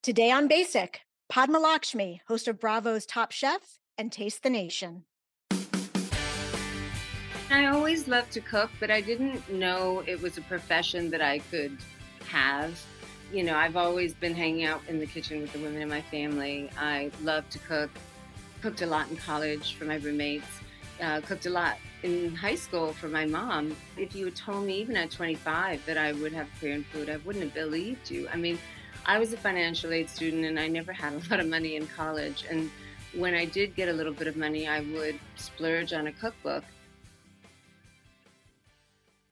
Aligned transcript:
Today 0.00 0.30
on 0.30 0.46
Basic, 0.46 1.00
Padma 1.28 1.58
Lakshmi, 1.58 2.22
host 2.28 2.46
of 2.46 2.60
Bravo's 2.60 3.04
Top 3.04 3.32
Chef 3.32 3.80
and 3.98 4.12
Taste 4.12 4.44
the 4.44 4.48
Nation. 4.48 5.02
I 7.50 7.66
always 7.66 8.06
loved 8.06 8.30
to 8.32 8.40
cook, 8.40 8.70
but 8.78 8.92
I 8.92 9.00
didn't 9.00 9.52
know 9.52 10.04
it 10.06 10.22
was 10.22 10.38
a 10.38 10.40
profession 10.42 11.10
that 11.10 11.20
I 11.20 11.40
could 11.40 11.76
have. 12.28 12.80
You 13.32 13.42
know, 13.42 13.56
I've 13.56 13.76
always 13.76 14.14
been 14.14 14.36
hanging 14.36 14.64
out 14.64 14.82
in 14.86 15.00
the 15.00 15.06
kitchen 15.06 15.40
with 15.40 15.52
the 15.52 15.58
women 15.58 15.82
in 15.82 15.88
my 15.88 16.02
family. 16.02 16.70
I 16.78 17.10
love 17.24 17.50
to 17.50 17.58
cook, 17.58 17.90
cooked 18.62 18.82
a 18.82 18.86
lot 18.86 19.10
in 19.10 19.16
college 19.16 19.74
for 19.74 19.84
my 19.84 19.96
roommates, 19.96 20.46
uh, 21.02 21.22
cooked 21.22 21.46
a 21.46 21.50
lot 21.50 21.76
in 22.04 22.36
high 22.36 22.54
school 22.54 22.92
for 22.92 23.08
my 23.08 23.26
mom. 23.26 23.76
If 23.96 24.14
you 24.14 24.26
had 24.26 24.36
told 24.36 24.64
me, 24.64 24.80
even 24.80 24.96
at 24.96 25.10
25, 25.10 25.84
that 25.86 25.98
I 25.98 26.12
would 26.12 26.32
have 26.32 26.46
career 26.60 26.74
in 26.74 26.84
food, 26.84 27.10
I 27.10 27.16
wouldn't 27.16 27.44
have 27.44 27.54
believed 27.54 28.12
you. 28.12 28.28
I 28.32 28.36
mean, 28.36 28.60
I 29.08 29.18
was 29.18 29.32
a 29.32 29.38
financial 29.38 29.90
aid 29.90 30.10
student 30.10 30.44
and 30.44 30.60
I 30.60 30.68
never 30.68 30.92
had 30.92 31.14
a 31.14 31.16
lot 31.30 31.40
of 31.40 31.48
money 31.48 31.76
in 31.76 31.86
college. 31.86 32.44
And 32.50 32.70
when 33.14 33.34
I 33.34 33.46
did 33.46 33.74
get 33.74 33.88
a 33.88 33.92
little 33.92 34.12
bit 34.12 34.26
of 34.26 34.36
money, 34.36 34.68
I 34.68 34.80
would 34.80 35.18
splurge 35.34 35.94
on 35.94 36.08
a 36.08 36.12
cookbook. 36.12 36.62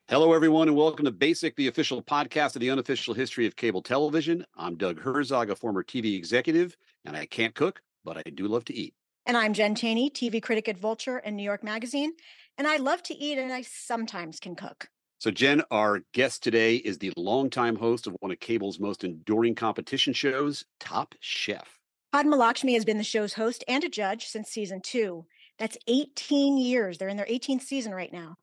Hello, 0.08 0.32
everyone, 0.32 0.68
and 0.68 0.76
welcome 0.78 1.04
to 1.04 1.10
Basic, 1.10 1.54
the 1.56 1.68
official 1.68 2.02
podcast 2.02 2.56
of 2.56 2.60
the 2.60 2.70
unofficial 2.70 3.12
history 3.12 3.44
of 3.46 3.54
cable 3.56 3.82
television. 3.82 4.46
I'm 4.56 4.76
Doug 4.76 4.98
Herzog, 4.98 5.50
a 5.50 5.56
former 5.56 5.82
TV 5.84 6.16
executive, 6.16 6.74
and 7.04 7.14
I 7.14 7.26
can't 7.26 7.54
cook, 7.54 7.82
but 8.02 8.16
I 8.16 8.22
do 8.30 8.48
love 8.48 8.64
to 8.66 8.74
eat. 8.74 8.94
And 9.26 9.36
I'm 9.36 9.52
Jen 9.52 9.74
Chaney, 9.74 10.08
TV 10.08 10.42
critic 10.42 10.70
at 10.70 10.78
Vulture 10.78 11.18
and 11.18 11.36
New 11.36 11.42
York 11.42 11.62
Magazine. 11.62 12.12
And 12.56 12.66
I 12.66 12.78
love 12.78 13.02
to 13.02 13.14
eat 13.14 13.36
and 13.36 13.52
I 13.52 13.60
sometimes 13.60 14.40
can 14.40 14.54
cook. 14.54 14.88
So, 15.18 15.30
Jen, 15.30 15.62
our 15.70 16.00
guest 16.12 16.42
today 16.42 16.76
is 16.76 16.98
the 16.98 17.10
longtime 17.16 17.76
host 17.76 18.06
of 18.06 18.14
one 18.20 18.30
of 18.30 18.38
cable's 18.38 18.78
most 18.78 19.02
enduring 19.02 19.54
competition 19.54 20.12
shows, 20.12 20.66
Top 20.78 21.14
Chef. 21.20 21.78
Padma 22.12 22.36
Lakshmi 22.36 22.74
has 22.74 22.84
been 22.84 22.98
the 22.98 23.04
show's 23.04 23.32
host 23.32 23.64
and 23.66 23.82
a 23.82 23.88
judge 23.88 24.26
since 24.26 24.50
season 24.50 24.82
two. 24.82 25.24
That's 25.58 25.78
18 25.88 26.58
years. 26.58 26.98
They're 26.98 27.08
in 27.08 27.16
their 27.16 27.24
18th 27.24 27.62
season 27.62 27.94
right 27.94 28.12
now. 28.12 28.36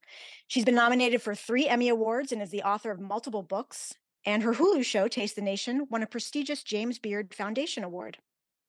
She's 0.47 0.65
been 0.65 0.73
nominated 0.73 1.21
for 1.21 1.35
three 1.35 1.67
Emmy 1.67 1.89
Awards 1.89 2.31
and 2.31 2.41
is 2.41 2.49
the 2.49 2.63
author 2.63 2.89
of 2.89 2.99
multiple 2.99 3.43
books. 3.43 3.93
And 4.25 4.41
her 4.41 4.53
Hulu 4.53 4.83
show, 4.83 5.07
Taste 5.07 5.35
the 5.35 5.43
Nation, 5.43 5.85
won 5.91 6.01
a 6.01 6.07
prestigious 6.07 6.63
James 6.63 6.97
Beard 6.97 7.35
Foundation 7.35 7.83
Award. 7.83 8.17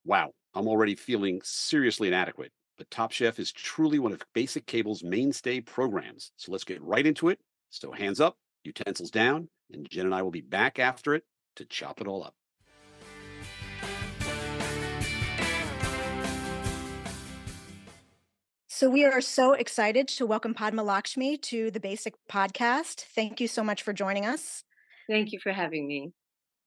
Wow, 0.05 0.33
I'm 0.53 0.69
already 0.69 0.95
feeling 0.95 1.41
seriously 1.43 2.09
inadequate. 2.09 2.53
But 2.77 2.91
Top 2.91 3.13
Chef 3.13 3.39
is 3.39 3.51
truly 3.51 3.99
one 3.99 4.13
of 4.13 4.21
Basic 4.35 4.67
Cable's 4.67 5.03
mainstay 5.03 5.61
programs. 5.63 6.33
So 6.37 6.53
let's 6.53 6.65
get 6.65 6.83
right 6.83 7.07
into 7.07 7.31
it. 7.31 7.39
So 7.75 7.91
hands 7.91 8.21
up, 8.21 8.37
utensils 8.63 9.11
down, 9.11 9.49
and 9.73 9.91
Jen 9.91 10.07
and 10.07 10.15
I 10.15 10.23
will 10.23 10.31
be 10.31 10.41
back 10.41 10.79
after 10.79 11.13
it 11.13 11.25
to 11.57 11.65
chop 11.65 12.01
it 12.01 12.07
all 12.07 12.23
up. 12.23 12.37
So 18.69 18.89
we 18.89 19.05
are 19.05 19.21
so 19.21 19.55
excited 19.55 20.07
to 20.07 20.25
welcome 20.25 20.55
Padma 20.55 20.85
Lakshmi 20.85 21.37
to 21.39 21.73
the 21.73 21.81
Basic 21.81 22.15
Podcast. 22.31 23.01
Thank 23.13 23.41
you 23.41 23.49
so 23.49 23.65
much 23.65 23.83
for 23.83 23.93
joining 23.93 24.25
us. 24.25 24.63
Thank 25.11 25.33
you 25.33 25.41
for 25.41 25.51
having 25.51 25.89
me. 25.89 26.13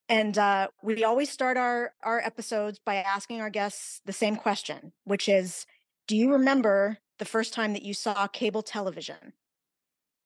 And 0.10 0.38
uh, 0.38 0.68
we 0.84 1.06
always 1.06 1.30
start 1.30 1.56
our 1.56 1.94
our 2.04 2.20
episodes 2.20 2.80
by 2.86 2.96
asking 2.96 3.40
our 3.40 3.50
guests 3.50 4.02
the 4.06 4.12
same 4.12 4.36
question, 4.36 4.92
which 5.06 5.30
is, 5.30 5.66
do 6.06 6.18
you 6.18 6.34
remember 6.34 6.98
the 7.18 7.26
first 7.26 7.54
time 7.54 7.72
that 7.72 7.84
you 7.84 7.94
saw 7.94 8.28
cable 8.28 8.62
television? 8.62 9.34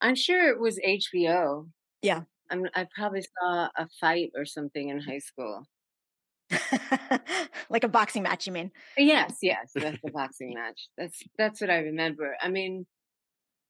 I'm 0.02 0.16
sure 0.16 0.48
it 0.50 0.60
was 0.60 0.78
HBO. 0.84 1.70
Yeah. 2.02 2.24
I'm, 2.50 2.66
I 2.74 2.86
probably 2.96 3.22
saw 3.22 3.70
a 3.76 3.88
fight 4.00 4.32
or 4.36 4.44
something 4.46 4.88
in 4.90 5.00
high 5.00 5.18
school. 5.20 5.66
like 7.70 7.84
a 7.84 7.88
boxing 7.88 8.22
match, 8.22 8.46
you 8.46 8.52
mean? 8.52 8.72
Yes, 8.96 9.38
yes, 9.42 9.76
that's 9.80 10.02
a 10.04 10.08
boxing 10.10 10.52
match. 10.52 10.88
That's 10.98 11.22
that's 11.38 11.60
what 11.60 11.70
I 11.70 11.78
remember. 11.78 12.36
I 12.40 12.48
mean, 12.48 12.86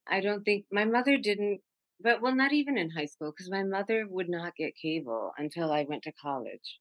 I 0.08 0.20
don't 0.20 0.44
think 0.44 0.66
my 0.72 0.84
mother 0.86 1.18
didn't, 1.18 1.62
but 2.00 2.22
well, 2.22 2.34
not 2.36 2.52
even 2.52 2.78
in 2.78 2.90
high 2.90 3.06
school 3.06 3.32
because 3.32 3.50
my 3.50 3.64
mother 3.64 4.06
would 4.08 4.28
not 4.30 4.56
get 4.56 4.76
cable 4.76 5.32
until 5.38 5.72
I 5.72 5.84
went 5.84 6.04
to 6.04 6.12
college. 6.12 6.80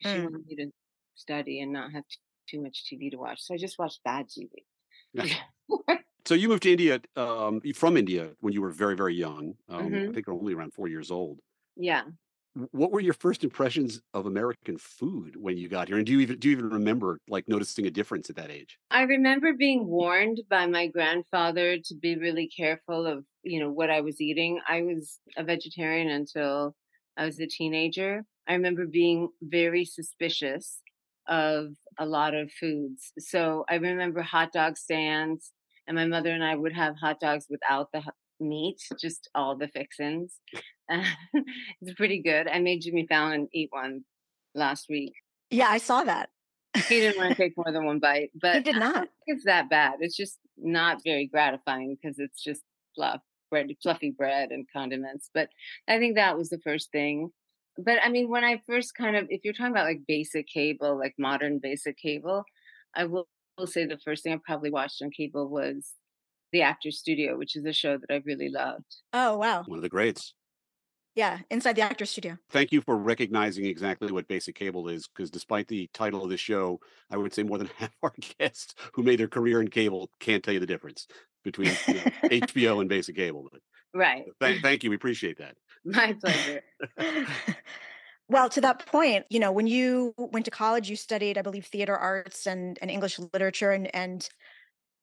She 0.00 0.20
Mm. 0.20 0.22
wanted 0.22 0.46
me 0.46 0.56
to 0.56 0.72
study 1.16 1.60
and 1.60 1.72
not 1.72 1.92
have 1.92 2.06
t- 2.08 2.18
too 2.48 2.62
much 2.62 2.86
TV 2.88 3.10
to 3.10 3.18
watch, 3.18 3.42
so 3.42 3.54
I 3.54 3.58
just 3.58 3.78
watched 3.78 4.02
bad 4.04 4.28
TV. 4.30 4.66
So 6.24 6.34
you 6.34 6.48
moved 6.48 6.62
to 6.64 6.70
India 6.70 7.00
um, 7.16 7.60
from 7.74 7.96
India 7.96 8.34
when 8.40 8.52
you 8.52 8.60
were 8.62 8.70
very, 8.70 8.96
very 8.96 9.14
young. 9.14 9.56
Um, 9.68 10.02
I 10.08 10.10
Mhm. 10.10 10.12
think 10.12 10.28
only 10.28 10.54
around 10.54 10.74
four 10.74 10.88
years 10.88 11.10
old. 11.10 11.40
yeah. 11.76 12.10
What 12.54 12.92
were 12.92 13.00
your 13.00 13.14
first 13.14 13.44
impressions 13.44 14.00
of 14.14 14.26
American 14.26 14.76
food 14.78 15.36
when 15.36 15.56
you 15.56 15.68
got 15.68 15.88
here? 15.88 15.96
And 15.96 16.06
do 16.06 16.12
you 16.12 16.20
even 16.20 16.38
do 16.38 16.48
you 16.48 16.56
even 16.56 16.68
remember 16.70 17.18
like 17.28 17.48
noticing 17.48 17.86
a 17.86 17.90
difference 17.90 18.28
at 18.30 18.36
that 18.36 18.50
age? 18.50 18.78
I 18.90 19.02
remember 19.02 19.54
being 19.54 19.86
warned 19.86 20.42
by 20.50 20.66
my 20.66 20.86
grandfather 20.86 21.78
to 21.78 21.94
be 21.94 22.16
really 22.16 22.46
careful 22.48 23.06
of, 23.06 23.24
you 23.42 23.58
know, 23.58 23.70
what 23.72 23.90
I 23.90 24.02
was 24.02 24.20
eating. 24.20 24.60
I 24.66 24.82
was 24.82 25.18
a 25.36 25.44
vegetarian 25.44 26.08
until 26.10 26.76
I 27.16 27.24
was 27.24 27.40
a 27.40 27.46
teenager. 27.46 28.24
I 28.46 28.52
remember 28.54 28.86
being 28.86 29.28
very 29.40 29.84
suspicious 29.86 30.82
of 31.26 31.68
a 31.98 32.04
lot 32.04 32.34
of 32.34 32.52
foods. 32.52 33.12
So 33.18 33.64
I 33.68 33.76
remember 33.76 34.20
hot 34.20 34.52
dog 34.52 34.76
stands, 34.76 35.52
and 35.86 35.96
my 35.96 36.06
mother 36.06 36.30
and 36.30 36.44
I 36.44 36.54
would 36.54 36.72
have 36.72 36.96
hot 36.96 37.20
dogs 37.20 37.46
without 37.50 37.90
the 37.92 38.02
meat, 38.40 38.80
just 39.00 39.28
all 39.34 39.56
the 39.56 39.68
fixins. 39.68 40.38
it's 40.88 41.94
pretty 41.96 42.20
good. 42.22 42.48
I 42.48 42.58
made 42.58 42.82
Jimmy 42.82 43.06
Fallon 43.06 43.48
eat 43.52 43.68
one 43.70 44.04
last 44.54 44.86
week. 44.88 45.14
Yeah, 45.50 45.68
I 45.68 45.78
saw 45.78 46.02
that. 46.04 46.30
He 46.88 47.00
didn't 47.00 47.18
want 47.18 47.30
to 47.30 47.34
take 47.36 47.56
more 47.56 47.70
than 47.72 47.84
one 47.84 47.98
bite, 47.98 48.30
but 48.40 48.56
He 48.56 48.60
did 48.62 48.76
not. 48.80 49.08
it's 49.26 49.44
that 49.44 49.68
bad. 49.68 49.94
It's 50.00 50.16
just 50.16 50.38
not 50.56 50.98
very 51.04 51.26
gratifying 51.26 51.96
because 52.00 52.18
it's 52.18 52.42
just 52.42 52.62
fluff, 52.94 53.20
bread, 53.50 53.70
fluffy 53.82 54.10
bread 54.10 54.50
and 54.50 54.66
condiments. 54.72 55.30
But 55.34 55.48
I 55.88 55.98
think 55.98 56.16
that 56.16 56.36
was 56.36 56.48
the 56.48 56.60
first 56.64 56.90
thing. 56.92 57.30
But 57.78 57.98
I 58.04 58.08
mean, 58.10 58.28
when 58.28 58.44
I 58.44 58.60
first 58.66 58.94
kind 58.94 59.16
of, 59.16 59.26
if 59.30 59.42
you're 59.44 59.54
talking 59.54 59.72
about 59.72 59.86
like 59.86 60.00
basic 60.06 60.46
cable, 60.46 60.98
like 60.98 61.14
modern 61.18 61.58
basic 61.62 61.96
cable, 61.98 62.44
I 62.94 63.04
will, 63.04 63.28
will 63.58 63.66
say 63.66 63.86
the 63.86 63.98
first 63.98 64.22
thing 64.22 64.32
I 64.32 64.38
probably 64.44 64.70
watched 64.70 65.02
on 65.02 65.10
cable 65.10 65.48
was 65.48 65.92
The 66.52 66.62
Actors 66.62 66.98
Studio, 66.98 67.36
which 67.36 67.56
is 67.56 67.64
a 67.64 67.72
show 67.72 67.98
that 67.98 68.12
I 68.12 68.22
really 68.24 68.48
loved. 68.48 68.96
Oh, 69.12 69.36
wow. 69.36 69.64
One 69.66 69.78
of 69.78 69.82
the 69.82 69.88
greats. 69.88 70.34
Yeah, 71.14 71.40
inside 71.50 71.76
the 71.76 71.82
actor 71.82 72.06
studio. 72.06 72.38
Thank 72.50 72.72
you 72.72 72.80
for 72.80 72.96
recognizing 72.96 73.66
exactly 73.66 74.10
what 74.10 74.28
basic 74.28 74.54
cable 74.54 74.88
is, 74.88 75.06
because 75.08 75.30
despite 75.30 75.68
the 75.68 75.90
title 75.92 76.24
of 76.24 76.30
the 76.30 76.38
show, 76.38 76.80
I 77.10 77.18
would 77.18 77.34
say 77.34 77.42
more 77.42 77.58
than 77.58 77.66
half 77.76 77.92
our 78.02 78.14
guests 78.38 78.74
who 78.94 79.02
made 79.02 79.20
their 79.20 79.28
career 79.28 79.60
in 79.60 79.68
cable 79.68 80.10
can't 80.20 80.42
tell 80.42 80.54
you 80.54 80.60
the 80.60 80.66
difference 80.66 81.06
between 81.44 81.72
you 81.88 81.94
know, 81.94 82.00
HBO 82.30 82.80
and 82.80 82.88
basic 82.88 83.16
cable. 83.16 83.48
Right. 83.94 84.24
th- 84.40 84.62
thank 84.62 84.84
you, 84.84 84.90
we 84.90 84.96
appreciate 84.96 85.36
that. 85.38 85.56
My 85.84 86.14
pleasure. 86.14 86.62
Well, 88.32 88.48
to 88.50 88.60
that 88.62 88.86
point, 88.86 89.26
you 89.30 89.38
know, 89.38 89.52
when 89.52 89.66
you 89.66 90.14
went 90.16 90.44
to 90.46 90.50
college, 90.50 90.88
you 90.90 90.96
studied, 90.96 91.38
I 91.38 91.42
believe, 91.42 91.66
theater 91.66 91.96
arts 91.96 92.46
and, 92.46 92.78
and 92.82 92.90
English 92.90 93.18
literature 93.18 93.70
and, 93.70 93.94
and 93.94 94.28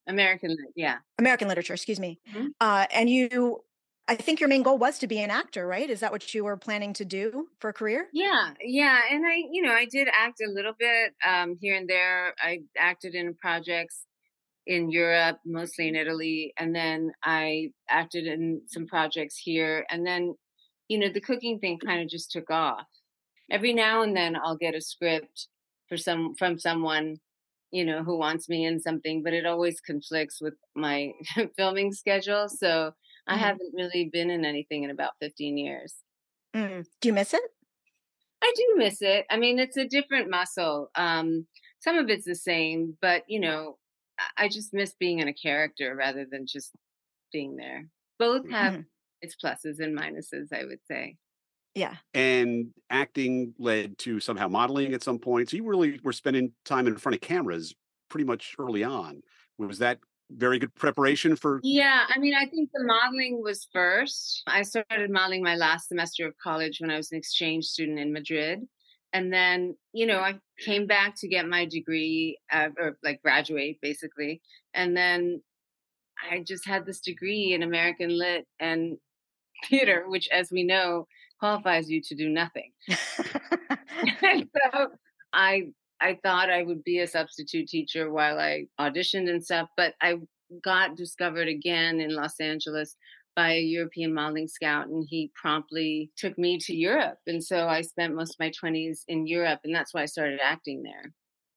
American, 0.08 0.56
yeah. 0.76 1.00
American 1.18 1.48
literature, 1.48 1.74
excuse 1.74 2.00
me. 2.00 2.20
Mhm. 2.28 2.54
Uh, 2.60 2.88
and 2.92 3.10
you, 3.10 3.64
I 4.08 4.16
think 4.16 4.40
your 4.40 4.50
main 4.50 4.64
goal 4.64 4.78
was 4.78 5.00
to 5.00 5.08
be 5.08 5.20
an 5.20 5.30
actor, 5.30 5.68
right? 5.68 5.90
Is 5.90 6.00
that 6.00 6.12
what 6.12 6.34
you 6.34 6.44
were 6.44 6.58
planning 6.58 6.94
to 6.94 7.06
do 7.06 7.50
for 7.60 7.70
a 7.70 7.74
career? 7.74 8.10
Yeah, 8.12 8.54
yeah, 8.60 9.02
and 9.12 9.26
I, 9.26 9.36
you 9.52 9.62
know, 9.62 9.72
I 9.72 9.86
did 9.86 10.08
act 10.12 10.42
a 10.42 10.50
little 10.52 10.74
bit 10.78 11.14
um, 11.26 11.58
here 11.62 11.76
and 11.76 11.88
there. 11.88 12.34
I 12.40 12.62
acted 12.76 13.14
in 13.14 13.36
projects 13.36 14.06
in 14.68 14.92
Europe, 14.92 15.40
mostly 15.46 15.88
in 15.90 15.96
Italy, 15.96 16.54
and 16.58 16.76
then 16.76 17.14
I 17.24 17.74
acted 17.90 18.28
in 18.28 18.64
some 18.68 18.88
projects 18.88 19.38
here. 19.38 19.86
And 19.92 20.06
then, 20.08 20.36
you 20.90 21.00
know, 21.00 21.10
the 21.10 21.22
cooking 21.22 21.60
thing 21.60 21.80
kind 21.80 22.02
of 22.04 22.10
just 22.10 22.32
took 22.32 22.50
off. 22.52 22.88
Every 23.52 23.74
now 23.74 24.02
and 24.02 24.16
then, 24.16 24.36
I'll 24.36 24.58
get 24.58 24.76
a 24.76 24.82
script 24.82 25.48
for 25.88 25.98
some 25.98 26.36
from 26.36 26.60
someone, 26.60 27.18
you 27.72 27.86
know, 27.86 28.04
who 28.04 28.18
wants 28.18 28.48
me 28.50 28.66
in 28.66 28.80
something, 28.80 29.24
but 29.24 29.34
it 29.34 29.46
always 29.46 29.82
conflicts 29.82 30.42
with 30.42 30.56
my 30.76 31.14
filming 31.58 31.92
schedule. 31.94 32.48
So 32.50 32.94
I 33.28 33.38
Mhm. 33.38 33.40
haven't 33.40 33.74
really 33.76 34.10
been 34.12 34.30
in 34.30 34.46
anything 34.46 34.84
in 34.84 34.90
about 34.92 35.14
15 35.20 35.58
years. 35.58 36.04
Mm. 36.56 36.86
Do 37.02 37.08
you 37.10 37.14
miss 37.14 37.34
it? 37.34 37.42
I 38.42 38.54
do 38.56 38.74
miss 38.78 39.02
it. 39.02 39.26
I 39.30 39.38
mean, 39.38 39.60
it's 39.60 39.78
a 39.78 39.88
different 39.88 40.30
muscle. 40.30 40.90
Um, 40.96 41.48
some 41.80 41.98
of 41.98 42.10
it's 42.10 42.26
the 42.26 42.36
same, 42.36 42.98
but 43.02 43.24
you 43.28 43.40
know, 43.40 43.78
I- 44.18 44.46
I 44.46 44.48
just 44.50 44.74
miss 44.74 44.94
being 44.96 45.20
in 45.20 45.28
a 45.28 45.34
character 45.34 45.96
rather 45.96 46.26
than 46.26 46.46
just 46.48 46.76
being 47.32 47.56
there. 47.58 47.90
Both 48.20 48.50
have 48.50 48.76
Mhm. 48.76 48.86
its 49.22 49.36
pluses 49.36 49.80
and 49.80 49.98
minuses, 49.98 50.54
I 50.54 50.66
would 50.66 50.86
say. 50.88 51.18
Yeah. 51.80 51.96
And 52.14 52.74
acting 52.90 53.54
led 53.58 53.98
to 54.00 54.20
somehow 54.20 54.50
modeling 54.50 54.94
at 54.94 55.02
some 55.02 55.18
point. 55.18 55.50
So 55.50 55.56
you 55.56 55.66
really 55.66 55.98
were 56.04 56.12
spending 56.12 56.52
time 56.66 56.88
in 56.88 56.98
front 56.98 57.16
of 57.16 57.22
cameras 57.22 57.74
pretty 58.10 58.26
much 58.26 58.54
early 58.60 58.84
on. 58.84 59.22
Was 59.58 59.80
that 59.80 60.00
very 60.30 60.60
good 60.60 60.76
preparation 60.76 61.38
for? 61.38 61.62
Yeah, 61.64 62.04
I 62.14 62.20
mean, 62.20 62.36
I 62.36 62.48
think 62.48 62.70
the 62.74 62.84
modeling 62.84 63.42
was 63.42 63.68
first. 63.72 64.44
I 64.46 64.64
started 64.64 65.10
modeling 65.10 65.42
my 65.42 65.56
last 65.56 65.88
semester 65.88 66.28
of 66.28 66.38
college 66.38 66.82
when 66.82 66.92
I 66.92 66.98
was 66.98 67.14
an 67.14 67.18
exchange 67.18 67.66
student 67.66 67.98
in 67.98 68.12
Madrid. 68.12 68.60
And 69.14 69.32
then, 69.32 69.76
you 69.94 70.06
know, 70.06 70.20
I 70.20 70.38
came 70.60 70.86
back 70.86 71.16
to 71.20 71.30
get 71.30 71.48
my 71.48 71.66
degree, 71.66 72.38
uh, 72.52 72.70
or 72.78 72.98
like 73.04 73.22
graduate 73.22 73.80
basically. 73.82 74.42
And 74.74 74.98
then 74.98 75.42
I 76.30 76.44
just 76.46 76.68
had 76.68 76.86
this 76.86 77.00
degree 77.00 77.54
in 77.54 77.64
American 77.64 78.10
Lit 78.18 78.46
and 78.60 78.98
theater, 79.70 80.04
which, 80.08 80.28
as 80.28 80.52
we 80.52 80.64
know, 80.64 81.08
qualifies 81.40 81.90
you 81.90 82.02
to 82.02 82.16
do 82.16 82.30
nothing. 82.30 82.72
so 82.88 83.24
I 85.34 85.64
I 86.02 86.18
thought 86.24 86.50
I 86.50 86.64
would 86.64 86.84
be 86.84 87.00
a 87.00 87.08
substitute 87.08 87.68
teacher 87.68 88.12
while 88.12 88.40
I 88.40 88.66
auditioned 88.80 89.30
and 89.30 89.44
stuff, 89.44 89.70
but 89.76 89.96
I 90.02 90.16
got 90.64 90.96
discovered 90.96 91.48
again 91.48 92.00
in 92.00 92.16
Los 92.16 92.40
Angeles 92.40 92.96
by 93.36 93.54
a 93.54 93.62
European 93.62 94.14
modeling 94.14 94.48
scout 94.48 94.88
and 94.88 95.06
he 95.08 95.32
promptly 95.36 96.12
took 96.18 96.38
me 96.38 96.58
to 96.58 96.76
Europe. 96.76 97.18
And 97.28 97.44
so 97.44 97.68
I 97.68 97.82
spent 97.82 98.16
most 98.16 98.32
of 98.32 98.40
my 98.40 98.52
20s 98.52 99.02
in 99.08 99.28
Europe 99.28 99.60
and 99.64 99.74
that's 99.74 99.94
why 99.94 100.02
I 100.02 100.06
started 100.06 100.40
acting 100.44 100.84
there. 100.84 101.14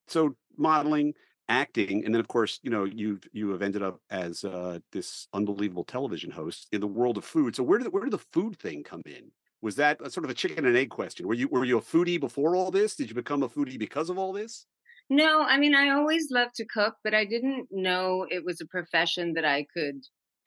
So 0.09 0.37
modeling, 0.57 1.15
acting, 1.49 2.05
and 2.05 2.15
then 2.15 2.21
of 2.21 2.29
course, 2.29 2.61
you 2.63 2.71
know, 2.71 2.85
you've 2.85 3.27
you 3.33 3.51
have 3.51 3.63
ended 3.63 3.83
up 3.83 4.01
as 4.11 4.45
uh, 4.45 4.79
this 4.93 5.29
unbelievable 5.33 5.85
television 5.85 6.31
host 6.31 6.69
in 6.73 6.81
the 6.81 6.87
world 6.87 7.17
of 7.17 7.25
food. 7.25 7.57
So 7.57 7.63
where 7.63 7.79
did 7.79 7.93
where 7.93 8.05
did 8.05 8.13
the 8.13 8.19
food 8.19 8.59
thing 8.59 8.83
come 8.83 9.03
in? 9.07 9.31
Was 9.63 9.77
that 9.77 10.01
a 10.03 10.11
sort 10.11 10.25
of 10.25 10.31
a 10.31 10.35
chicken 10.35 10.67
and 10.67 10.77
egg 10.77 10.91
question? 10.91 11.27
Were 11.27 11.35
you 11.35 11.49
were 11.49 11.65
you 11.65 11.79
a 11.79 11.83
foodie 11.83 12.21
before 12.21 12.57
all 12.57 12.71
this? 12.71 12.97
Did 12.97 13.09
you 13.09 13.15
become 13.15 13.43
a 13.43 13.49
foodie 13.49 13.79
because 13.79 14.11
of 14.11 14.19
all 14.19 14.33
this? 14.33 14.67
No, 15.09 15.43
I 15.43 15.59
mean, 15.59 15.75
I 15.75 15.91
always 15.91 16.29
loved 16.31 16.55
to 16.57 16.67
cook, 16.67 16.97
but 17.05 17.15
I 17.15 17.25
didn't 17.25 17.69
know 17.71 18.27
it 18.29 18.45
was 18.45 18.61
a 18.61 18.67
profession 18.67 19.35
that 19.35 19.45
I 19.45 19.67
could 19.75 20.01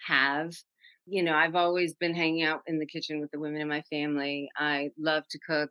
have. 0.08 0.54
You 1.06 1.24
know, 1.24 1.34
I've 1.34 1.56
always 1.56 1.94
been 1.94 2.16
hanging 2.16 2.44
out 2.44 2.62
in 2.68 2.80
the 2.80 2.86
kitchen 2.86 3.20
with 3.20 3.32
the 3.32 3.40
women 3.40 3.62
in 3.62 3.68
my 3.68 3.84
family. 3.84 4.50
I 4.58 4.90
love 4.98 5.24
to 5.30 5.40
cook, 5.48 5.70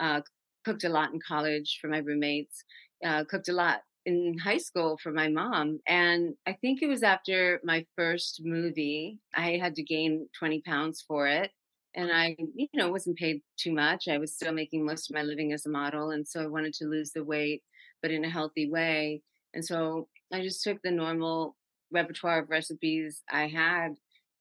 uh, 0.00 0.22
cooked 0.64 0.84
a 0.84 0.88
lot 0.88 1.12
in 1.12 1.20
college 1.26 1.78
for 1.80 1.88
my 1.88 1.98
roommates, 1.98 2.64
uh, 3.04 3.24
cooked 3.24 3.48
a 3.48 3.52
lot 3.52 3.82
in 4.04 4.36
high 4.38 4.58
school 4.58 4.98
for 5.02 5.12
my 5.12 5.28
mom. 5.28 5.78
And 5.86 6.34
I 6.46 6.54
think 6.54 6.82
it 6.82 6.88
was 6.88 7.02
after 7.02 7.60
my 7.64 7.86
first 7.96 8.40
movie, 8.44 9.20
I 9.34 9.52
had 9.58 9.76
to 9.76 9.82
gain 9.82 10.28
20 10.38 10.60
pounds 10.62 11.04
for 11.06 11.26
it. 11.28 11.52
And 11.94 12.10
I, 12.12 12.36
you 12.54 12.68
know, 12.74 12.90
wasn't 12.90 13.18
paid 13.18 13.42
too 13.56 13.72
much. 13.72 14.08
I 14.08 14.18
was 14.18 14.34
still 14.34 14.52
making 14.52 14.84
most 14.84 15.10
of 15.10 15.14
my 15.14 15.22
living 15.22 15.52
as 15.52 15.66
a 15.66 15.70
model. 15.70 16.10
And 16.10 16.26
so 16.26 16.42
I 16.42 16.46
wanted 16.46 16.74
to 16.74 16.86
lose 16.86 17.12
the 17.12 17.24
weight 17.24 17.62
but 18.02 18.10
in 18.10 18.22
a 18.22 18.28
healthy 18.28 18.68
way. 18.68 19.22
And 19.54 19.64
so 19.64 20.08
I 20.30 20.42
just 20.42 20.62
took 20.62 20.76
the 20.82 20.90
normal 20.90 21.56
repertoire 21.90 22.40
of 22.40 22.50
recipes 22.50 23.22
I 23.30 23.46
had 23.46 23.94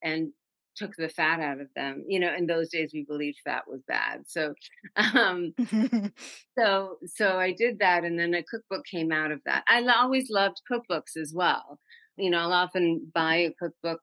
and 0.03 0.33
took 0.75 0.91
the 0.97 1.07
fat 1.07 1.39
out 1.39 1.61
of 1.61 1.69
them. 1.77 2.03
You 2.05 2.19
know, 2.19 2.35
in 2.35 2.45
those 2.45 2.67
days 2.67 2.91
we 2.93 3.05
believed 3.05 3.37
fat 3.45 3.63
was 3.65 3.81
bad. 3.87 4.23
So 4.27 4.53
um 4.97 5.53
so 6.59 6.97
so 7.05 7.37
I 7.39 7.53
did 7.53 7.79
that 7.79 8.03
and 8.03 8.19
then 8.19 8.33
a 8.33 8.43
cookbook 8.43 8.85
came 8.85 9.13
out 9.13 9.31
of 9.31 9.39
that. 9.45 9.63
I 9.69 9.81
always 9.87 10.29
loved 10.29 10.61
cookbooks 10.69 11.15
as 11.15 11.31
well. 11.33 11.79
You 12.17 12.31
know, 12.31 12.39
I'll 12.39 12.53
often 12.53 13.09
buy 13.13 13.35
a 13.35 13.53
cookbook 13.53 14.01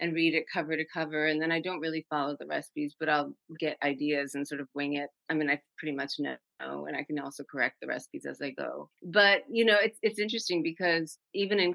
and 0.00 0.14
read 0.14 0.34
it 0.34 0.46
cover 0.52 0.76
to 0.76 0.84
cover 0.92 1.26
and 1.26 1.40
then 1.40 1.52
I 1.52 1.60
don't 1.60 1.80
really 1.80 2.06
follow 2.08 2.36
the 2.38 2.46
recipes, 2.46 2.94
but 2.98 3.08
I'll 3.08 3.34
get 3.58 3.76
ideas 3.82 4.34
and 4.34 4.46
sort 4.46 4.60
of 4.60 4.68
wing 4.74 4.94
it. 4.94 5.10
I 5.28 5.34
mean, 5.34 5.50
I 5.50 5.60
pretty 5.78 5.94
much 5.94 6.14
know 6.18 6.36
and 6.60 6.96
I 6.96 7.04
can 7.04 7.18
also 7.18 7.44
correct 7.50 7.76
the 7.80 7.86
recipes 7.86 8.26
as 8.26 8.40
I 8.42 8.50
go. 8.50 8.90
But, 9.02 9.42
you 9.50 9.64
know, 9.64 9.76
it's 9.80 9.98
it's 10.02 10.18
interesting 10.18 10.62
because 10.62 11.18
even 11.34 11.58
in 11.58 11.74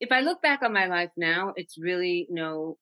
if 0.00 0.12
I 0.12 0.20
look 0.20 0.42
back 0.42 0.62
on 0.62 0.72
my 0.72 0.86
life 0.86 1.10
now, 1.16 1.52
it's 1.56 1.78
really 1.78 2.26
no 2.30 2.76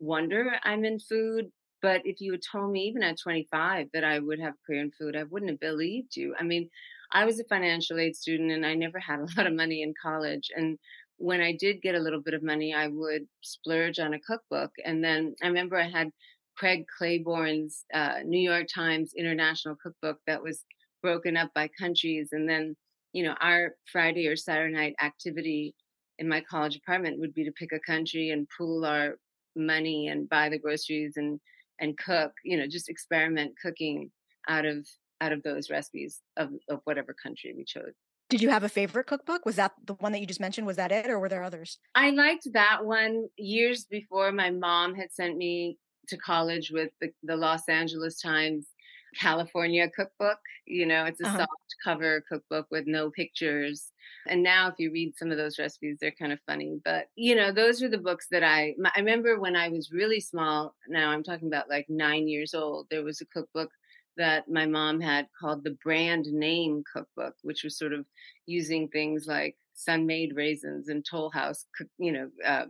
wonder 0.00 0.52
I'm 0.64 0.84
in 0.84 0.98
food. 0.98 1.46
But 1.80 2.02
if 2.04 2.20
you 2.20 2.32
had 2.32 2.40
told 2.50 2.72
me 2.72 2.82
even 2.82 3.02
at 3.02 3.20
25 3.22 3.88
that 3.92 4.04
I 4.04 4.18
would 4.18 4.40
have 4.40 4.54
a 4.54 4.66
career 4.66 4.82
in 4.82 4.90
food, 4.98 5.16
I 5.16 5.24
wouldn't 5.24 5.50
have 5.50 5.60
believed 5.60 6.16
you. 6.16 6.34
I 6.38 6.42
mean, 6.42 6.68
I 7.12 7.24
was 7.24 7.38
a 7.38 7.44
financial 7.44 7.98
aid 7.98 8.16
student 8.16 8.50
and 8.50 8.66
I 8.66 8.74
never 8.74 8.98
had 8.98 9.20
a 9.20 9.26
lot 9.36 9.46
of 9.46 9.54
money 9.54 9.82
in 9.82 9.94
college. 10.00 10.50
And 10.54 10.78
when 11.18 11.40
I 11.40 11.52
did 11.52 11.82
get 11.82 11.94
a 11.94 12.00
little 12.00 12.20
bit 12.20 12.34
of 12.34 12.42
money, 12.42 12.72
I 12.72 12.88
would 12.88 13.26
splurge 13.42 13.98
on 13.98 14.14
a 14.14 14.20
cookbook. 14.20 14.70
And 14.84 15.02
then 15.02 15.34
I 15.42 15.48
remember 15.48 15.76
I 15.76 15.88
had 15.88 16.10
Craig 16.56 16.86
Claiborne's 16.96 17.84
uh, 17.92 18.20
New 18.24 18.40
York 18.40 18.66
Times 18.72 19.12
International 19.16 19.76
Cookbook 19.82 20.18
that 20.26 20.42
was 20.42 20.64
broken 21.02 21.36
up 21.36 21.50
by 21.54 21.68
countries. 21.78 22.30
And 22.32 22.48
then, 22.48 22.76
you 23.12 23.24
know, 23.24 23.34
our 23.40 23.74
Friday 23.90 24.28
or 24.28 24.36
Saturday 24.36 24.74
night 24.74 24.94
activity 25.02 25.74
in 26.18 26.28
my 26.28 26.40
college 26.40 26.76
apartment 26.76 27.20
would 27.20 27.34
be 27.34 27.44
to 27.44 27.52
pick 27.52 27.72
a 27.72 27.80
country 27.80 28.30
and 28.30 28.48
pool 28.56 28.84
our 28.84 29.16
money 29.56 30.08
and 30.08 30.28
buy 30.28 30.48
the 30.48 30.58
groceries 30.58 31.14
and 31.16 31.40
and 31.80 31.98
cook. 31.98 32.32
You 32.44 32.58
know, 32.58 32.66
just 32.66 32.88
experiment 32.88 33.54
cooking 33.62 34.10
out 34.48 34.64
of 34.64 34.86
out 35.20 35.32
of 35.32 35.42
those 35.42 35.70
recipes 35.70 36.20
of, 36.36 36.50
of 36.68 36.80
whatever 36.84 37.14
country 37.20 37.52
we 37.56 37.64
chose. 37.64 37.94
Did 38.30 38.40
you 38.42 38.48
have 38.50 38.62
a 38.64 38.68
favorite 38.70 39.06
cookbook? 39.06 39.44
Was 39.44 39.56
that 39.56 39.72
the 39.84 39.94
one 39.94 40.12
that 40.12 40.20
you 40.20 40.26
just 40.26 40.40
mentioned? 40.40 40.66
Was 40.66 40.76
that 40.76 40.92
it, 40.92 41.08
or 41.10 41.18
were 41.18 41.28
there 41.28 41.42
others? 41.42 41.78
I 41.94 42.10
liked 42.10 42.52
that 42.52 42.84
one 42.84 43.28
years 43.36 43.84
before 43.84 44.30
my 44.32 44.50
mom 44.50 44.94
had 44.94 45.12
sent 45.12 45.36
me 45.36 45.78
to 46.08 46.16
college 46.16 46.70
with 46.70 46.90
the, 47.00 47.12
the 47.22 47.36
Los 47.36 47.68
Angeles 47.68 48.20
Times 48.20 48.68
California 49.16 49.88
cookbook. 49.90 50.38
You 50.66 50.86
know, 50.86 51.04
it's 51.06 51.20
a 51.20 51.24
Uh-huh. 51.24 51.46
soft 51.46 51.74
cover 51.82 52.22
cookbook 52.28 52.66
with 52.70 52.86
no 52.86 53.10
pictures. 53.10 53.90
And 54.26 54.42
now, 54.42 54.68
if 54.68 54.74
you 54.78 54.92
read 54.92 55.16
some 55.16 55.30
of 55.30 55.38
those 55.38 55.58
recipes, 55.58 55.96
they're 56.00 56.12
kind 56.12 56.32
of 56.32 56.40
funny. 56.46 56.78
But, 56.84 57.08
you 57.16 57.34
know, 57.34 57.52
those 57.52 57.82
are 57.82 57.88
the 57.88 57.98
books 57.98 58.28
that 58.30 58.44
I, 58.44 58.74
I 58.94 58.98
remember 58.98 59.40
when 59.40 59.56
I 59.56 59.68
was 59.70 59.90
really 59.90 60.20
small. 60.20 60.76
Now 60.88 61.10
I'm 61.10 61.22
talking 61.24 61.48
about 61.48 61.68
like 61.70 61.86
nine 61.88 62.28
years 62.28 62.54
old. 62.54 62.88
There 62.90 63.02
was 63.02 63.20
a 63.20 63.26
cookbook 63.26 63.70
that 64.18 64.48
my 64.48 64.66
mom 64.66 65.00
had 65.00 65.26
called 65.40 65.64
the 65.64 65.76
brand 65.82 66.26
name 66.26 66.82
cookbook, 66.92 67.34
which 67.42 67.64
was 67.64 67.78
sort 67.78 67.92
of 67.92 68.04
using 68.46 68.88
things 68.88 69.26
like 69.26 69.56
Sun-Maid 69.74 70.32
raisins 70.34 70.88
and 70.88 71.04
Toll 71.08 71.30
House, 71.30 71.64
you 71.98 72.12
know, 72.12 72.28
uh, 72.44 72.64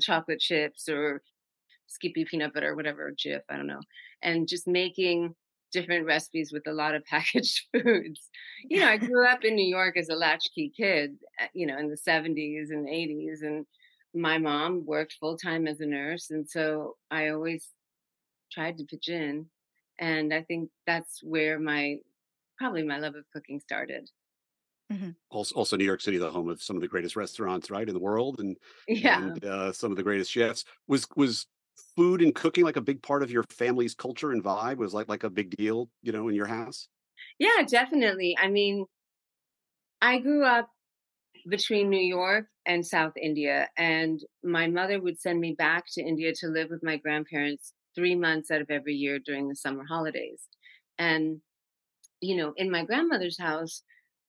chocolate 0.00 0.40
chips 0.40 0.88
or 0.88 1.22
Skippy 1.86 2.24
peanut 2.24 2.52
butter, 2.52 2.74
whatever, 2.74 3.12
Jif, 3.12 3.40
I 3.48 3.56
don't 3.56 3.66
know, 3.66 3.80
and 4.22 4.48
just 4.48 4.66
making 4.66 5.34
different 5.72 6.06
recipes 6.06 6.52
with 6.52 6.66
a 6.66 6.72
lot 6.72 6.94
of 6.94 7.04
packaged 7.06 7.62
foods. 7.72 8.28
You 8.64 8.80
know, 8.80 8.88
I 8.88 8.96
grew 8.98 9.26
up 9.26 9.44
in 9.44 9.54
New 9.54 9.66
York 9.66 9.96
as 9.96 10.08
a 10.08 10.14
latchkey 10.14 10.72
kid, 10.76 11.16
uh, 11.40 11.46
you 11.54 11.66
know, 11.66 11.78
in 11.78 11.88
the 11.88 11.96
70s 11.96 12.70
and 12.70 12.86
80s, 12.86 13.42
and 13.42 13.66
my 14.14 14.38
mom 14.38 14.84
worked 14.86 15.16
full 15.20 15.36
time 15.36 15.66
as 15.66 15.80
a 15.80 15.86
nurse, 15.86 16.30
and 16.30 16.48
so 16.48 16.96
I 17.10 17.28
always 17.28 17.68
tried 18.50 18.78
to 18.78 18.84
pitch 18.84 19.08
in. 19.08 19.46
And 19.98 20.32
I 20.32 20.42
think 20.42 20.70
that's 20.86 21.20
where 21.22 21.58
my 21.58 21.96
probably 22.58 22.82
my 22.82 22.98
love 22.98 23.14
of 23.14 23.24
cooking 23.32 23.60
started. 23.60 24.08
Mm-hmm. 24.92 25.10
Also, 25.30 25.54
also, 25.54 25.76
New 25.76 25.84
York 25.84 26.00
City, 26.00 26.16
the 26.16 26.30
home 26.30 26.48
of 26.48 26.62
some 26.62 26.76
of 26.76 26.82
the 26.82 26.88
greatest 26.88 27.14
restaurants, 27.14 27.70
right, 27.70 27.86
in 27.86 27.94
the 27.94 28.00
world, 28.00 28.40
and 28.40 28.56
yeah, 28.88 29.22
and 29.22 29.44
uh, 29.44 29.72
some 29.72 29.90
of 29.90 29.96
the 29.96 30.02
greatest 30.02 30.30
chefs. 30.30 30.64
Was 30.86 31.06
was 31.14 31.46
food 31.94 32.22
and 32.22 32.34
cooking 32.34 32.64
like 32.64 32.76
a 32.76 32.80
big 32.80 33.02
part 33.02 33.22
of 33.22 33.30
your 33.30 33.44
family's 33.50 33.94
culture 33.94 34.32
and 34.32 34.42
vibe? 34.42 34.78
Was 34.78 34.94
like 34.94 35.08
like 35.08 35.24
a 35.24 35.30
big 35.30 35.54
deal, 35.56 35.90
you 36.02 36.12
know, 36.12 36.28
in 36.28 36.34
your 36.34 36.46
house? 36.46 36.88
Yeah, 37.38 37.62
definitely. 37.68 38.34
I 38.40 38.48
mean, 38.48 38.86
I 40.00 40.18
grew 40.20 40.44
up 40.44 40.70
between 41.48 41.90
New 41.90 42.00
York 42.00 42.46
and 42.64 42.86
South 42.86 43.12
India, 43.20 43.68
and 43.76 44.20
my 44.42 44.68
mother 44.68 45.02
would 45.02 45.20
send 45.20 45.38
me 45.38 45.54
back 45.56 45.84
to 45.92 46.02
India 46.02 46.32
to 46.36 46.46
live 46.48 46.68
with 46.70 46.82
my 46.82 46.96
grandparents 46.96 47.74
three 47.98 48.14
months 48.14 48.50
out 48.52 48.60
of 48.60 48.70
every 48.70 48.94
year 48.94 49.18
during 49.18 49.48
the 49.48 49.56
summer 49.56 49.84
holidays. 49.84 50.42
And, 50.98 51.40
you 52.20 52.36
know, 52.36 52.52
in 52.56 52.70
my 52.70 52.84
grandmother's 52.84 53.38
house, 53.38 53.82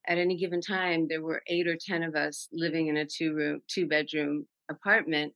at 0.07 0.17
any 0.17 0.35
given 0.37 0.59
time, 0.59 1.07
there 1.07 1.21
were 1.21 1.43
eight 1.47 1.67
or 1.67 1.77
10 1.79 2.01
of 2.01 2.15
us 2.15 2.47
living 2.51 2.87
in 2.87 2.97
a 2.97 3.05
two 3.05 3.35
room, 3.35 3.61
two 3.67 3.85
bedroom 3.85 4.47
apartment. 4.71 5.33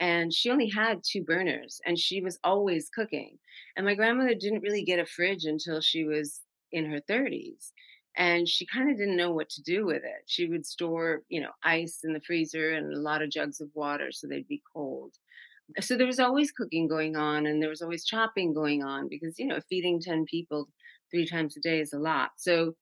And 0.00 0.32
she 0.32 0.50
only 0.50 0.70
had 0.70 1.02
two 1.04 1.22
burners 1.24 1.80
and 1.84 1.98
she 1.98 2.22
was 2.22 2.38
always 2.42 2.88
cooking. 2.94 3.38
And 3.76 3.84
my 3.84 3.94
grandmother 3.94 4.34
didn't 4.34 4.62
really 4.62 4.82
get 4.84 4.98
a 4.98 5.06
fridge 5.06 5.44
until 5.44 5.80
she 5.82 6.04
was 6.04 6.40
in 6.72 6.90
her 6.90 7.00
30s. 7.08 7.72
And 8.16 8.48
she 8.48 8.66
kind 8.66 8.90
of 8.90 8.96
didn't 8.96 9.16
know 9.16 9.32
what 9.32 9.50
to 9.50 9.62
do 9.62 9.84
with 9.84 10.02
it. 10.04 10.22
She 10.24 10.48
would 10.48 10.64
store, 10.64 11.22
you 11.28 11.42
know, 11.42 11.50
ice 11.62 12.00
in 12.02 12.14
the 12.14 12.20
freezer 12.26 12.72
and 12.72 12.94
a 12.94 12.98
lot 12.98 13.20
of 13.20 13.30
jugs 13.30 13.60
of 13.60 13.68
water 13.74 14.10
so 14.10 14.26
they'd 14.26 14.48
be 14.48 14.62
cold. 14.74 15.12
So 15.80 15.96
there 15.96 16.06
was 16.06 16.20
always 16.20 16.52
cooking 16.52 16.88
going 16.88 17.16
on 17.16 17.46
and 17.46 17.60
there 17.60 17.70
was 17.70 17.82
always 17.82 18.04
chopping 18.04 18.54
going 18.54 18.82
on 18.82 19.08
because, 19.08 19.38
you 19.38 19.46
know, 19.46 19.60
feeding 19.68 20.00
10 20.00 20.24
people 20.26 20.68
three 21.10 21.26
times 21.26 21.56
a 21.56 21.60
day 21.60 21.80
is 21.80 21.92
a 21.92 21.98
lot. 21.98 22.30
So 22.36 22.74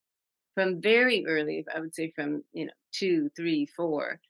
from 0.54 0.80
very 0.80 1.24
early, 1.26 1.64
I 1.74 1.80
would 1.80 1.94
say 1.94 2.12
from, 2.14 2.42
you 2.52 2.66
know, 2.66 2.72
two, 2.92 3.30
three, 3.36 3.66
four, 3.76 4.20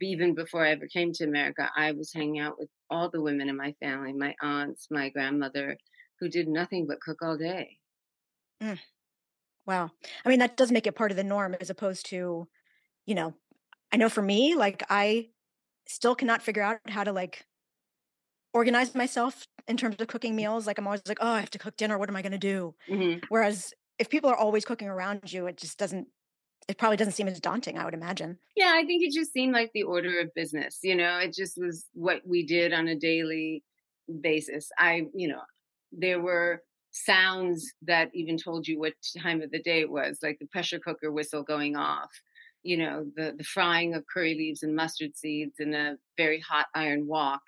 even 0.00 0.34
before 0.34 0.64
I 0.64 0.70
ever 0.70 0.86
came 0.86 1.12
to 1.14 1.24
America, 1.24 1.70
I 1.76 1.92
was 1.92 2.12
hanging 2.12 2.38
out 2.38 2.58
with 2.58 2.68
all 2.88 3.10
the 3.10 3.22
women 3.22 3.48
in 3.48 3.56
my 3.56 3.74
family, 3.80 4.12
my 4.12 4.34
aunts, 4.42 4.88
my 4.90 5.08
grandmother, 5.08 5.76
who 6.20 6.28
did 6.28 6.48
nothing 6.48 6.86
but 6.86 7.00
cook 7.00 7.18
all 7.22 7.36
day. 7.36 7.78
Mm. 8.62 8.78
Wow. 9.66 9.90
I 10.24 10.28
mean, 10.28 10.38
that 10.40 10.56
does 10.56 10.70
make 10.70 10.86
it 10.86 10.94
part 10.94 11.10
of 11.10 11.16
the 11.16 11.24
norm 11.24 11.56
as 11.60 11.70
opposed 11.70 12.06
to, 12.06 12.48
you 13.06 13.14
know, 13.14 13.34
I 13.92 13.96
know 13.96 14.08
for 14.08 14.22
me, 14.22 14.54
like 14.54 14.82
I 14.88 15.30
still 15.86 16.14
cannot 16.14 16.42
figure 16.42 16.62
out 16.62 16.78
how 16.88 17.04
to 17.04 17.12
like 17.12 17.44
organize 18.52 18.94
myself 18.94 19.46
in 19.68 19.76
terms 19.76 19.96
of 19.98 20.08
cooking 20.08 20.34
meals. 20.34 20.66
Like 20.66 20.78
I'm 20.78 20.86
always 20.86 21.02
like, 21.06 21.18
oh, 21.20 21.32
I 21.32 21.40
have 21.40 21.50
to 21.50 21.58
cook 21.58 21.76
dinner. 21.76 21.98
What 21.98 22.08
am 22.08 22.16
I 22.16 22.22
going 22.22 22.32
to 22.32 22.38
do? 22.38 22.74
Mm-hmm. 22.88 23.24
Whereas 23.28 23.72
if 23.98 24.08
people 24.08 24.30
are 24.30 24.36
always 24.36 24.64
cooking 24.64 24.88
around 24.88 25.32
you, 25.32 25.46
it 25.46 25.56
just 25.56 25.78
doesn't. 25.78 26.08
It 26.68 26.78
probably 26.78 26.98
doesn't 26.98 27.14
seem 27.14 27.26
as 27.26 27.40
daunting. 27.40 27.78
I 27.78 27.84
would 27.84 27.94
imagine. 27.94 28.38
Yeah, 28.54 28.72
I 28.74 28.84
think 28.84 29.02
it 29.02 29.12
just 29.12 29.32
seemed 29.32 29.52
like 29.52 29.70
the 29.72 29.82
order 29.82 30.20
of 30.20 30.32
business. 30.34 30.78
You 30.82 30.94
know, 30.94 31.18
it 31.18 31.34
just 31.34 31.58
was 31.58 31.86
what 31.94 32.20
we 32.24 32.46
did 32.46 32.72
on 32.72 32.86
a 32.86 32.94
daily 32.94 33.64
basis. 34.20 34.70
I, 34.78 35.06
you 35.14 35.28
know, 35.28 35.40
there 35.90 36.20
were 36.20 36.62
sounds 36.92 37.72
that 37.82 38.10
even 38.14 38.36
told 38.36 38.66
you 38.68 38.78
what 38.78 38.94
time 39.18 39.42
of 39.42 39.50
the 39.50 39.62
day 39.62 39.80
it 39.80 39.90
was, 39.90 40.18
like 40.22 40.38
the 40.38 40.46
pressure 40.46 40.78
cooker 40.78 41.10
whistle 41.10 41.42
going 41.42 41.76
off, 41.76 42.10
you 42.62 42.76
know, 42.76 43.06
the, 43.16 43.34
the 43.36 43.44
frying 43.44 43.94
of 43.94 44.04
curry 44.12 44.34
leaves 44.34 44.62
and 44.62 44.74
mustard 44.74 45.16
seeds 45.16 45.56
in 45.58 45.74
a 45.74 45.96
very 46.16 46.40
hot 46.40 46.66
iron 46.74 47.06
wok. 47.06 47.40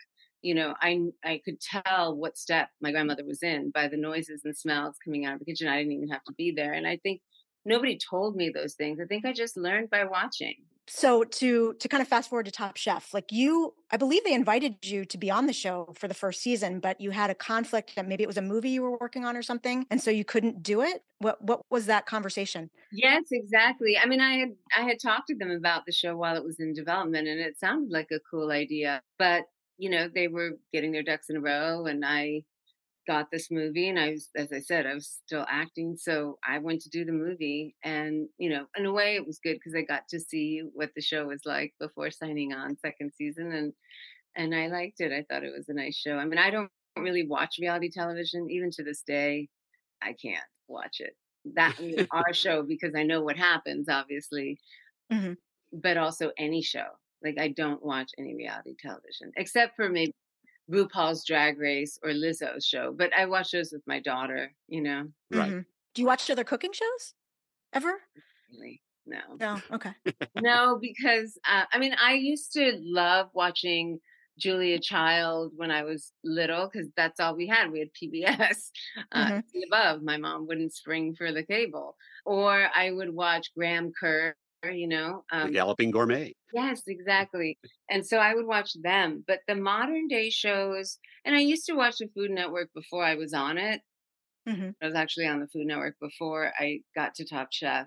You 0.43 0.55
know, 0.55 0.75
I 0.81 1.01
I 1.25 1.41
could 1.45 1.61
tell 1.61 2.17
what 2.17 2.37
step 2.39 2.71
my 2.81 2.91
grandmother 2.93 3.25
was 3.25 3.43
in 3.43 3.71
by 3.71 3.89
the 3.89 3.97
noises 3.97 4.43
and 4.45 4.57
smells 4.57 4.97
coming 5.05 5.25
out 5.25 5.35
of 5.35 5.39
the 5.41 5.45
kitchen. 5.47 5.69
I 5.69 5.79
didn't 5.79 5.93
even 5.93 6.09
have 6.09 6.25
to 6.25 6.35
be 6.35 6.53
there. 6.53 6.73
And 6.73 6.87
I 6.87 6.99
think 6.99 7.23
nobody 7.65 7.99
told 7.99 8.37
me 8.37 8.51
those 8.51 8.75
things. 8.75 9.01
I 9.01 9.07
think 9.07 9.25
I 9.25 9.33
just 9.33 9.57
learned 9.57 9.91
by 9.91 10.05
watching 10.05 10.57
so 10.89 11.23
to 11.23 11.75
to 11.75 11.89
kind 11.89 12.03
of 12.03 12.09
fast 12.09 12.29
forward 12.29 12.45
to 12.45 12.51
top 12.51 12.77
chef 12.77 13.15
like 13.15 13.31
you 13.31 13.73
i 13.93 13.97
believe 13.97 14.25
they 14.25 14.35
invited 14.35 14.77
you 14.83 15.05
to 15.05 15.17
be 15.17 15.31
on 15.31 15.47
the 15.47 15.53
show 15.53 15.93
for 15.97 16.09
the 16.09 16.15
first 16.15 16.43
season 16.43 16.81
but 16.81 17.01
you 17.01 17.11
had 17.13 17.31
a 17.31 17.35
conflict 17.35 17.95
that 17.95 18.07
maybe 18.09 18.23
it 18.23 18.27
was 18.27 18.37
a 18.37 18.43
movie 18.43 18.71
you 18.71 18.83
were 18.83 18.99
working 18.99 19.25
on 19.25 19.37
or 19.37 19.43
something 19.43 19.87
and 19.91 20.03
so 20.03 20.11
you 20.11 20.25
couldn't 20.25 20.63
do 20.63 20.83
it 20.83 21.05
what 21.19 21.41
what 21.43 21.61
was 21.71 21.87
that 21.87 22.05
conversation 22.05 22.69
yes 22.91 23.23
exactly 23.31 23.97
i 23.97 24.07
mean 24.07 24.21
i 24.21 24.35
had 24.35 24.49
i 24.77 24.83
had 24.83 24.99
talked 25.01 25.29
to 25.29 25.37
them 25.37 25.51
about 25.51 25.87
the 25.87 25.93
show 25.93 26.17
while 26.17 26.37
it 26.37 26.45
was 26.45 26.59
in 26.59 26.75
development 26.75 27.29
and 27.29 27.41
it 27.41 27.59
sounded 27.59 27.91
like 27.91 28.09
a 28.11 28.19
cool 28.29 28.51
idea 28.51 29.01
but 29.19 29.45
you 29.79 29.91
know 29.91 30.09
they 30.13 30.29
were 30.29 30.53
getting 30.73 30.93
their 30.93 31.03
ducks 31.03 31.31
in 31.31 31.37
a 31.37 31.41
row 31.41 31.87
and 31.87 32.05
i 32.05 32.43
got 33.07 33.31
this 33.31 33.51
movie 33.51 33.89
and 33.89 33.99
I 33.99 34.11
was 34.11 34.29
as 34.37 34.53
I 34.53 34.61
said 34.61 34.87
I 34.87 34.95
was 34.95 35.21
still 35.27 35.45
acting 35.49 35.97
so 35.97 36.39
I 36.47 36.59
went 36.59 36.81
to 36.83 36.91
do 36.91 37.05
the 37.05 37.13
movie 37.13 37.75
and 37.83 38.29
you 38.39 38.51
know 38.51 38.67
in 38.77 38.87
a 38.87 38.93
way 38.93 39.17
it 39.17 39.27
was 39.27 39.41
good 39.43 39.55
because 39.55 39.75
I 39.75 39.83
got 39.83 40.07
to 40.11 40.21
see 40.21 40.63
what 40.73 40.91
the 40.95 41.03
show 41.03 41.27
was 41.27 41.43
like 41.45 41.75
before 41.81 42.11
signing 42.11 42.53
on 42.53 42.79
second 42.79 43.13
season 43.17 43.53
and 43.53 43.73
and 44.35 44.55
I 44.55 44.69
liked 44.69 45.01
it. 45.01 45.13
I 45.13 45.27
thought 45.29 45.45
it 45.45 45.53
was 45.55 45.69
a 45.69 45.75
nice 45.75 45.97
show. 45.97 46.17
I 46.17 46.25
mean 46.25 46.39
I 46.39 46.51
don't 46.51 46.71
really 46.99 47.27
watch 47.27 47.57
reality 47.61 47.91
television 47.91 48.49
even 48.51 48.71
to 48.73 48.85
this 48.85 49.03
day 49.03 49.49
I 50.01 50.15
can't 50.21 50.45
watch 50.69 51.01
it. 51.01 51.17
That 51.55 51.77
our 52.13 52.33
show 52.33 52.63
because 52.63 52.95
I 52.97 53.03
know 53.03 53.23
what 53.23 53.37
happens 53.37 53.89
obviously 53.89 54.61
mm-hmm. 55.13 55.33
but 55.73 55.97
also 55.97 56.31
any 56.39 56.63
show 56.63 56.87
like 57.25 57.39
I 57.39 57.49
don't 57.49 57.85
watch 57.85 58.11
any 58.19 58.35
reality 58.35 58.75
television 58.79 59.33
except 59.37 59.77
for 59.77 59.89
maybe 59.89 60.15
RuPaul's 60.71 61.25
Drag 61.25 61.59
Race 61.59 61.99
or 62.03 62.11
Lizzo's 62.11 62.65
show, 62.65 62.95
but 62.97 63.11
I 63.17 63.27
watch 63.27 63.51
those 63.51 63.73
with 63.73 63.83
my 63.87 64.01
daughter, 64.01 64.53
you 64.69 64.81
know. 64.81 65.09
Right. 65.31 65.51
Mm-hmm. 65.51 65.61
Do 65.95 66.03
you 66.03 66.07
watch 66.07 66.31
other 66.31 66.45
cooking 66.45 66.73
shows 66.73 67.15
ever? 67.73 68.01
Really? 68.51 68.81
No. 69.07 69.19
No. 69.39 69.61
Okay. 69.73 69.93
no, 70.41 70.79
because 70.81 71.39
uh, 71.49 71.65
I 71.73 71.79
mean, 71.79 71.95
I 72.03 72.15
used 72.15 72.53
to 72.53 72.79
love 72.81 73.29
watching 73.35 73.99
Julia 74.39 74.79
Child 74.79 75.53
when 75.57 75.71
I 75.71 75.83
was 75.83 76.13
little 76.25 76.71
because 76.73 76.89
that's 76.97 77.21
all 77.21 77.37
we 77.37 77.47
had. 77.47 77.71
We 77.71 77.81
had 77.81 77.89
PBS. 77.93 78.71
Uh, 79.11 79.27
mm-hmm. 79.27 79.59
above, 79.71 80.03
my 80.03 80.17
mom 80.17 80.47
wouldn't 80.47 80.75
spring 80.75 81.15
for 81.15 81.33
the 81.33 81.43
cable, 81.43 81.97
or 82.25 82.69
I 82.75 82.91
would 82.91 83.13
watch 83.13 83.53
Graham 83.55 83.93
Kerr 83.99 84.35
you 84.71 84.87
know 84.87 85.25
um, 85.33 85.49
the 85.49 85.53
galloping 85.53 85.91
gourmet. 85.91 86.33
Yes 86.55 86.83
exactly 86.87 87.59
and 87.91 88.05
so 88.07 88.19
i 88.19 88.35
would 88.35 88.47
watch 88.47 88.75
them 88.83 89.25
but 89.27 89.41
the 89.49 89.55
modern 89.55 90.07
day 90.09 90.31
shows 90.31 90.99
and 91.25 91.35
i 91.35 91.41
used 91.41 91.67
to 91.67 91.75
watch 91.75 91.97
the 91.99 92.09
food 92.15 92.31
network 92.31 92.69
before 92.75 93.05
i 93.05 93.15
was 93.15 93.33
on 93.33 93.59
it. 93.59 93.81
Mm-hmm. 94.49 94.71
i 94.83 94.87
was 94.87 94.95
actually 94.95 95.27
on 95.27 95.41
the 95.41 95.47
food 95.49 95.67
network 95.67 95.95
before 96.01 96.53
i 96.59 96.81
got 96.95 97.15
to 97.17 97.25
top 97.25 97.49
chef 97.53 97.87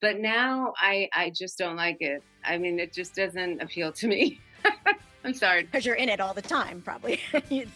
but 0.00 0.18
now 0.20 0.72
i 0.78 1.08
i 1.14 1.30
just 1.34 1.58
don't 1.58 1.76
like 1.76 1.98
it. 2.00 2.22
I 2.44 2.58
mean 2.58 2.78
it 2.78 2.92
just 2.92 3.14
doesn't 3.14 3.60
appeal 3.60 3.92
to 3.92 4.06
me. 4.06 4.40
I'm 5.24 5.34
sorry. 5.34 5.64
Because 5.64 5.84
you're 5.84 5.96
in 5.96 6.08
it 6.08 6.20
all 6.20 6.34
the 6.34 6.42
time 6.42 6.80
probably. 6.82 7.20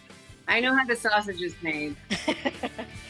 I 0.49 0.61
know 0.61 0.77
how 0.77 0.85
the 0.85 0.97
sausage 0.97 1.41
is 1.41 1.55
made 1.63 1.97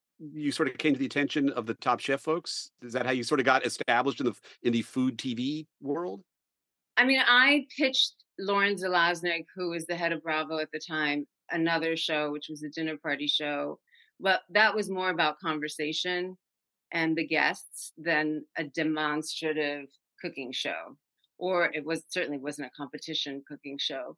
you 0.33 0.51
sort 0.51 0.69
of 0.69 0.77
came 0.77 0.93
to 0.93 0.99
the 0.99 1.05
attention 1.05 1.49
of 1.51 1.65
the 1.65 1.73
Top 1.75 1.99
Chef 1.99 2.21
folks? 2.21 2.71
Is 2.81 2.93
that 2.93 3.05
how 3.05 3.11
you 3.11 3.23
sort 3.23 3.39
of 3.39 3.45
got 3.45 3.65
established 3.65 4.19
in 4.19 4.27
the 4.27 4.35
in 4.63 4.73
the 4.73 4.81
food 4.81 5.17
TV 5.17 5.65
world? 5.81 6.21
I 6.97 7.05
mean, 7.05 7.21
I 7.25 7.65
pitched 7.75 8.13
Lauren 8.39 8.75
Zalaznick, 8.75 9.45
who 9.55 9.69
was 9.69 9.85
the 9.85 9.95
head 9.95 10.11
of 10.11 10.23
Bravo 10.23 10.59
at 10.59 10.71
the 10.71 10.79
time, 10.79 11.25
another 11.49 11.95
show, 11.95 12.31
which 12.31 12.47
was 12.49 12.63
a 12.63 12.69
dinner 12.69 12.97
party 12.97 13.27
show. 13.27 13.79
But 14.19 14.41
that 14.51 14.75
was 14.75 14.89
more 14.89 15.09
about 15.09 15.39
conversation 15.39 16.37
and 16.91 17.15
the 17.15 17.25
guests 17.25 17.93
than 17.97 18.45
a 18.57 18.65
demonstrative 18.65 19.87
cooking 20.21 20.51
show. 20.51 20.97
Or 21.37 21.71
it 21.73 21.83
was 21.83 22.03
certainly 22.09 22.37
wasn't 22.37 22.67
a 22.67 22.77
competition 22.77 23.43
cooking 23.47 23.77
show. 23.79 24.15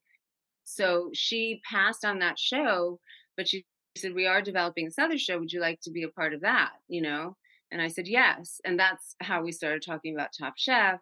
So 0.65 1.09
she 1.13 1.61
passed 1.69 2.03
on 2.03 2.19
that 2.19 2.37
show, 2.39 2.99
but 3.37 3.47
she 3.47 3.65
said, 3.95 4.13
We 4.13 4.27
are 4.27 4.41
developing 4.41 4.85
this 4.85 4.99
other 4.99 5.17
show. 5.17 5.39
Would 5.39 5.53
you 5.53 5.61
like 5.61 5.79
to 5.81 5.91
be 5.91 6.03
a 6.03 6.09
part 6.09 6.33
of 6.33 6.41
that? 6.41 6.71
You 6.87 7.01
know? 7.01 7.37
And 7.71 7.81
I 7.81 7.87
said, 7.87 8.07
Yes. 8.07 8.59
And 8.65 8.79
that's 8.79 9.15
how 9.21 9.43
we 9.43 9.51
started 9.51 9.83
talking 9.83 10.15
about 10.15 10.29
Top 10.37 10.53
Chef. 10.57 10.99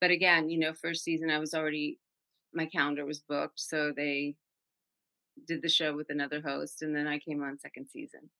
But 0.00 0.10
again, 0.10 0.48
you 0.50 0.58
know, 0.58 0.72
first 0.72 1.04
season 1.04 1.30
I 1.30 1.38
was 1.38 1.54
already 1.54 1.98
my 2.52 2.66
calendar 2.66 3.04
was 3.04 3.20
booked. 3.20 3.60
So 3.60 3.92
they 3.94 4.36
did 5.46 5.62
the 5.62 5.68
show 5.68 5.96
with 5.96 6.10
another 6.10 6.40
host 6.40 6.82
and 6.82 6.94
then 6.94 7.06
I 7.06 7.18
came 7.18 7.42
on 7.42 7.58
second 7.58 7.88
season. 7.88 8.30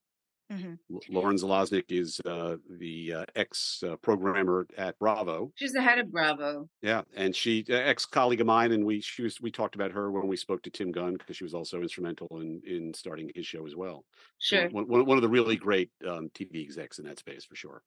Mm-hmm. 0.52 0.96
Lauren 1.08 1.36
Zalaznick 1.36 1.84
is 1.88 2.20
uh, 2.26 2.56
the 2.78 3.14
uh, 3.14 3.24
ex 3.34 3.82
uh, 3.82 3.96
programmer 3.96 4.66
at 4.76 4.98
Bravo. 4.98 5.50
She's 5.54 5.72
the 5.72 5.80
head 5.80 5.98
of 5.98 6.12
Bravo. 6.12 6.68
Yeah, 6.82 7.02
and 7.16 7.34
she 7.34 7.64
uh, 7.70 7.74
ex 7.74 8.04
colleague 8.04 8.42
of 8.42 8.46
mine, 8.46 8.72
and 8.72 8.84
we 8.84 9.00
she 9.00 9.22
was 9.22 9.40
we 9.40 9.50
talked 9.50 9.74
about 9.74 9.92
her 9.92 10.10
when 10.10 10.26
we 10.26 10.36
spoke 10.36 10.62
to 10.64 10.70
Tim 10.70 10.92
Gunn 10.92 11.14
because 11.14 11.36
she 11.36 11.44
was 11.44 11.54
also 11.54 11.80
instrumental 11.80 12.28
in 12.40 12.60
in 12.66 12.92
starting 12.92 13.30
his 13.34 13.46
show 13.46 13.66
as 13.66 13.74
well. 13.74 14.04
Sure, 14.38 14.68
one, 14.68 14.86
one, 14.86 15.06
one 15.06 15.16
of 15.16 15.22
the 15.22 15.28
really 15.28 15.56
great 15.56 15.90
um, 16.06 16.28
TV 16.34 16.62
execs 16.62 16.98
in 16.98 17.06
that 17.06 17.18
space 17.18 17.44
for 17.46 17.56
sure. 17.56 17.82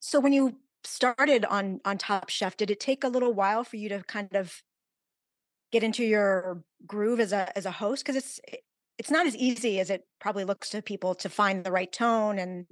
So 0.00 0.18
when 0.18 0.32
you 0.32 0.56
started 0.82 1.44
on 1.44 1.80
on 1.84 1.96
Top 1.96 2.28
Chef, 2.28 2.56
did 2.56 2.72
it 2.72 2.80
take 2.80 3.04
a 3.04 3.08
little 3.08 3.32
while 3.32 3.62
for 3.62 3.76
you 3.76 3.88
to 3.88 4.02
kind 4.02 4.34
of 4.34 4.62
get 5.70 5.84
into 5.84 6.04
your 6.04 6.64
groove 6.88 7.20
as 7.20 7.32
a 7.32 7.56
as 7.56 7.66
a 7.66 7.70
host? 7.70 8.04
Because 8.04 8.16
it's 8.16 8.40
it's 9.00 9.10
not 9.10 9.26
as 9.26 9.34
easy 9.34 9.80
as 9.80 9.88
it 9.88 10.04
probably 10.20 10.44
looks 10.44 10.68
to 10.68 10.82
people 10.82 11.14
to 11.14 11.30
find 11.30 11.64
the 11.64 11.72
right 11.72 11.90
tone 11.90 12.38
and 12.38 12.66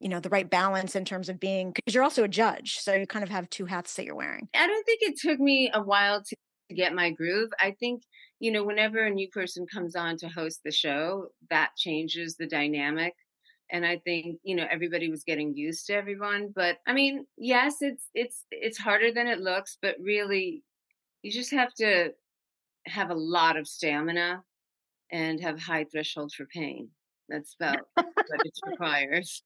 you 0.00 0.08
know 0.10 0.20
the 0.20 0.28
right 0.28 0.50
balance 0.50 0.94
in 0.94 1.06
terms 1.06 1.30
of 1.30 1.40
being 1.40 1.72
because 1.72 1.94
you're 1.94 2.04
also 2.04 2.24
a 2.24 2.28
judge 2.28 2.76
so 2.78 2.92
you 2.92 3.06
kind 3.06 3.22
of 3.22 3.30
have 3.30 3.48
two 3.48 3.64
hats 3.64 3.94
that 3.94 4.04
you're 4.04 4.14
wearing. 4.14 4.48
I 4.54 4.66
don't 4.66 4.84
think 4.84 5.00
it 5.00 5.18
took 5.18 5.40
me 5.40 5.70
a 5.72 5.82
while 5.82 6.22
to 6.22 6.36
get 6.76 6.94
my 6.94 7.10
groove. 7.10 7.48
I 7.58 7.74
think 7.80 8.02
you 8.38 8.52
know 8.52 8.64
whenever 8.64 8.98
a 9.06 9.10
new 9.10 9.30
person 9.30 9.64
comes 9.72 9.96
on 9.96 10.18
to 10.18 10.28
host 10.28 10.60
the 10.62 10.70
show 10.70 11.28
that 11.48 11.70
changes 11.78 12.36
the 12.36 12.46
dynamic 12.46 13.14
and 13.70 13.86
i 13.86 13.96
think 13.98 14.40
you 14.42 14.56
know 14.56 14.66
everybody 14.68 15.08
was 15.08 15.22
getting 15.22 15.54
used 15.54 15.86
to 15.86 15.94
everyone 15.94 16.52
but 16.54 16.78
i 16.88 16.92
mean 16.92 17.24
yes 17.38 17.76
it's 17.80 18.08
it's 18.14 18.44
it's 18.50 18.76
harder 18.76 19.12
than 19.12 19.28
it 19.28 19.38
looks 19.38 19.78
but 19.80 19.94
really 20.00 20.64
you 21.22 21.30
just 21.30 21.52
have 21.52 21.72
to 21.72 22.10
have 22.86 23.10
a 23.10 23.14
lot 23.14 23.56
of 23.56 23.68
stamina 23.68 24.42
and 25.12 25.40
have 25.40 25.60
high 25.60 25.84
thresholds 25.84 26.34
for 26.34 26.46
pain. 26.46 26.88
That's 27.28 27.54
about 27.60 27.78
what 27.94 28.40
it 28.44 28.52
requires. 28.66 29.42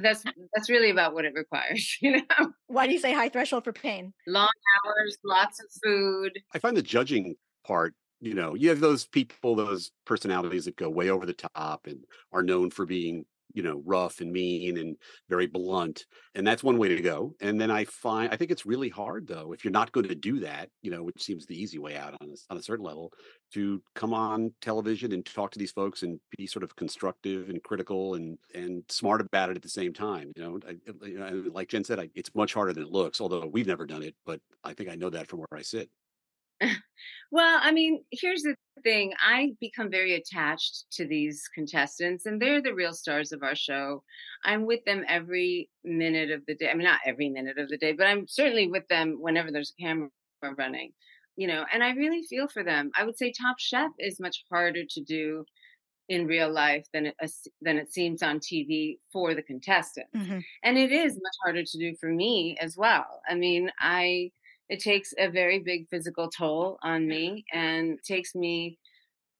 That's 0.00 0.22
that's 0.54 0.70
really 0.70 0.90
about 0.90 1.14
what 1.14 1.24
it 1.24 1.34
requires. 1.34 1.96
You 2.02 2.18
know. 2.18 2.52
Why 2.68 2.86
do 2.86 2.92
you 2.92 3.00
say 3.00 3.12
high 3.12 3.28
threshold 3.28 3.64
for 3.64 3.72
pain? 3.72 4.12
Long 4.26 4.48
hours, 4.86 5.18
lots 5.24 5.60
of 5.60 5.66
food. 5.82 6.32
I 6.54 6.58
find 6.58 6.76
the 6.76 6.82
judging 6.82 7.34
part. 7.66 7.94
You 8.20 8.34
know, 8.34 8.54
you 8.54 8.68
have 8.68 8.80
those 8.80 9.06
people, 9.06 9.54
those 9.54 9.92
personalities 10.04 10.64
that 10.64 10.76
go 10.76 10.90
way 10.90 11.10
over 11.10 11.24
the 11.24 11.34
top 11.34 11.86
and 11.86 12.04
are 12.32 12.42
known 12.42 12.70
for 12.70 12.84
being 12.84 13.24
you 13.54 13.62
know 13.62 13.82
rough 13.84 14.20
and 14.20 14.32
mean 14.32 14.78
and 14.78 14.96
very 15.28 15.46
blunt 15.46 16.06
and 16.34 16.46
that's 16.46 16.62
one 16.62 16.78
way 16.78 16.88
to 16.88 17.00
go 17.00 17.34
and 17.40 17.60
then 17.60 17.70
i 17.70 17.84
find 17.84 18.32
i 18.32 18.36
think 18.36 18.50
it's 18.50 18.66
really 18.66 18.88
hard 18.88 19.26
though 19.26 19.52
if 19.52 19.64
you're 19.64 19.72
not 19.72 19.92
going 19.92 20.06
to 20.06 20.14
do 20.14 20.40
that 20.40 20.68
you 20.82 20.90
know 20.90 21.02
which 21.02 21.22
seems 21.22 21.46
the 21.46 21.60
easy 21.60 21.78
way 21.78 21.96
out 21.96 22.14
on 22.20 22.30
a, 22.30 22.52
on 22.52 22.58
a 22.58 22.62
certain 22.62 22.84
level 22.84 23.12
to 23.52 23.82
come 23.94 24.12
on 24.12 24.52
television 24.60 25.12
and 25.12 25.24
talk 25.24 25.50
to 25.50 25.58
these 25.58 25.72
folks 25.72 26.02
and 26.02 26.20
be 26.36 26.46
sort 26.46 26.62
of 26.62 26.76
constructive 26.76 27.48
and 27.48 27.62
critical 27.62 28.14
and 28.14 28.38
and 28.54 28.82
smart 28.88 29.20
about 29.20 29.50
it 29.50 29.56
at 29.56 29.62
the 29.62 29.68
same 29.68 29.92
time 29.92 30.32
you 30.36 30.42
know 30.42 30.58
I, 30.68 31.30
like 31.30 31.68
jen 31.68 31.84
said 31.84 31.98
I, 31.98 32.10
it's 32.14 32.34
much 32.34 32.54
harder 32.54 32.72
than 32.72 32.82
it 32.84 32.92
looks 32.92 33.20
although 33.20 33.46
we've 33.46 33.66
never 33.66 33.86
done 33.86 34.02
it 34.02 34.14
but 34.26 34.40
i 34.64 34.72
think 34.72 34.90
i 34.90 34.94
know 34.94 35.10
that 35.10 35.26
from 35.26 35.40
where 35.40 35.48
i 35.58 35.62
sit 35.62 35.88
well, 37.30 37.60
I 37.62 37.72
mean, 37.72 38.04
here's 38.10 38.42
the 38.42 38.54
thing 38.82 39.12
I 39.20 39.52
become 39.60 39.90
very 39.90 40.14
attached 40.14 40.86
to 40.92 41.06
these 41.06 41.42
contestants, 41.54 42.26
and 42.26 42.40
they're 42.40 42.62
the 42.62 42.74
real 42.74 42.92
stars 42.92 43.32
of 43.32 43.42
our 43.42 43.54
show. 43.54 44.02
I'm 44.44 44.66
with 44.66 44.84
them 44.84 45.04
every 45.08 45.68
minute 45.84 46.30
of 46.30 46.42
the 46.46 46.54
day. 46.54 46.70
I 46.70 46.74
mean, 46.74 46.84
not 46.84 47.00
every 47.04 47.28
minute 47.28 47.58
of 47.58 47.68
the 47.68 47.78
day, 47.78 47.92
but 47.92 48.06
I'm 48.06 48.26
certainly 48.28 48.68
with 48.68 48.86
them 48.88 49.16
whenever 49.20 49.50
there's 49.50 49.72
a 49.78 49.82
camera 49.82 50.08
running, 50.56 50.92
you 51.36 51.46
know, 51.46 51.64
and 51.72 51.82
I 51.82 51.90
really 51.90 52.22
feel 52.22 52.48
for 52.48 52.62
them. 52.62 52.90
I 52.96 53.04
would 53.04 53.18
say 53.18 53.32
Top 53.32 53.56
Chef 53.58 53.90
is 53.98 54.20
much 54.20 54.44
harder 54.50 54.84
to 54.88 55.00
do 55.02 55.44
in 56.08 56.26
real 56.26 56.50
life 56.50 56.86
than 56.92 57.06
it 57.06 57.14
than 57.60 57.76
it 57.76 57.92
seems 57.92 58.22
on 58.22 58.38
TV 58.38 58.98
for 59.12 59.34
the 59.34 59.42
contestants. 59.42 60.10
Mm-hmm. 60.16 60.38
And 60.62 60.78
it 60.78 60.90
is 60.90 61.14
much 61.14 61.36
harder 61.44 61.64
to 61.64 61.78
do 61.78 61.94
for 62.00 62.08
me 62.08 62.56
as 62.60 62.76
well. 62.76 63.20
I 63.28 63.34
mean, 63.34 63.70
I 63.78 64.30
it 64.68 64.80
takes 64.80 65.14
a 65.18 65.28
very 65.28 65.58
big 65.58 65.88
physical 65.88 66.28
toll 66.28 66.78
on 66.82 67.06
me 67.06 67.44
and 67.52 67.98
takes 68.04 68.34
me 68.34 68.78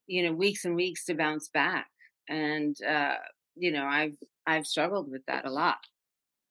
you 0.07 0.23
know 0.23 0.33
weeks 0.33 0.65
and 0.65 0.75
weeks 0.75 1.05
to 1.05 1.13
bounce 1.13 1.49
back. 1.49 1.87
And 2.27 2.75
uh 2.83 3.15
you 3.55 3.71
know 3.71 3.85
i've 3.85 4.15
i've 4.45 4.65
struggled 4.65 5.09
with 5.11 5.25
that 5.27 5.45
a 5.45 5.51
lot. 5.51 5.77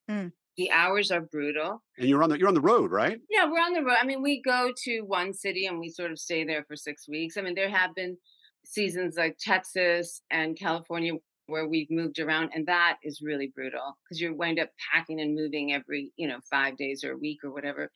Mm. 0.09 0.31
the 0.57 0.71
hours 0.71 1.11
are 1.11 1.21
brutal. 1.21 1.83
And 1.97 2.09
you're 2.09 2.23
on 2.23 2.29
the 2.29 2.39
you're 2.39 2.47
on 2.47 2.53
the 2.53 2.61
road 2.61 2.91
right? 2.91 3.19
Yeah 3.29 3.45
we're 3.45 3.59
on 3.59 3.73
the 3.73 3.83
road. 3.83 3.97
I 4.01 4.05
mean 4.05 4.21
we 4.21 4.41
go 4.41 4.71
to 4.85 5.01
one 5.01 5.33
city 5.33 5.65
and 5.65 5.79
we 5.79 5.89
sort 5.89 6.11
of 6.11 6.19
stay 6.19 6.43
there 6.43 6.63
for 6.67 6.75
six 6.75 7.07
weeks. 7.07 7.37
I 7.37 7.41
mean 7.41 7.55
there 7.55 7.69
have 7.69 7.93
been 7.95 8.17
seasons 8.65 9.15
like 9.17 9.37
texas 9.39 10.21
and 10.29 10.59
california 10.59 11.13
where 11.47 11.67
we've 11.67 11.89
moved 11.89 12.19
around 12.19 12.51
and 12.53 12.67
that 12.67 12.97
is 13.03 13.21
really 13.21 13.51
brutal 13.55 13.97
because 14.03 14.21
you 14.21 14.35
wind 14.35 14.59
up 14.59 14.69
packing 14.93 15.19
and 15.19 15.33
moving 15.33 15.73
every 15.73 16.11
you 16.17 16.27
know 16.27 16.39
five 16.49 16.77
days 16.77 17.03
or 17.03 17.13
a 17.13 17.17
week 17.17 17.39
or 17.43 17.51
whatever 17.51 17.89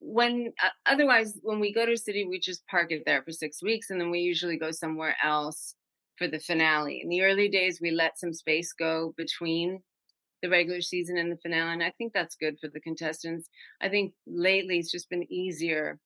when 0.00 0.52
uh, 0.64 0.68
otherwise 0.86 1.38
when 1.42 1.60
we 1.60 1.72
go 1.72 1.84
to 1.84 1.92
a 1.92 1.96
city 1.96 2.24
we 2.24 2.40
just 2.40 2.66
park 2.66 2.90
it 2.90 3.02
there 3.04 3.22
for 3.22 3.32
six 3.32 3.62
weeks 3.62 3.90
and 3.90 4.00
then 4.00 4.10
we 4.10 4.20
usually 4.20 4.56
go 4.56 4.70
somewhere 4.70 5.14
else 5.22 5.74
for 6.16 6.26
the 6.26 6.38
finale 6.38 7.00
in 7.02 7.08
the 7.08 7.22
early 7.22 7.48
days 7.48 7.80
we 7.80 7.90
let 7.90 8.18
some 8.18 8.32
space 8.32 8.72
go 8.72 9.14
between 9.16 9.80
the 10.42 10.48
regular 10.48 10.80
season 10.80 11.18
and 11.18 11.30
the 11.30 11.36
finale. 11.36 11.72
And 11.72 11.82
I 11.82 11.92
think 11.96 12.12
that's 12.12 12.36
good 12.36 12.58
for 12.60 12.68
the 12.68 12.80
contestants. 12.80 13.48
I 13.80 13.88
think 13.88 14.14
lately 14.26 14.78
it's 14.78 14.90
just 14.90 15.10
been 15.10 15.30
easier 15.32 15.98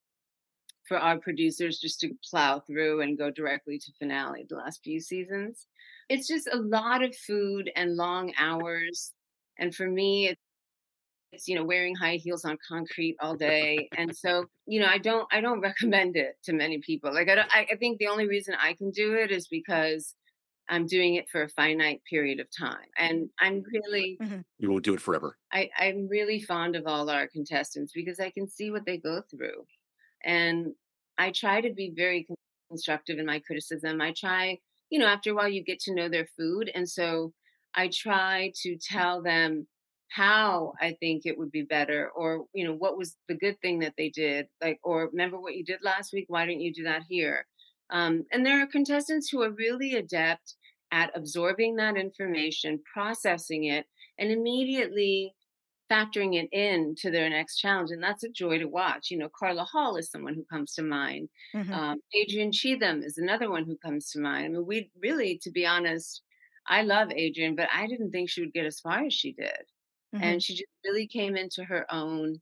for 0.89 0.99
our 0.99 1.19
producers 1.19 1.79
just 1.79 2.01
to 2.01 2.11
plow 2.29 2.61
through 2.61 3.01
and 3.01 3.17
go 3.17 3.31
directly 3.31 3.79
to 3.79 3.93
finale 3.99 4.45
the 4.49 4.57
last 4.57 4.83
few 4.85 5.01
seasons. 5.01 5.67
It's 6.09 6.29
just 6.29 6.49
a 6.53 6.59
lot 6.59 7.03
of 7.03 7.17
food 7.17 7.71
and 7.75 7.97
long 7.97 8.33
hours. 8.39 9.13
And 9.59 9.75
for 9.75 9.89
me, 9.89 10.37
it's 11.35 11.45
it's 11.45 11.49
you 11.49 11.57
know 11.57 11.65
wearing 11.65 11.95
high 11.95 12.17
heels 12.17 12.45
on 12.45 12.57
concrete 12.67 13.17
all 13.21 13.37
day 13.37 13.89
and 13.97 14.17
so 14.17 14.45
you 14.67 14.81
know 14.81 14.87
i 14.87 14.99
don't 14.99 15.27
i 15.33 15.41
don't 15.41 15.61
recommend 15.71 16.17
it 16.17 16.37
to 16.43 16.53
many 16.53 16.79
people 16.79 17.13
like 17.13 17.29
i 17.29 17.35
don't 17.35 17.51
i, 17.51 17.67
I 17.71 17.77
think 17.77 17.99
the 17.99 18.09
only 18.09 18.27
reason 18.27 18.55
i 18.61 18.73
can 18.75 18.91
do 18.91 19.15
it 19.15 19.31
is 19.31 19.49
because 19.49 20.15
i'm 20.69 20.87
doing 20.87 21.17
it 21.17 21.29
for 21.31 21.43
a 21.43 21.49
finite 21.49 22.01
period 22.09 22.41
of 22.41 22.47
time 22.57 22.89
and 22.97 23.29
i'm 23.41 23.63
really 23.73 24.19
Mm-hmm. 24.23 24.41
You 24.59 24.71
won't 24.71 24.85
do 24.85 24.95
it 24.95 25.01
forever. 25.01 25.37
I, 25.53 25.69
I'm 25.79 26.09
really 26.09 26.41
fond 26.41 26.77
of 26.77 26.87
all 26.87 27.11
our 27.11 27.27
contestants 27.27 27.93
because 27.93 28.21
I 28.21 28.31
can 28.31 28.49
see 28.49 28.71
what 28.71 28.87
they 28.87 28.97
go 28.97 29.23
through. 29.31 29.67
And 30.25 30.73
I 31.19 31.33
try 31.33 31.61
to 31.61 31.73
be 31.73 31.93
very 31.95 32.27
constructive 32.71 33.19
in 33.19 33.27
my 33.27 33.41
criticism. 33.41 34.01
I 34.01 34.15
try, 34.17 34.59
you 34.91 34.99
know, 34.99 35.07
after 35.07 35.31
a 35.31 35.35
while, 35.35 35.49
you 35.49 35.63
get 35.63 35.81
to 35.81 35.95
know 35.95 36.09
their 36.09 36.27
food. 36.37 36.71
And 36.75 36.89
so 36.89 37.33
I 37.75 37.91
try 37.93 38.53
to 38.63 38.77
tell 38.77 39.23
them 39.23 39.67
how 40.15 40.75
I 40.81 40.97
think 41.01 41.23
it 41.27 41.39
would 41.39 41.51
be 41.51 41.63
better, 41.63 42.11
or, 42.11 42.47
you 42.55 42.65
know, 42.65 42.75
what 42.75 42.97
was 42.99 43.17
the 43.29 43.35
good 43.35 43.61
thing 43.61 43.81
that 43.81 43.95
they 43.99 44.11
did. 44.11 44.49
Like, 44.63 44.79
or 44.83 45.09
remember 45.09 45.41
what 45.41 45.57
you 45.57 45.65
did 45.65 45.81
last 45.83 46.13
week? 46.13 46.27
Why 46.29 46.47
didn't 46.47 46.63
you 46.63 46.73
do 46.73 46.85
that 46.85 47.03
here? 47.09 47.47
Um, 47.91 48.25
and 48.33 48.45
there 48.47 48.61
are 48.63 48.67
contestants 48.67 49.29
who 49.29 49.43
are 49.43 49.51
really 49.51 49.95
adept 49.95 50.55
at 50.93 51.17
absorbing 51.17 51.77
that 51.77 51.97
information, 51.97 52.83
processing 52.93 53.65
it, 53.65 53.87
and 54.19 54.31
immediately 54.31 55.35
factoring 55.91 56.35
it 56.43 56.49
in 56.53 56.95
to 56.97 57.11
their 57.11 57.29
next 57.29 57.59
challenge. 57.59 57.91
And 57.91 58.03
that's 58.03 58.25
a 58.25 58.31
joy 58.31 58.59
to 58.59 58.67
watch. 58.67 59.11
You 59.11 59.19
know, 59.19 59.29
Carla 59.39 59.65
Hall 59.65 59.97
is 59.97 60.11
someone 60.11 60.35
who 60.35 60.45
comes 60.45 60.75
to 60.75 60.83
mind. 60.83 61.29
Mhm. 61.55 61.73
Um, 61.73 62.01
Adrienne 62.19 62.53
Cheatham 62.53 63.03
is 63.03 63.19
another 63.19 63.51
one 63.51 63.65
who 63.65 63.77
comes 63.79 64.11
to 64.13 64.21
mind. 64.21 64.47
I 64.47 64.49
mean, 64.49 64.67
we 64.67 64.91
really, 64.97 65.39
to 65.43 65.51
be 65.51 65.67
honest, 65.67 66.23
I 66.67 66.83
love 66.83 67.11
Adrienne, 67.11 67.57
but 67.57 67.69
I 67.73 67.87
didn't 67.87 68.13
think 68.13 68.31
she 68.31 68.41
would 68.41 68.55
get 68.55 68.67
as 68.67 68.81
far 68.81 69.05
as 69.05 69.13
she 69.15 69.33
did. 69.33 69.65
Mhm. 70.15 70.35
And 70.35 70.43
she 70.43 70.55
just 70.55 70.71
really 70.85 71.07
came 71.09 71.37
into 71.37 71.65
her 71.65 71.87
own. 71.93 72.41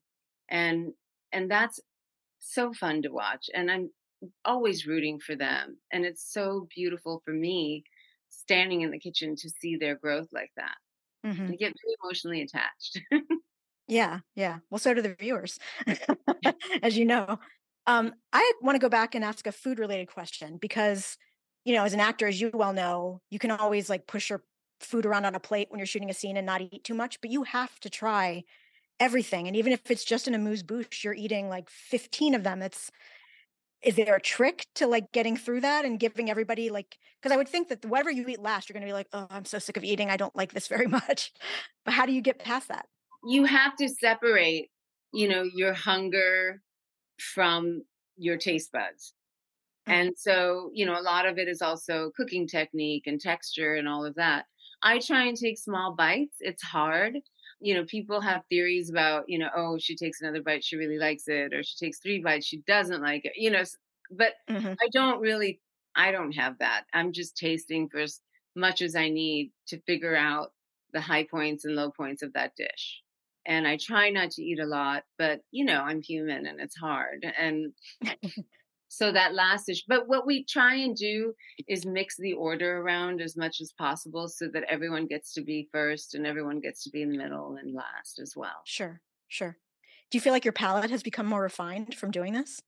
And 0.48 0.94
and 1.32 1.50
that's 1.50 1.80
so 2.40 2.72
fun 2.74 3.02
to 3.02 3.10
watch. 3.10 3.50
And 3.54 3.70
I'm 3.70 3.90
always 4.44 4.86
rooting 4.86 5.20
for 5.20 5.36
them. 5.36 5.80
And 5.92 6.04
it's 6.06 6.32
so 6.32 6.68
beautiful 6.74 7.22
for 7.24 7.32
me 7.34 7.84
standing 8.30 8.82
in 8.82 8.90
the 8.92 9.00
kitchen 9.00 9.36
to 9.36 9.50
see 9.50 9.76
their 9.76 9.96
growth 9.96 10.28
like 10.32 10.52
that. 10.56 10.76
Mhm. 11.24 11.52
I 11.52 11.56
get 11.56 11.74
very 11.84 11.96
emotionally 12.04 12.42
attached. 12.42 13.00
Yeah, 13.88 14.20
yeah. 14.34 14.60
Well, 14.70 14.78
so 14.78 14.94
do 14.94 15.02
the 15.02 15.14
viewers, 15.14 15.58
as 16.82 16.96
you 16.96 17.04
know. 17.04 17.38
Um, 17.86 18.14
I 18.32 18.52
want 18.62 18.76
to 18.76 18.80
go 18.80 18.88
back 18.88 19.14
and 19.14 19.24
ask 19.24 19.46
a 19.46 19.52
food 19.52 19.78
related 19.78 20.08
question 20.08 20.56
because, 20.56 21.18
you 21.64 21.74
know, 21.74 21.84
as 21.84 21.92
an 21.92 22.00
actor, 22.00 22.26
as 22.28 22.40
you 22.40 22.50
well 22.54 22.72
know, 22.72 23.20
you 23.30 23.38
can 23.38 23.50
always 23.50 23.90
like 23.90 24.06
push 24.06 24.30
your 24.30 24.44
food 24.84 25.06
around 25.06 25.24
on 25.24 25.34
a 25.34 25.40
plate 25.40 25.68
when 25.70 25.78
you're 25.78 25.86
shooting 25.86 26.10
a 26.10 26.14
scene 26.14 26.36
and 26.36 26.46
not 26.46 26.60
eat 26.60 26.84
too 26.84 26.94
much, 26.94 27.20
but 27.20 27.30
you 27.30 27.44
have 27.44 27.78
to 27.80 27.90
try 27.90 28.44
everything. 29.00 29.46
And 29.46 29.56
even 29.56 29.72
if 29.72 29.90
it's 29.90 30.04
just 30.04 30.28
an 30.28 30.34
amuse 30.34 30.62
bouche, 30.62 31.04
you're 31.04 31.14
eating 31.14 31.48
like 31.48 31.68
15 31.70 32.34
of 32.34 32.44
them. 32.44 32.62
It's, 32.62 32.90
is 33.82 33.96
there 33.96 34.14
a 34.14 34.20
trick 34.20 34.66
to 34.76 34.86
like 34.86 35.10
getting 35.12 35.36
through 35.36 35.62
that 35.62 35.84
and 35.84 35.98
giving 35.98 36.30
everybody 36.30 36.70
like, 36.70 36.96
because 37.20 37.32
I 37.32 37.36
would 37.36 37.48
think 37.48 37.68
that 37.68 37.84
whatever 37.84 38.10
you 38.10 38.26
eat 38.28 38.40
last, 38.40 38.68
you're 38.68 38.74
going 38.74 38.86
to 38.86 38.88
be 38.88 38.92
like, 38.92 39.08
oh, 39.12 39.26
I'm 39.30 39.44
so 39.44 39.58
sick 39.58 39.76
of 39.76 39.84
eating. 39.84 40.10
I 40.10 40.16
don't 40.16 40.36
like 40.36 40.52
this 40.52 40.68
very 40.68 40.86
much. 40.88 41.32
But 41.84 41.94
how 41.94 42.06
do 42.06 42.12
you 42.12 42.20
get 42.20 42.38
past 42.38 42.68
that? 42.68 42.86
you 43.24 43.44
have 43.44 43.76
to 43.76 43.88
separate, 43.88 44.70
you 45.12 45.28
know, 45.28 45.44
your 45.54 45.72
hunger 45.72 46.60
from 47.18 47.82
your 48.16 48.36
taste 48.36 48.72
buds. 48.72 49.14
Mm. 49.88 49.92
And 49.92 50.12
so, 50.16 50.70
you 50.74 50.86
know, 50.86 50.98
a 50.98 51.02
lot 51.02 51.26
of 51.26 51.38
it 51.38 51.48
is 51.48 51.62
also 51.62 52.10
cooking 52.16 52.46
technique 52.46 53.04
and 53.06 53.20
texture 53.20 53.74
and 53.76 53.88
all 53.88 54.04
of 54.04 54.14
that. 54.16 54.46
I 54.82 54.98
try 54.98 55.24
and 55.26 55.36
take 55.36 55.58
small 55.58 55.94
bites. 55.94 56.36
It's 56.40 56.62
hard. 56.62 57.18
You 57.60 57.74
know, 57.74 57.84
people 57.86 58.20
have 58.20 58.44
theories 58.48 58.90
about, 58.90 59.24
you 59.28 59.38
know, 59.38 59.50
oh, 59.54 59.78
she 59.78 59.96
takes 59.96 60.20
another 60.20 60.42
bite, 60.42 60.64
she 60.64 60.76
really 60.76 60.98
likes 60.98 61.28
it, 61.28 61.54
or 61.54 61.62
she 61.62 61.76
takes 61.78 62.00
three 62.00 62.20
bites, 62.20 62.46
she 62.46 62.58
doesn't 62.66 63.02
like 63.02 63.24
it, 63.24 63.32
you 63.36 63.50
know, 63.50 63.62
but 64.10 64.34
Mhm. 64.48 64.78
I 64.80 64.88
don't 64.92 65.20
really, 65.20 65.60
I 65.94 66.10
don't 66.10 66.32
have 66.32 66.58
that. 66.58 66.86
I'm 66.92 67.12
just 67.12 67.36
tasting 67.36 67.88
for 67.88 68.00
as 68.00 68.20
much 68.56 68.82
as 68.82 68.96
I 68.96 69.08
need 69.08 69.52
to 69.68 69.80
figure 69.82 70.16
out 70.16 70.52
the 70.92 71.00
high 71.00 71.24
points 71.24 71.64
and 71.64 71.74
low 71.76 71.90
points 71.90 72.22
of 72.22 72.32
that 72.34 72.52
dish. 72.56 73.02
And 73.46 73.66
I 73.66 73.76
try 73.76 74.10
not 74.10 74.30
to 74.32 74.42
eat 74.42 74.58
a 74.60 74.66
lot, 74.66 75.04
but 75.18 75.42
you 75.50 75.64
know, 75.64 75.80
I'm 75.82 76.02
human 76.02 76.46
and 76.46 76.60
it's 76.60 76.76
hard. 76.76 77.24
And 77.38 77.74
so 78.92 79.10
that 79.12 79.34
last 79.34 79.66
dish, 79.66 79.84
but 79.88 80.06
what 80.08 80.26
we 80.26 80.44
try 80.44 80.74
and 80.74 80.94
do 80.96 81.34
is 81.66 81.86
mix 81.86 82.16
the 82.18 82.34
order 82.34 82.78
around 82.78 83.20
as 83.22 83.36
much 83.36 83.60
as 83.60 83.72
possible 83.72 84.28
so 84.28 84.48
that 84.48 84.64
everyone 84.64 85.06
gets 85.06 85.32
to 85.34 85.42
be 85.42 85.68
first 85.72 86.14
and 86.14 86.26
everyone 86.26 86.60
gets 86.60 86.82
to 86.84 86.90
be 86.90 87.02
in 87.02 87.10
the 87.10 87.16
middle 87.18 87.56
and 87.56 87.72
last 87.74 88.18
as 88.20 88.34
well. 88.36 88.64
Sure, 88.64 89.02
sure. 89.28 89.58
Do 90.10 90.16
you 90.18 90.20
feel 90.22 90.32
like 90.32 90.44
your 90.44 90.52
palate 90.52 90.90
has 90.90 91.02
become 91.02 91.26
more 91.26 91.42
refined 91.42 91.94
from 91.94 92.10
doing 92.10 92.32
this? 92.32 92.62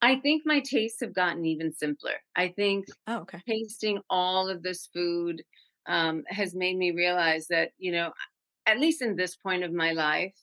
I 0.00 0.16
think 0.20 0.42
my 0.46 0.60
tastes 0.60 1.00
have 1.00 1.14
gotten 1.14 1.44
even 1.44 1.72
simpler. 1.72 2.14
I 2.36 2.48
think 2.48 2.86
Oh, 3.06 3.20
okay. 3.22 3.42
tasting 3.48 4.00
all 4.10 4.48
of 4.48 4.62
this 4.62 4.88
food 4.88 5.44
um, 5.86 6.24
has 6.28 6.54
made 6.54 6.76
me 6.76 6.92
realize 6.92 7.48
that, 7.48 7.72
you 7.78 7.92
know, 7.92 8.12
at 8.66 8.80
least 8.80 9.02
in 9.02 9.16
this 9.16 9.36
point 9.36 9.64
of 9.64 9.72
my 9.72 9.92
life, 9.92 10.34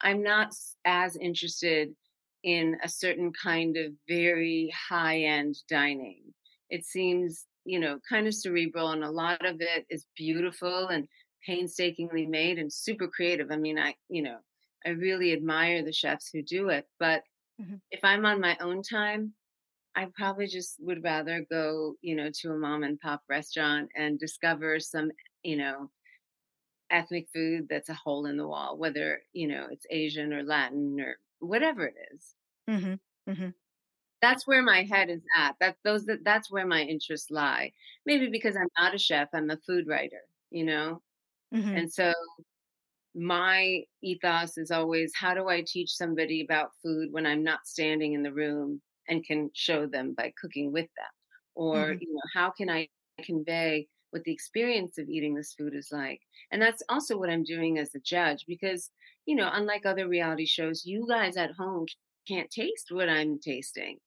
I'm 0.00 0.22
not 0.22 0.54
as 0.84 1.16
interested 1.16 1.94
in 2.44 2.78
a 2.84 2.90
certain 2.90 3.32
kind 3.34 3.78
of 3.78 3.94
very 4.08 4.70
high 4.76 5.20
end 5.20 5.56
dining. 5.68 6.34
It 6.70 6.86
seems, 6.86 7.48
you 7.66 7.80
know, 7.80 8.00
kind 8.08 8.28
of 8.28 8.34
cerebral, 8.34 8.90
and 8.92 9.04
a 9.04 9.10
lot 9.12 9.46
of 9.46 9.62
it 9.62 9.86
is 9.90 10.06
beautiful 10.16 10.88
and 10.88 11.08
painstakingly 11.46 12.26
made 12.26 12.58
and 12.60 12.72
super 12.72 13.08
creative. 13.08 13.52
I 13.52 13.58
mean, 13.58 13.78
I, 13.80 13.96
you 14.10 14.22
know, 14.22 14.40
I 14.86 14.90
really 14.90 15.32
admire 15.34 15.84
the 15.84 15.92
chefs 15.94 16.30
who 16.30 16.42
do 16.42 16.70
it, 16.70 16.88
but 17.00 17.24
Mhm. 17.58 17.80
if 17.90 18.04
I'm 18.04 18.26
on 18.26 18.40
my 18.40 18.56
own 18.60 18.82
time, 18.82 19.34
I 19.96 20.06
probably 20.16 20.46
just 20.48 20.76
would 20.80 21.04
rather 21.04 21.46
go, 21.50 21.96
you 22.02 22.16
know, 22.16 22.30
to 22.40 22.52
a 22.52 22.58
mom 22.58 22.84
and 22.84 23.00
pop 23.00 23.22
restaurant 23.28 23.90
and 23.96 24.18
discover 24.18 24.80
some, 24.80 25.12
you 25.44 25.56
know, 25.56 25.92
ethnic 26.90 27.28
food 27.32 27.66
that's 27.68 27.88
a 27.88 27.94
hole 27.94 28.26
in 28.26 28.36
the 28.36 28.46
wall, 28.46 28.76
whether, 28.78 29.22
you 29.32 29.48
know, 29.48 29.66
it's 29.70 29.86
Asian 29.90 30.32
or 30.32 30.42
Latin 30.42 31.00
or 31.00 31.18
whatever 31.44 31.86
it 31.86 31.94
is. 32.12 32.34
Mm-hmm. 32.68 32.94
Mm-hmm. 33.30 33.48
That's 34.22 34.46
where 34.46 34.62
my 34.62 34.84
head 34.84 35.10
is 35.10 35.22
at. 35.36 35.56
That 35.60 35.76
those 35.84 36.06
that, 36.06 36.24
that's 36.24 36.50
where 36.50 36.66
my 36.66 36.82
interests 36.82 37.30
lie. 37.30 37.72
Maybe 38.06 38.28
because 38.30 38.56
I'm 38.56 38.68
not 38.78 38.94
a 38.94 38.98
chef, 38.98 39.28
I'm 39.34 39.50
a 39.50 39.58
food 39.66 39.86
writer, 39.86 40.22
you 40.50 40.64
know? 40.64 41.02
Mm-hmm. 41.54 41.76
And 41.76 41.92
so 41.92 42.12
my 43.14 43.82
ethos 44.02 44.58
is 44.58 44.70
always 44.70 45.12
how 45.14 45.34
do 45.34 45.48
I 45.48 45.62
teach 45.66 45.94
somebody 45.94 46.42
about 46.42 46.72
food 46.82 47.08
when 47.12 47.26
I'm 47.26 47.44
not 47.44 47.66
standing 47.66 48.12
in 48.14 48.22
the 48.22 48.32
room 48.32 48.82
and 49.08 49.24
can 49.24 49.50
show 49.54 49.86
them 49.86 50.14
by 50.14 50.32
cooking 50.40 50.72
with 50.72 50.88
them? 50.96 51.12
Or, 51.54 51.94
Mhm. 51.94 52.00
you 52.00 52.12
know, 52.12 52.20
how 52.34 52.50
can 52.50 52.68
I 52.70 52.88
convey 53.22 53.88
what 54.14 54.22
the 54.22 54.32
experience 54.32 54.96
of 54.96 55.08
eating 55.08 55.34
this 55.34 55.54
food 55.58 55.74
is 55.74 55.88
like? 55.90 56.20
And 56.52 56.62
that's 56.62 56.84
also 56.88 57.18
what 57.18 57.30
I'm 57.30 57.42
doing 57.42 57.78
as 57.78 57.92
a 57.96 57.98
judge 57.98 58.44
because, 58.46 58.90
you 59.26 59.34
know, 59.34 59.50
unlike 59.52 59.84
other 59.84 60.06
reality 60.06 60.46
shows, 60.46 60.86
you 60.86 61.04
guys 61.08 61.36
at 61.36 61.50
home 61.58 61.86
can't 62.28 62.48
taste 62.48 62.86
what 62.90 63.08
I'm 63.08 63.40
tasting. 63.40 63.98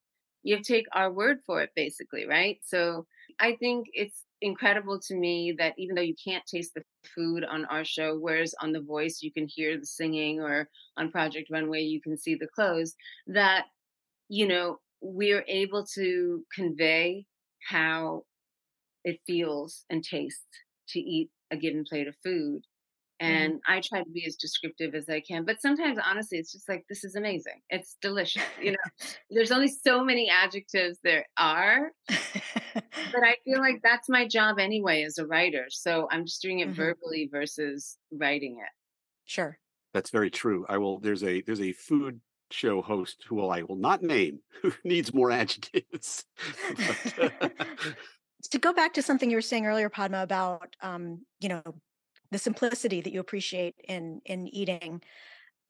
You 0.44 0.62
take 0.62 0.86
our 0.92 1.12
word 1.12 1.40
for 1.44 1.60
it, 1.60 1.70
basically, 1.76 2.26
right? 2.26 2.58
So 2.64 3.06
I 3.38 3.56
think 3.56 3.88
it's 3.92 4.24
incredible 4.40 4.98
to 5.08 5.14
me 5.14 5.54
that 5.58 5.74
even 5.76 5.94
though 5.94 6.00
you 6.00 6.14
can't 6.24 6.46
taste 6.46 6.72
the 6.74 6.82
food 7.14 7.44
on 7.44 7.66
our 7.66 7.84
show, 7.84 8.16
whereas 8.18 8.54
on 8.62 8.72
The 8.72 8.80
Voice 8.80 9.18
you 9.20 9.30
can 9.30 9.46
hear 9.46 9.78
the 9.78 9.84
singing, 9.84 10.40
or 10.40 10.70
on 10.96 11.10
Project 11.10 11.50
Runway 11.52 11.82
you 11.82 12.00
can 12.00 12.16
see 12.16 12.34
the 12.34 12.46
clothes, 12.46 12.94
that, 13.26 13.66
you 14.30 14.48
know, 14.48 14.78
we're 15.02 15.44
able 15.48 15.84
to 15.94 16.42
convey 16.54 17.26
how 17.68 18.22
it 19.04 19.20
feels 19.26 19.84
and 19.90 20.04
tastes 20.04 20.44
to 20.90 21.00
eat 21.00 21.30
a 21.50 21.56
given 21.56 21.84
plate 21.84 22.08
of 22.08 22.16
food. 22.24 22.62
And 23.20 23.60
I 23.66 23.80
try 23.80 24.02
to 24.02 24.10
be 24.10 24.24
as 24.26 24.36
descriptive 24.36 24.94
as 24.94 25.08
I 25.08 25.20
can. 25.20 25.44
But 25.44 25.60
sometimes, 25.60 25.98
honestly, 26.04 26.38
it's 26.38 26.52
just 26.52 26.68
like, 26.68 26.84
this 26.88 27.02
is 27.02 27.16
amazing. 27.16 27.60
It's 27.68 27.96
delicious. 28.00 28.44
You 28.62 28.72
know, 28.72 28.78
there's 29.30 29.50
only 29.50 29.68
so 29.68 30.04
many 30.04 30.30
adjectives 30.30 31.00
there 31.02 31.26
are 31.36 31.90
but 33.12 33.22
I 33.24 33.36
feel 33.44 33.60
like 33.60 33.80
that's 33.82 34.08
my 34.08 34.26
job 34.26 34.58
anyway 34.58 35.02
as 35.02 35.18
a 35.18 35.26
writer. 35.26 35.66
So 35.70 36.08
I'm 36.10 36.26
just 36.26 36.42
doing 36.42 36.60
it 36.60 36.68
Mhm. 36.68 36.74
verbally 36.76 37.28
versus 37.30 37.96
writing 38.12 38.58
it. 38.58 38.70
sure. 39.24 39.58
That's 39.94 40.10
very 40.10 40.30
true. 40.30 40.66
I 40.68 40.78
will. 40.78 40.98
There's 40.98 41.24
a 41.24 41.40
there's 41.40 41.60
a 41.62 41.72
food 41.72 42.20
show 42.50 42.82
host 42.82 43.24
who 43.26 43.36
will 43.36 43.50
I 43.50 43.62
will 43.62 43.76
not 43.76 44.02
name 44.02 44.40
who 44.62 44.72
needs 44.84 45.12
more 45.14 45.30
adjectives. 45.30 46.24
But, 46.86 47.14
uh, 47.18 47.48
to 48.50 48.58
go 48.58 48.72
back 48.72 48.94
to 48.94 49.02
something 49.02 49.30
you 49.30 49.36
were 49.36 49.42
saying 49.42 49.66
earlier, 49.66 49.88
Padma, 49.88 50.22
about 50.22 50.76
um, 50.80 51.24
you 51.40 51.48
know, 51.48 51.62
the 52.30 52.38
simplicity 52.38 53.00
that 53.00 53.12
you 53.12 53.20
appreciate 53.20 53.74
in 53.88 54.20
in 54.24 54.48
eating. 54.48 55.02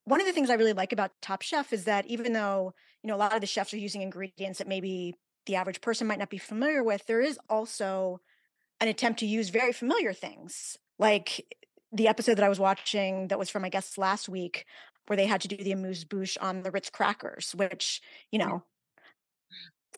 One 0.05 0.21
of 0.21 0.27
the 0.27 0.33
things 0.33 0.51
I 0.51 0.55
really 0.55 0.73
like 0.73 0.93
about 0.93 1.13
Top 1.21 1.43
Chef 1.43 1.73
is 1.73 1.85
that 1.85 2.07
even 2.07 2.33
though, 2.33 2.73
you 3.03 3.09
know, 3.09 3.17
a 3.17 3.19
lot 3.19 3.35
of 3.35 3.41
the 3.41 3.47
chefs 3.47 3.75
are 3.75 3.79
using 3.79 4.03
ingredients 4.03 4.59
that 4.59 4.69
maybe 4.69 5.15
the 5.47 5.57
average 5.57 5.81
person 5.81 6.07
might 6.07 6.19
not 6.19 6.31
be 6.31 6.39
familiar 6.39 6.83
with, 6.83 7.07
there 7.07 7.21
is 7.21 7.39
also 7.49 8.21
an 8.81 8.89
attempt 8.89 9.21
to 9.21 9.27
use 9.27 9.51
very 9.51 9.73
familiar 9.73 10.13
things. 10.13 10.79
Like 10.99 11.45
the 11.93 12.09
episode 12.09 12.35
that 12.35 12.45
I 12.45 12.49
was 12.49 12.59
watching 12.59 13.29
that 13.29 13.39
was 13.39 13.51
from 13.51 13.65
I 13.65 13.69
guess 13.69 13.99
last 13.99 14.29
week 14.29 14.67
where 15.07 15.17
they 15.17 15.27
had 15.27 15.41
to 15.41 15.49
do 15.49 15.57
the 15.57 15.73
amuse 15.73 16.05
bouche 16.05 16.37
on 16.41 16.63
the 16.63 16.71
Ritz 16.71 16.91
crackers, 16.91 17.55
which, 17.55 18.01
you 18.31 18.39
know, 18.39 18.63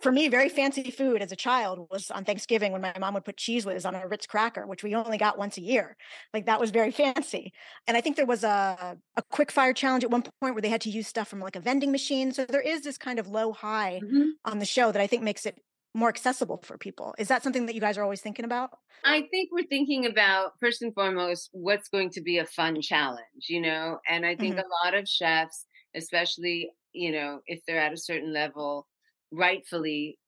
for 0.00 0.10
me, 0.10 0.28
very 0.28 0.48
fancy 0.48 0.90
food 0.90 1.22
as 1.22 1.32
a 1.32 1.36
child 1.36 1.86
was 1.90 2.10
on 2.10 2.24
Thanksgiving 2.24 2.72
when 2.72 2.80
my 2.80 2.92
mom 2.98 3.14
would 3.14 3.24
put 3.24 3.36
Cheez 3.36 3.64
Whiz 3.66 3.84
on 3.84 3.94
a 3.94 4.06
Ritz 4.06 4.26
cracker, 4.26 4.66
which 4.66 4.82
we 4.82 4.94
only 4.94 5.18
got 5.18 5.38
once 5.38 5.56
a 5.58 5.60
year. 5.60 5.96
Like 6.32 6.46
that 6.46 6.60
was 6.60 6.70
very 6.70 6.90
fancy. 6.90 7.52
And 7.86 7.96
I 7.96 8.00
think 8.00 8.16
there 8.16 8.26
was 8.26 8.44
a, 8.44 8.96
a 9.16 9.22
quick 9.30 9.50
fire 9.50 9.72
challenge 9.72 10.04
at 10.04 10.10
one 10.10 10.22
point 10.22 10.54
where 10.54 10.62
they 10.62 10.68
had 10.68 10.80
to 10.82 10.90
use 10.90 11.06
stuff 11.06 11.28
from 11.28 11.40
like 11.40 11.56
a 11.56 11.60
vending 11.60 11.92
machine. 11.92 12.32
So 12.32 12.44
there 12.44 12.60
is 12.60 12.82
this 12.82 12.98
kind 12.98 13.18
of 13.18 13.28
low 13.28 13.52
high 13.52 14.00
mm-hmm. 14.02 14.30
on 14.44 14.58
the 14.58 14.64
show 14.64 14.90
that 14.92 15.02
I 15.02 15.06
think 15.06 15.22
makes 15.22 15.46
it 15.46 15.60
more 15.94 16.08
accessible 16.08 16.62
for 16.64 16.78
people. 16.78 17.14
Is 17.18 17.28
that 17.28 17.42
something 17.42 17.66
that 17.66 17.74
you 17.74 17.80
guys 17.80 17.98
are 17.98 18.02
always 18.02 18.20
thinking 18.20 18.44
about? 18.44 18.70
I 19.04 19.22
think 19.30 19.50
we're 19.52 19.66
thinking 19.66 20.06
about 20.06 20.52
first 20.60 20.82
and 20.82 20.94
foremost 20.94 21.50
what's 21.52 21.88
going 21.88 22.10
to 22.10 22.20
be 22.20 22.38
a 22.38 22.46
fun 22.46 22.80
challenge, 22.80 23.48
you 23.48 23.60
know, 23.60 23.98
and 24.08 24.24
I 24.24 24.36
think 24.36 24.56
mm-hmm. 24.56 24.66
a 24.66 24.86
lot 24.86 24.94
of 24.94 25.08
chefs, 25.08 25.66
especially, 25.96 26.70
you 26.92 27.12
know, 27.12 27.40
if 27.46 27.60
they're 27.66 27.80
at 27.80 27.92
a 27.92 27.96
certain 27.96 28.32
level, 28.32 28.86
rightfully 29.32 30.18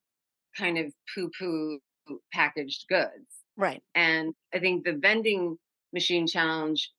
kind 0.57 0.79
of 0.79 0.93
poo 1.15 1.31
poo 1.38 1.79
packaged 2.33 2.87
goods. 2.88 3.43
Right. 3.57 3.83
And 3.95 4.35
I 4.55 4.59
think 4.59 4.85
the 4.85 4.95
vending 4.95 5.57
machine 5.93 6.27
challenge 6.27 6.91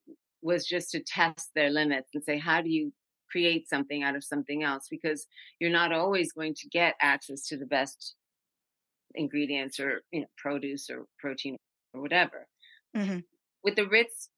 was 0.42 0.66
just 0.66 0.92
to 0.92 1.00
test 1.02 1.50
their 1.56 1.70
limits 1.70 2.10
and 2.13 2.24
say, 2.24 2.38
how 2.38 2.62
do 2.62 2.70
you 2.70 2.92
create 3.32 3.68
something 3.68 4.04
out 4.04 4.16
of 4.16 4.24
something 4.24 4.63
else? 4.63 4.88
Because 4.89 5.26
you're 5.60 5.72
not 5.72 5.92
always 5.92 6.32
going 6.34 6.54
to 6.56 6.70
get 6.70 6.96
access 7.02 7.48
to 7.48 7.58
the 7.58 7.66
best 7.66 8.16
ingredients 9.16 9.80
or 9.80 10.02
you 10.12 10.22
know 10.22 10.28
produce 10.38 10.89
or 10.89 11.06
protein 11.20 11.58
or 11.94 12.02
whatever. 12.02 12.48
Mm-hmm. 12.96 13.20
With 13.63 13.76
the 13.76 13.88
Ritz 13.88 14.30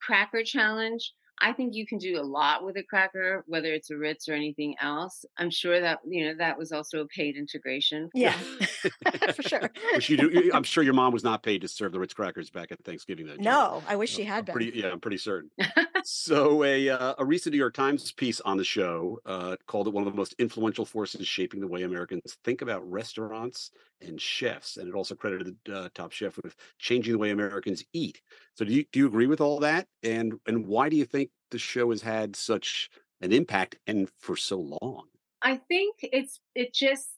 cracker 0.00 0.42
challenge, 0.44 1.12
I 1.40 1.52
think 1.52 1.74
you 1.74 1.86
can 1.86 1.98
do 1.98 2.20
a 2.20 2.22
lot 2.22 2.64
with 2.64 2.76
a 2.76 2.82
cracker, 2.82 3.44
whether 3.46 3.72
it's 3.72 3.90
a 3.90 3.96
Ritz 3.96 4.28
or 4.28 4.32
anything 4.32 4.74
else. 4.80 5.24
I'm 5.36 5.50
sure 5.50 5.80
that 5.80 6.00
you 6.06 6.26
know 6.26 6.34
that 6.38 6.58
was 6.58 6.72
also 6.72 7.00
a 7.00 7.06
paid 7.06 7.36
integration. 7.36 8.10
Yeah, 8.14 8.32
for 9.34 9.42
sure. 9.42 9.70
Which 9.94 10.08
you 10.10 10.16
do. 10.16 10.50
I'm 10.52 10.64
sure 10.64 10.82
your 10.82 10.94
mom 10.94 11.12
was 11.12 11.24
not 11.24 11.42
paid 11.42 11.60
to 11.62 11.68
serve 11.68 11.92
the 11.92 12.00
Ritz 12.00 12.14
crackers 12.14 12.50
back 12.50 12.72
at 12.72 12.82
Thanksgiving. 12.84 13.26
That 13.26 13.40
no, 13.40 13.82
I 13.88 13.96
wish 13.96 14.10
she 14.10 14.24
had 14.24 14.38
I'm 14.38 14.44
been. 14.46 14.52
Pretty, 14.54 14.78
yeah, 14.78 14.88
I'm 14.88 15.00
pretty 15.00 15.18
certain. 15.18 15.50
so 16.04 16.64
a 16.64 16.88
uh, 16.88 17.14
a 17.18 17.24
recent 17.24 17.52
New 17.52 17.58
York 17.58 17.74
Times 17.74 18.10
piece 18.12 18.40
on 18.40 18.56
the 18.56 18.64
show 18.64 19.20
uh, 19.26 19.56
called 19.66 19.86
it 19.86 19.92
one 19.94 20.06
of 20.06 20.12
the 20.12 20.16
most 20.16 20.34
influential 20.38 20.84
forces 20.84 21.26
shaping 21.26 21.60
the 21.60 21.68
way 21.68 21.82
Americans 21.82 22.36
think 22.44 22.62
about 22.62 22.88
restaurants 22.90 23.70
and 24.00 24.20
chefs, 24.20 24.76
and 24.76 24.88
it 24.88 24.94
also 24.94 25.14
credited 25.14 25.56
uh, 25.72 25.88
Top 25.94 26.12
Chef 26.12 26.36
with 26.36 26.54
changing 26.78 27.12
the 27.12 27.18
way 27.18 27.30
Americans 27.30 27.84
eat. 27.92 28.20
So 28.58 28.64
do 28.64 28.72
you 28.72 28.84
do 28.90 28.98
you 28.98 29.06
agree 29.06 29.28
with 29.28 29.40
all 29.40 29.60
that? 29.60 29.86
And 30.02 30.40
and 30.44 30.66
why 30.66 30.88
do 30.88 30.96
you 30.96 31.04
think 31.04 31.30
the 31.52 31.60
show 31.60 31.90
has 31.92 32.02
had 32.02 32.34
such 32.34 32.90
an 33.20 33.30
impact 33.32 33.78
and 33.86 34.10
for 34.18 34.34
so 34.34 34.58
long? 34.82 35.06
I 35.42 35.58
think 35.58 35.94
it's 36.02 36.40
it 36.56 36.74
just 36.74 37.08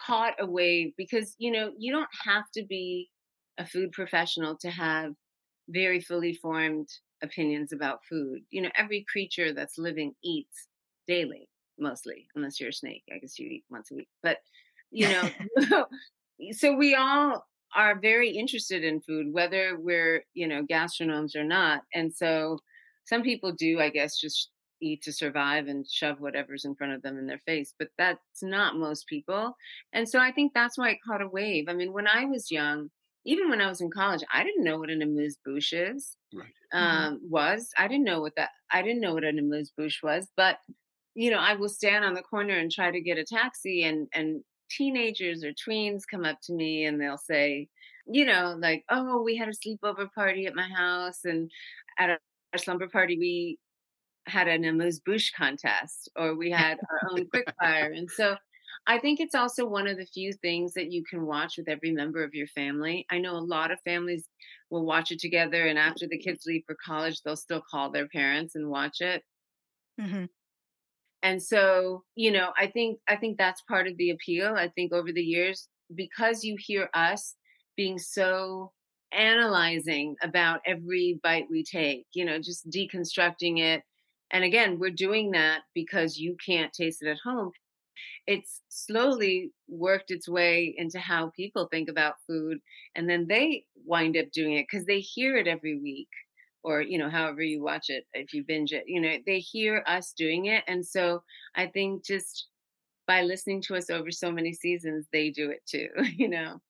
caught 0.00 0.34
a 0.38 0.46
wave 0.46 0.92
because 0.96 1.34
you 1.36 1.50
know 1.50 1.72
you 1.76 1.90
don't 1.90 2.08
have 2.24 2.48
to 2.52 2.64
be 2.64 3.10
a 3.58 3.66
food 3.66 3.90
professional 3.90 4.56
to 4.58 4.70
have 4.70 5.14
very 5.68 6.00
fully 6.00 6.34
formed 6.34 6.88
opinions 7.24 7.72
about 7.72 8.04
food. 8.08 8.42
You 8.50 8.62
know, 8.62 8.70
every 8.76 9.04
creature 9.10 9.52
that's 9.52 9.78
living 9.78 10.14
eats 10.22 10.68
daily, 11.08 11.48
mostly, 11.76 12.28
unless 12.36 12.60
you're 12.60 12.68
a 12.68 12.72
snake. 12.72 13.02
I 13.12 13.18
guess 13.18 13.36
you 13.36 13.48
eat 13.48 13.64
once 13.68 13.90
a 13.90 13.96
week. 13.96 14.10
But 14.22 14.38
you 14.92 15.08
know, 15.58 15.86
so 16.52 16.76
we 16.76 16.94
all 16.94 17.44
are 17.74 17.98
very 18.00 18.30
interested 18.30 18.84
in 18.84 19.00
food, 19.00 19.32
whether 19.32 19.78
we're, 19.78 20.24
you 20.34 20.46
know, 20.46 20.62
gastronomes 20.62 21.34
or 21.34 21.44
not. 21.44 21.82
And 21.94 22.14
so 22.14 22.58
some 23.04 23.22
people 23.22 23.52
do, 23.52 23.80
I 23.80 23.90
guess, 23.90 24.18
just 24.18 24.50
eat 24.80 25.02
to 25.02 25.12
survive 25.12 25.66
and 25.66 25.86
shove 25.88 26.20
whatever's 26.20 26.64
in 26.64 26.74
front 26.74 26.92
of 26.92 27.02
them 27.02 27.18
in 27.18 27.26
their 27.26 27.40
face, 27.46 27.74
but 27.78 27.88
that's 27.96 28.42
not 28.42 28.76
most 28.76 29.06
people. 29.06 29.56
And 29.92 30.08
so 30.08 30.18
I 30.18 30.32
think 30.32 30.52
that's 30.54 30.76
why 30.78 30.90
it 30.90 30.98
caught 31.06 31.22
a 31.22 31.28
wave. 31.28 31.66
I 31.68 31.74
mean, 31.74 31.92
when 31.92 32.06
I 32.06 32.24
was 32.26 32.50
young, 32.50 32.90
even 33.26 33.48
when 33.48 33.60
I 33.60 33.68
was 33.68 33.80
in 33.80 33.90
college, 33.90 34.22
I 34.32 34.44
didn't 34.44 34.64
know 34.64 34.78
what 34.78 34.90
an 34.90 35.02
amuse 35.02 35.38
bouche 35.44 35.72
is. 35.72 36.16
Right. 36.34 36.46
Mm-hmm. 36.74 36.78
Um, 36.78 37.14
mm-hmm. 37.14 37.30
Was 37.30 37.70
I 37.78 37.88
didn't 37.88 38.04
know 38.04 38.20
what 38.20 38.34
that 38.36 38.50
I 38.70 38.82
didn't 38.82 39.00
know 39.00 39.14
what 39.14 39.24
an 39.24 39.38
amuse 39.38 39.72
bouche 39.76 40.02
was, 40.02 40.28
but 40.36 40.58
you 41.14 41.30
know, 41.30 41.38
I 41.38 41.54
will 41.54 41.68
stand 41.68 42.04
on 42.04 42.14
the 42.14 42.22
corner 42.22 42.58
and 42.58 42.70
try 42.70 42.90
to 42.90 43.00
get 43.00 43.18
a 43.18 43.24
taxi, 43.24 43.84
and 43.84 44.08
and 44.12 44.42
teenagers 44.70 45.44
or 45.44 45.52
tweens 45.52 46.02
come 46.10 46.24
up 46.24 46.38
to 46.42 46.52
me 46.52 46.84
and 46.84 47.00
they'll 47.00 47.18
say, 47.18 47.68
you 48.06 48.24
know, 48.24 48.56
like, 48.58 48.84
oh, 48.90 49.22
we 49.22 49.36
had 49.36 49.48
a 49.48 49.52
sleepover 49.52 50.12
party 50.12 50.46
at 50.46 50.54
my 50.54 50.68
house, 50.68 51.24
and 51.24 51.50
at 51.98 52.10
our 52.10 52.18
slumber 52.58 52.88
party, 52.88 53.18
we 53.18 53.58
had 54.26 54.48
an 54.48 54.64
amuse 54.64 55.00
bouche 55.00 55.32
contest, 55.36 56.10
or 56.16 56.34
we 56.34 56.50
had 56.50 56.78
our 56.78 57.10
own 57.12 57.26
quickfire. 57.34 57.96
And 57.96 58.10
so 58.10 58.36
I 58.86 58.98
think 58.98 59.20
it's 59.20 59.34
also 59.34 59.66
one 59.66 59.86
of 59.86 59.96
the 59.96 60.06
few 60.06 60.32
things 60.32 60.74
that 60.74 60.92
you 60.92 61.02
can 61.04 61.24
watch 61.24 61.56
with 61.56 61.68
every 61.68 61.92
member 61.92 62.22
of 62.22 62.34
your 62.34 62.48
family. 62.48 63.06
I 63.10 63.18
know 63.18 63.36
a 63.36 63.38
lot 63.38 63.70
of 63.70 63.80
families 63.84 64.28
will 64.70 64.84
watch 64.84 65.10
it 65.10 65.20
together, 65.20 65.66
and 65.66 65.78
after 65.78 66.06
the 66.06 66.18
kids 66.18 66.44
leave 66.46 66.64
for 66.66 66.76
college, 66.84 67.22
they'll 67.22 67.36
still 67.36 67.62
call 67.70 67.90
their 67.90 68.08
parents 68.08 68.54
and 68.54 68.68
watch 68.68 69.00
it. 69.00 69.22
Mm-hmm 70.00 70.24
and 71.24 71.42
so 71.42 72.04
you 72.14 72.30
know 72.30 72.52
i 72.56 72.68
think 72.68 73.00
i 73.08 73.16
think 73.16 73.36
that's 73.36 73.62
part 73.62 73.88
of 73.88 73.96
the 73.96 74.10
appeal 74.10 74.54
i 74.56 74.68
think 74.68 74.92
over 74.92 75.10
the 75.10 75.22
years 75.22 75.68
because 75.96 76.44
you 76.44 76.56
hear 76.60 76.88
us 76.94 77.34
being 77.76 77.98
so 77.98 78.70
analyzing 79.12 80.14
about 80.22 80.60
every 80.66 81.18
bite 81.22 81.46
we 81.50 81.64
take 81.64 82.06
you 82.14 82.24
know 82.24 82.38
just 82.38 82.68
deconstructing 82.70 83.58
it 83.58 83.82
and 84.30 84.44
again 84.44 84.78
we're 84.78 84.90
doing 84.90 85.32
that 85.32 85.62
because 85.74 86.18
you 86.18 86.36
can't 86.44 86.72
taste 86.72 87.02
it 87.02 87.08
at 87.08 87.18
home 87.24 87.50
it's 88.26 88.62
slowly 88.68 89.52
worked 89.68 90.10
its 90.10 90.28
way 90.28 90.74
into 90.78 90.98
how 90.98 91.30
people 91.36 91.68
think 91.70 91.88
about 91.88 92.14
food 92.26 92.58
and 92.96 93.08
then 93.08 93.26
they 93.28 93.64
wind 93.86 94.16
up 94.16 94.30
doing 94.32 94.54
it 94.54 94.66
because 94.70 94.86
they 94.86 95.00
hear 95.00 95.36
it 95.36 95.46
every 95.46 95.78
week 95.78 96.08
or 96.64 96.80
you 96.80 96.98
know 96.98 97.08
however 97.08 97.42
you 97.42 97.62
watch 97.62 97.90
it 97.90 98.04
if 98.14 98.32
you 98.32 98.42
binge 98.42 98.72
it 98.72 98.84
you 98.86 99.00
know 99.00 99.16
they 99.26 99.38
hear 99.38 99.84
us 99.86 100.12
doing 100.16 100.46
it 100.46 100.64
and 100.66 100.84
so 100.84 101.22
i 101.54 101.66
think 101.66 102.04
just 102.04 102.48
by 103.06 103.22
listening 103.22 103.60
to 103.60 103.76
us 103.76 103.90
over 103.90 104.10
so 104.10 104.32
many 104.32 104.52
seasons 104.52 105.06
they 105.12 105.30
do 105.30 105.50
it 105.50 105.60
too 105.66 105.88
you 106.16 106.28
know? 106.28 106.60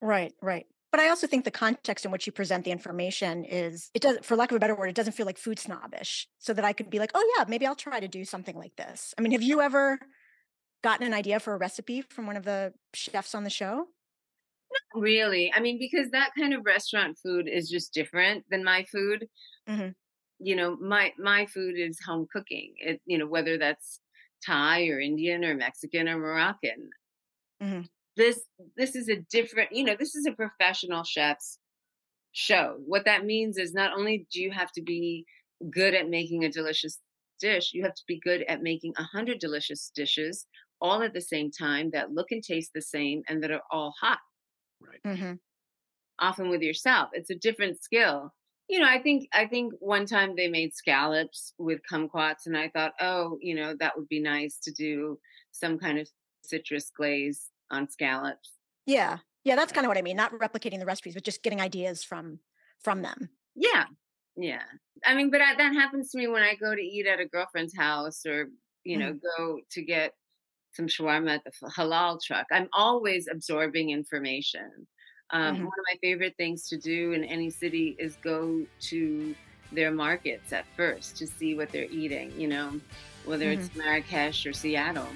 Right 0.00 0.32
right. 0.42 0.66
But 0.90 1.00
i 1.00 1.08
also 1.08 1.26
think 1.26 1.44
the 1.44 1.50
context 1.50 2.04
in 2.04 2.10
which 2.10 2.26
you 2.26 2.32
present 2.32 2.64
the 2.64 2.70
information 2.70 3.44
is 3.44 3.90
it 3.94 4.02
does 4.02 4.18
for 4.22 4.36
lack 4.36 4.50
of 4.50 4.56
a 4.56 4.60
better 4.60 4.74
word 4.74 4.88
it 4.88 4.94
doesn't 4.94 5.12
feel 5.12 5.26
like 5.26 5.38
food 5.38 5.58
snobbish 5.58 6.26
so 6.38 6.52
that 6.52 6.64
i 6.64 6.72
could 6.72 6.90
be 6.90 6.98
like 6.98 7.12
oh 7.14 7.34
yeah 7.36 7.44
maybe 7.46 7.66
i'll 7.66 7.74
try 7.74 8.00
to 8.00 8.08
do 8.08 8.24
something 8.24 8.56
like 8.56 8.74
this. 8.76 9.14
I 9.16 9.22
mean 9.22 9.32
have 9.32 9.42
you 9.42 9.60
ever 9.60 9.98
gotten 10.82 11.06
an 11.06 11.14
idea 11.14 11.38
for 11.38 11.54
a 11.54 11.58
recipe 11.58 12.02
from 12.02 12.26
one 12.26 12.36
of 12.36 12.44
the 12.44 12.72
chefs 12.94 13.34
on 13.34 13.44
the 13.44 13.50
show 13.50 13.86
not 14.72 15.02
really. 15.02 15.52
I 15.54 15.60
mean, 15.60 15.78
because 15.78 16.10
that 16.10 16.30
kind 16.38 16.54
of 16.54 16.64
restaurant 16.64 17.18
food 17.22 17.48
is 17.48 17.68
just 17.68 17.92
different 17.92 18.44
than 18.50 18.64
my 18.64 18.84
food. 18.90 19.26
Mm-hmm. 19.68 19.90
You 20.40 20.56
know, 20.56 20.76
my 20.76 21.12
my 21.18 21.46
food 21.46 21.74
is 21.76 21.98
home 22.04 22.26
cooking. 22.32 22.74
It 22.78 23.00
you 23.06 23.18
know 23.18 23.26
whether 23.26 23.58
that's 23.58 24.00
Thai 24.44 24.88
or 24.88 25.00
Indian 25.00 25.44
or 25.44 25.54
Mexican 25.54 26.08
or 26.08 26.18
Moroccan. 26.18 26.90
Mm-hmm. 27.62 27.82
This 28.16 28.40
this 28.76 28.96
is 28.96 29.08
a 29.08 29.16
different. 29.30 29.72
You 29.72 29.84
know, 29.84 29.96
this 29.98 30.14
is 30.14 30.26
a 30.26 30.32
professional 30.32 31.04
chef's 31.04 31.58
show. 32.32 32.76
What 32.86 33.04
that 33.04 33.24
means 33.24 33.58
is 33.58 33.72
not 33.72 33.92
only 33.96 34.26
do 34.32 34.40
you 34.40 34.50
have 34.50 34.72
to 34.72 34.82
be 34.82 35.24
good 35.70 35.94
at 35.94 36.08
making 36.08 36.44
a 36.44 36.50
delicious 36.50 36.98
dish, 37.40 37.70
you 37.72 37.82
have 37.82 37.94
to 37.94 38.02
be 38.08 38.20
good 38.20 38.42
at 38.48 38.62
making 38.62 38.94
a 38.96 39.02
hundred 39.02 39.38
delicious 39.38 39.92
dishes 39.94 40.46
all 40.80 41.02
at 41.02 41.14
the 41.14 41.20
same 41.20 41.50
time 41.50 41.90
that 41.92 42.12
look 42.12 42.26
and 42.30 42.42
taste 42.42 42.72
the 42.74 42.82
same 42.82 43.22
and 43.28 43.42
that 43.42 43.52
are 43.52 43.62
all 43.70 43.94
hot. 44.00 44.18
Right. 44.86 45.16
Mm-hmm. 45.16 45.34
Often 46.18 46.50
with 46.50 46.62
yourself, 46.62 47.10
it's 47.12 47.30
a 47.30 47.34
different 47.34 47.82
skill. 47.82 48.32
You 48.68 48.80
know, 48.80 48.86
I 48.88 49.02
think 49.02 49.28
I 49.32 49.46
think 49.46 49.74
one 49.80 50.06
time 50.06 50.34
they 50.36 50.48
made 50.48 50.74
scallops 50.74 51.52
with 51.58 51.80
kumquats, 51.90 52.46
and 52.46 52.56
I 52.56 52.68
thought, 52.68 52.92
oh, 53.00 53.38
you 53.40 53.54
know, 53.54 53.74
that 53.80 53.96
would 53.96 54.08
be 54.08 54.20
nice 54.20 54.58
to 54.62 54.72
do 54.72 55.18
some 55.50 55.78
kind 55.78 55.98
of 55.98 56.08
citrus 56.42 56.90
glaze 56.96 57.48
on 57.70 57.88
scallops. 57.88 58.52
Yeah, 58.86 59.18
yeah, 59.44 59.56
that's 59.56 59.72
kind 59.72 59.84
of 59.84 59.88
what 59.88 59.98
I 59.98 60.02
mean. 60.02 60.16
Not 60.16 60.32
replicating 60.32 60.78
the 60.78 60.86
recipes, 60.86 61.14
but 61.14 61.24
just 61.24 61.42
getting 61.42 61.60
ideas 61.60 62.04
from 62.04 62.38
from 62.82 63.02
them. 63.02 63.30
Yeah, 63.54 63.84
yeah. 64.36 64.62
I 65.04 65.14
mean, 65.14 65.30
but 65.30 65.40
I, 65.40 65.54
that 65.56 65.74
happens 65.74 66.10
to 66.10 66.18
me 66.18 66.28
when 66.28 66.42
I 66.42 66.54
go 66.54 66.74
to 66.74 66.80
eat 66.80 67.06
at 67.06 67.20
a 67.20 67.26
girlfriend's 67.26 67.76
house, 67.76 68.24
or 68.24 68.48
you 68.84 68.96
know, 68.96 69.12
mm. 69.12 69.20
go 69.36 69.58
to 69.70 69.82
get 69.82 70.12
some 70.72 70.86
shawarma 70.86 71.34
at 71.34 71.44
the 71.44 71.68
halal 71.68 72.20
truck. 72.20 72.46
I'm 72.50 72.68
always 72.72 73.28
absorbing 73.30 73.90
information. 73.90 74.86
Um, 75.30 75.54
mm-hmm. 75.54 75.64
One 75.64 75.72
of 75.78 75.84
my 75.92 75.98
favorite 76.00 76.34
things 76.36 76.68
to 76.68 76.78
do 76.78 77.12
in 77.12 77.24
any 77.24 77.50
city 77.50 77.96
is 77.98 78.16
go 78.22 78.64
to 78.80 79.34
their 79.70 79.90
markets 79.90 80.52
at 80.52 80.64
first 80.76 81.16
to 81.16 81.26
see 81.26 81.54
what 81.54 81.70
they're 81.70 81.90
eating, 81.90 82.32
you 82.38 82.48
know, 82.48 82.80
whether 83.24 83.46
mm-hmm. 83.46 83.62
it's 83.62 83.74
Marrakesh 83.76 84.46
or 84.46 84.52
Seattle. 84.52 85.08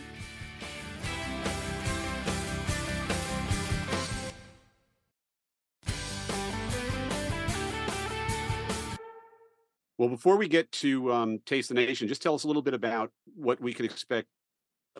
Well, 9.99 10.11
before 10.11 10.37
we 10.37 10.47
get 10.47 10.71
to 10.73 11.11
um, 11.11 11.39
Taste 11.47 11.71
the 11.71 11.75
Nation, 11.75 12.07
just 12.07 12.21
tell 12.21 12.35
us 12.35 12.45
a 12.45 12.47
little 12.47 12.61
bit 12.61 12.75
about 12.75 13.11
what 13.35 13.59
we 13.61 13.73
can 13.73 13.87
expect 13.87 14.29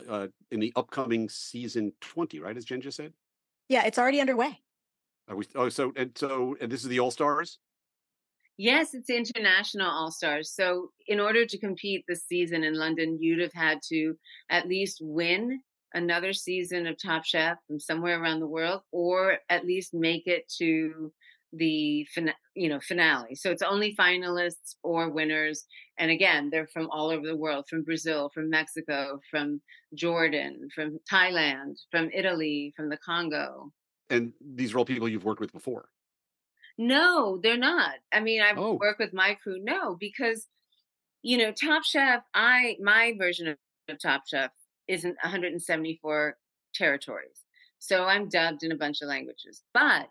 uh, 0.09 0.29
in 0.51 0.61
the 0.61 0.73
upcoming 0.77 1.29
season 1.29 1.93
20, 2.01 2.41
right? 2.41 2.57
As 2.57 2.65
Jen 2.65 2.81
just 2.81 2.97
said? 2.97 3.13
Yeah, 3.69 3.85
it's 3.85 3.99
already 3.99 4.21
underway. 4.21 4.61
Are 5.29 5.37
we, 5.37 5.45
oh, 5.55 5.69
so, 5.69 5.93
and 5.97 6.13
so, 6.17 6.57
and 6.61 6.71
this 6.71 6.83
is 6.83 6.89
the 6.89 7.01
All 7.01 7.11
Stars? 7.11 7.59
Yes, 8.57 8.95
it's 8.95 9.11
international 9.11 9.91
All 9.91 10.11
Stars. 10.11 10.53
So, 10.55 10.91
in 11.09 11.21
order 11.21 11.45
to 11.45 11.59
compete 11.59 12.05
this 12.09 12.25
season 12.27 12.65
in 12.65 12.75
London, 12.75 13.19
you'd 13.21 13.41
have 13.41 13.53
had 13.53 13.81
to 13.89 14.15
at 14.51 14.69
least 14.69 14.99
win 15.01 15.61
another 15.95 16.33
season 16.33 16.87
of 16.87 16.97
Top 17.03 17.25
Chef 17.25 17.59
from 17.67 17.81
somewhere 17.81 18.21
around 18.23 18.41
the 18.41 18.47
world, 18.47 18.83
or 18.93 19.39
at 19.51 19.67
least 19.67 19.95
make 19.95 20.27
it 20.27 20.51
to 20.59 21.13
the 21.53 22.07
you 22.55 22.69
know 22.69 22.81
finale. 22.81 23.35
So 23.35 23.51
it's 23.51 23.63
only 23.63 23.95
finalists 23.97 24.77
or 24.83 25.11
winners, 25.11 25.65
and 25.99 26.11
again, 26.11 26.51
they're 26.51 26.67
from 26.67 26.89
all 26.91 27.11
over 27.11 27.27
the 27.27 27.37
world: 27.37 27.67
from 27.69 27.83
Brazil, 27.83 28.31
from 28.33 28.51
Mexico, 28.51 29.21
from 29.31 29.61
Jordan, 29.95 30.69
from 30.75 30.99
Thailand, 31.11 31.77
from 31.91 32.11
Italy, 32.13 32.73
from 32.77 32.89
the 32.89 32.99
Congo. 32.99 33.73
And 34.11 34.33
these 34.41 34.75
are 34.75 34.79
all 34.79 34.85
people 34.85 35.09
you've 35.09 35.25
worked 35.25 35.41
with 35.41 35.53
before. 35.53 35.89
No, 36.79 37.39
they're 37.43 37.57
not. 37.57 37.95
I 38.13 38.21
mean, 38.21 38.43
I've 38.43 38.59
oh. 38.59 38.75
worked 38.75 39.01
with 39.01 39.15
my 39.15 39.35
crew. 39.43 39.59
No, 39.63 39.97
because 39.99 40.47
you 41.23 41.39
know, 41.39 41.53
Top 41.53 41.85
Chef. 41.85 42.23
I 42.35 42.77
my 42.81 43.15
version 43.19 43.49
of 43.49 43.57
Top 44.01 44.23
Chef 44.29 44.51
isn't 44.89 45.17
174 45.23 46.37
territories. 46.75 47.43
So 47.79 48.05
I'm 48.05 48.29
dubbed 48.29 48.63
in 48.63 48.73
a 48.73 48.77
bunch 48.77 49.03
of 49.03 49.09
languages. 49.09 49.63
But 49.75 50.09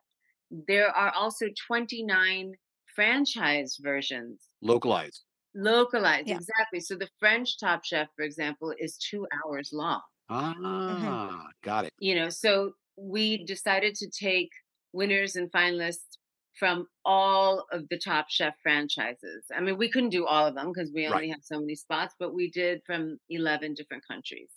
there 0.67 0.89
are 0.89 1.11
also 1.11 1.47
29 1.67 2.53
franchise 2.95 3.77
versions. 3.81 4.41
Localized. 4.61 5.23
Localized, 5.55 6.27
yeah. 6.27 6.35
exactly. 6.35 6.81
So 6.81 6.95
the 6.95 7.07
French 7.19 7.57
Top 7.57 7.85
Chef, 7.85 8.09
for 8.15 8.23
example, 8.23 8.73
is 8.77 8.97
two 8.97 9.25
hours 9.33 9.69
long. 9.71 10.01
Mm-hmm. 10.29 10.65
Ah, 10.65 11.29
mm-hmm. 11.31 11.45
got 11.63 11.85
it. 11.85 11.93
You 11.99 12.15
know, 12.15 12.29
so 12.29 12.73
we 12.97 13.45
decided 13.45 13.95
to 13.95 14.09
take 14.09 14.49
winners 14.91 15.35
and 15.37 15.51
finalists 15.51 16.17
from 16.59 16.87
all 17.05 17.65
of 17.71 17.87
the 17.89 17.97
Top 17.97 18.25
Chef 18.29 18.53
franchises. 18.61 19.45
I 19.55 19.61
mean, 19.61 19.77
we 19.77 19.89
couldn't 19.89 20.09
do 20.09 20.25
all 20.25 20.45
of 20.45 20.55
them 20.55 20.71
because 20.73 20.91
we 20.93 21.05
only 21.05 21.17
right. 21.17 21.31
have 21.31 21.41
so 21.43 21.59
many 21.59 21.75
spots, 21.75 22.15
but 22.19 22.33
we 22.33 22.49
did 22.49 22.81
from 22.85 23.17
11 23.29 23.75
different 23.75 24.03
countries. 24.09 24.49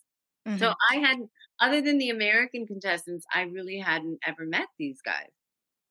Mm-hmm. 0.47 0.59
So 0.59 0.75
I 0.91 0.97
hadn't, 0.97 1.31
other 1.61 1.81
than 1.81 1.99
the 1.99 2.11
American 2.11 2.67
contestants, 2.67 3.25
I 3.33 3.43
really 3.43 3.79
hadn't 3.79 4.19
ever 4.27 4.47
met 4.47 4.67
these 4.79 5.01
guys 5.05 5.31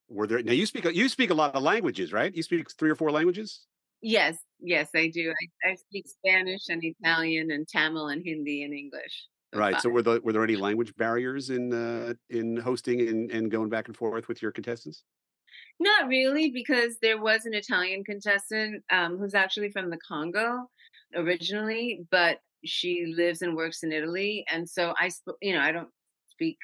were 0.09 0.27
there 0.27 0.41
now 0.41 0.53
you 0.53 0.65
speak 0.65 0.85
you 0.85 1.09
speak 1.09 1.29
a 1.31 1.33
lot 1.33 1.53
of 1.53 1.61
languages 1.61 2.13
right 2.13 2.33
you 2.33 2.41
speak 2.41 2.65
three 2.79 2.89
or 2.89 2.95
four 2.95 3.11
languages 3.11 3.66
yes 4.01 4.37
yes 4.59 4.89
i 4.95 5.07
do. 5.07 5.31
I, 5.31 5.71
I 5.71 5.75
speak 5.75 6.07
spanish 6.07 6.61
and 6.69 6.83
italian 6.83 7.51
and 7.51 7.67
tamil 7.67 8.09
and 8.09 8.21
hindi 8.23 8.63
and 8.63 8.73
english 8.73 9.27
right 9.53 9.79
so 9.81 9.89
were 9.89 10.01
the 10.01 10.19
were 10.23 10.33
there 10.33 10.43
any 10.43 10.55
language 10.55 10.95
barriers 10.97 11.49
in 11.49 11.73
uh 11.73 12.13
in 12.29 12.57
hosting 12.57 13.01
and 13.01 13.31
and 13.31 13.51
going 13.51 13.69
back 13.69 13.87
and 13.87 13.95
forth 13.95 14.27
with 14.27 14.41
your 14.41 14.51
contestants? 14.51 15.03
Not 15.79 16.07
really 16.07 16.51
because 16.51 16.97
there 17.01 17.21
was 17.21 17.45
an 17.45 17.53
italian 17.53 18.03
contestant 18.03 18.83
um 18.91 19.17
who's 19.17 19.35
actually 19.35 19.71
from 19.71 19.89
the 19.89 19.97
congo 19.97 20.69
originally 21.15 22.05
but 22.11 22.39
she 22.65 23.13
lives 23.15 23.41
and 23.41 23.55
works 23.55 23.83
in 23.83 23.91
italy 23.91 24.43
and 24.51 24.67
so 24.67 24.93
i 24.99 25.07
sp- 25.07 25.39
you 25.41 25.53
know 25.53 25.61
i 25.61 25.71
don't 25.71 25.89
speak 26.27 26.57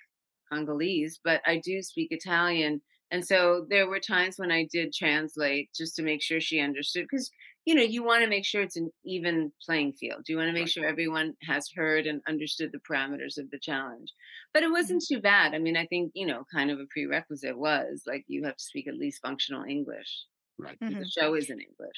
congolese 0.51 1.19
but 1.23 1.41
i 1.45 1.61
do 1.63 1.81
speak 1.81 2.09
italian 2.11 2.81
and 3.13 3.26
so 3.26 3.67
there 3.69 3.88
were 3.88 3.99
times 3.99 4.39
when 4.39 4.52
I 4.52 4.67
did 4.71 4.91
translate 4.91 5.69
just 5.73 5.95
to 5.95 6.02
make 6.02 6.23
sure 6.23 6.41
she 6.41 6.60
understood 6.60 7.06
because 7.10 7.30
you 7.63 7.76
know 7.76 7.84
you 7.84 8.04
want 8.04 8.23
to 8.23 8.30
make 8.30 8.43
sure 8.43 8.63
it's 8.63 8.76
an 8.76 8.89
even 9.06 9.52
playing 9.63 9.93
field. 9.93 10.28
You 10.28 10.38
want 10.38 10.47
to 10.47 10.60
make 10.60 10.67
sure 10.67 10.84
everyone 10.84 11.36
has 11.43 11.69
heard 11.76 12.08
and 12.08 12.21
understood 12.28 12.71
the 12.71 12.80
parameters 12.80 13.38
of 13.38 13.52
the 13.52 13.60
challenge. 13.60 14.12
But 14.52 14.63
it 14.63 14.71
wasn't 14.71 15.04
mm-hmm. 15.04 15.15
too 15.17 15.21
bad. 15.21 15.54
I 15.54 15.60
mean, 15.60 15.78
I 15.78 15.86
think 15.86 16.12
you 16.15 16.26
know, 16.26 16.43
kind 16.52 16.71
of 16.71 16.80
a 16.80 16.88
prerequisite 16.89 17.56
was 17.56 18.02
like 18.08 18.26
you 18.28 18.45
have 18.45 18.58
to 18.58 18.63
speak 18.63 18.88
at 18.88 18.97
least 18.97 19.21
functional 19.21 19.63
English. 19.63 20.26
Right. 20.58 20.80
Mm-hmm. 20.80 21.02
The 21.02 21.08
show 21.08 21.36
is 21.36 21.52
in 21.52 21.60
English. 21.60 21.97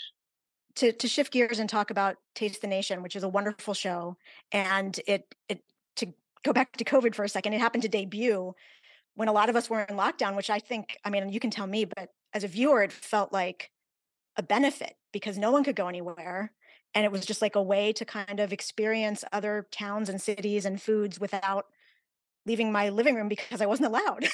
To 0.75 0.91
to 0.91 1.08
shift 1.08 1.32
gears 1.32 1.60
and 1.60 1.69
talk 1.69 1.91
about 1.91 2.17
Taste 2.36 2.60
the 2.60 2.67
Nation, 2.67 3.01
which 3.01 3.15
is 3.15 3.23
a 3.23 3.30
wonderful 3.30 3.73
show, 3.73 4.17
and 4.51 4.99
it 5.08 5.34
it 5.47 5.62
to 5.95 6.08
go 6.43 6.51
back 6.51 6.75
to 6.75 6.84
COVID 6.84 7.15
for 7.15 7.23
a 7.23 7.30
second, 7.30 7.54
it 7.54 7.62
happened 7.62 7.84
to 7.84 7.89
debut 7.89 8.54
when 9.15 9.28
a 9.28 9.34
lot 9.34 9.49
of 9.49 9.56
us 9.56 9.69
were 9.69 9.82
in 9.82 9.95
lockdown, 9.95 10.36
which 10.36 10.49
I 10.49 10.60
think, 10.60 10.97
I 11.04 11.10
mean, 11.10 11.30
you 11.30 11.39
can 11.39 11.49
tell 11.49 11.67
me, 11.67 11.86
but 11.86 12.10
as 12.34 12.43
a 12.43 12.47
viewer, 12.47 12.84
it 12.84 12.91
felt 12.91 13.34
like 13.34 13.71
a 14.38 14.43
benefit 14.43 14.95
because 15.12 15.38
no 15.38 15.51
one 15.51 15.63
could 15.63 15.75
go 15.75 15.88
anywhere. 15.88 16.51
And 16.93 17.06
it 17.06 17.12
was 17.12 17.25
just 17.25 17.41
like 17.41 17.56
a 17.56 17.63
way 17.63 17.93
to 17.93 18.06
kind 18.06 18.39
of 18.39 18.54
experience 18.54 19.23
other 19.32 19.67
towns 19.71 20.10
and 20.10 20.21
cities 20.21 20.65
and 20.65 20.82
foods 20.82 21.19
without 21.19 21.65
leaving 22.45 22.71
my 22.71 22.89
living 22.89 23.15
room 23.15 23.28
because 23.28 23.62
I 23.62 23.65
wasn't 23.65 23.88
allowed. 23.88 24.28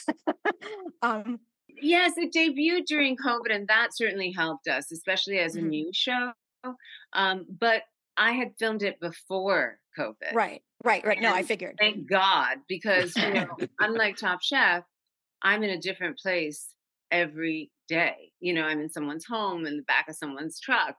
um, 1.01 1.39
yes, 1.81 2.13
it 2.17 2.33
debuted 2.33 2.85
during 2.85 3.15
COVID, 3.17 3.53
and 3.53 3.67
that 3.67 3.89
certainly 3.95 4.31
helped 4.31 4.67
us, 4.67 4.91
especially 4.91 5.39
as 5.39 5.55
a 5.55 5.59
mm-hmm. 5.59 5.69
new 5.69 5.91
show. 5.93 6.31
Um, 7.13 7.45
but 7.59 7.83
I 8.21 8.33
had 8.33 8.53
filmed 8.59 8.83
it 8.83 8.99
before 8.99 9.79
COVID. 9.97 10.35
Right, 10.35 10.61
right, 10.83 11.03
right. 11.03 11.17
And 11.17 11.23
no, 11.23 11.33
I 11.33 11.41
figured. 11.41 11.75
Thank 11.79 12.07
God, 12.07 12.57
because 12.67 13.15
you 13.15 13.33
know, 13.33 13.57
unlike 13.79 14.17
Top 14.17 14.43
Chef, 14.43 14.83
I'm 15.41 15.63
in 15.63 15.71
a 15.71 15.81
different 15.81 16.19
place 16.19 16.67
every 17.09 17.71
day. 17.89 18.31
You 18.39 18.53
know, 18.53 18.61
I'm 18.61 18.79
in 18.79 18.91
someone's 18.91 19.25
home, 19.25 19.65
in 19.65 19.75
the 19.75 19.83
back 19.83 20.07
of 20.07 20.15
someone's 20.15 20.59
truck, 20.59 20.95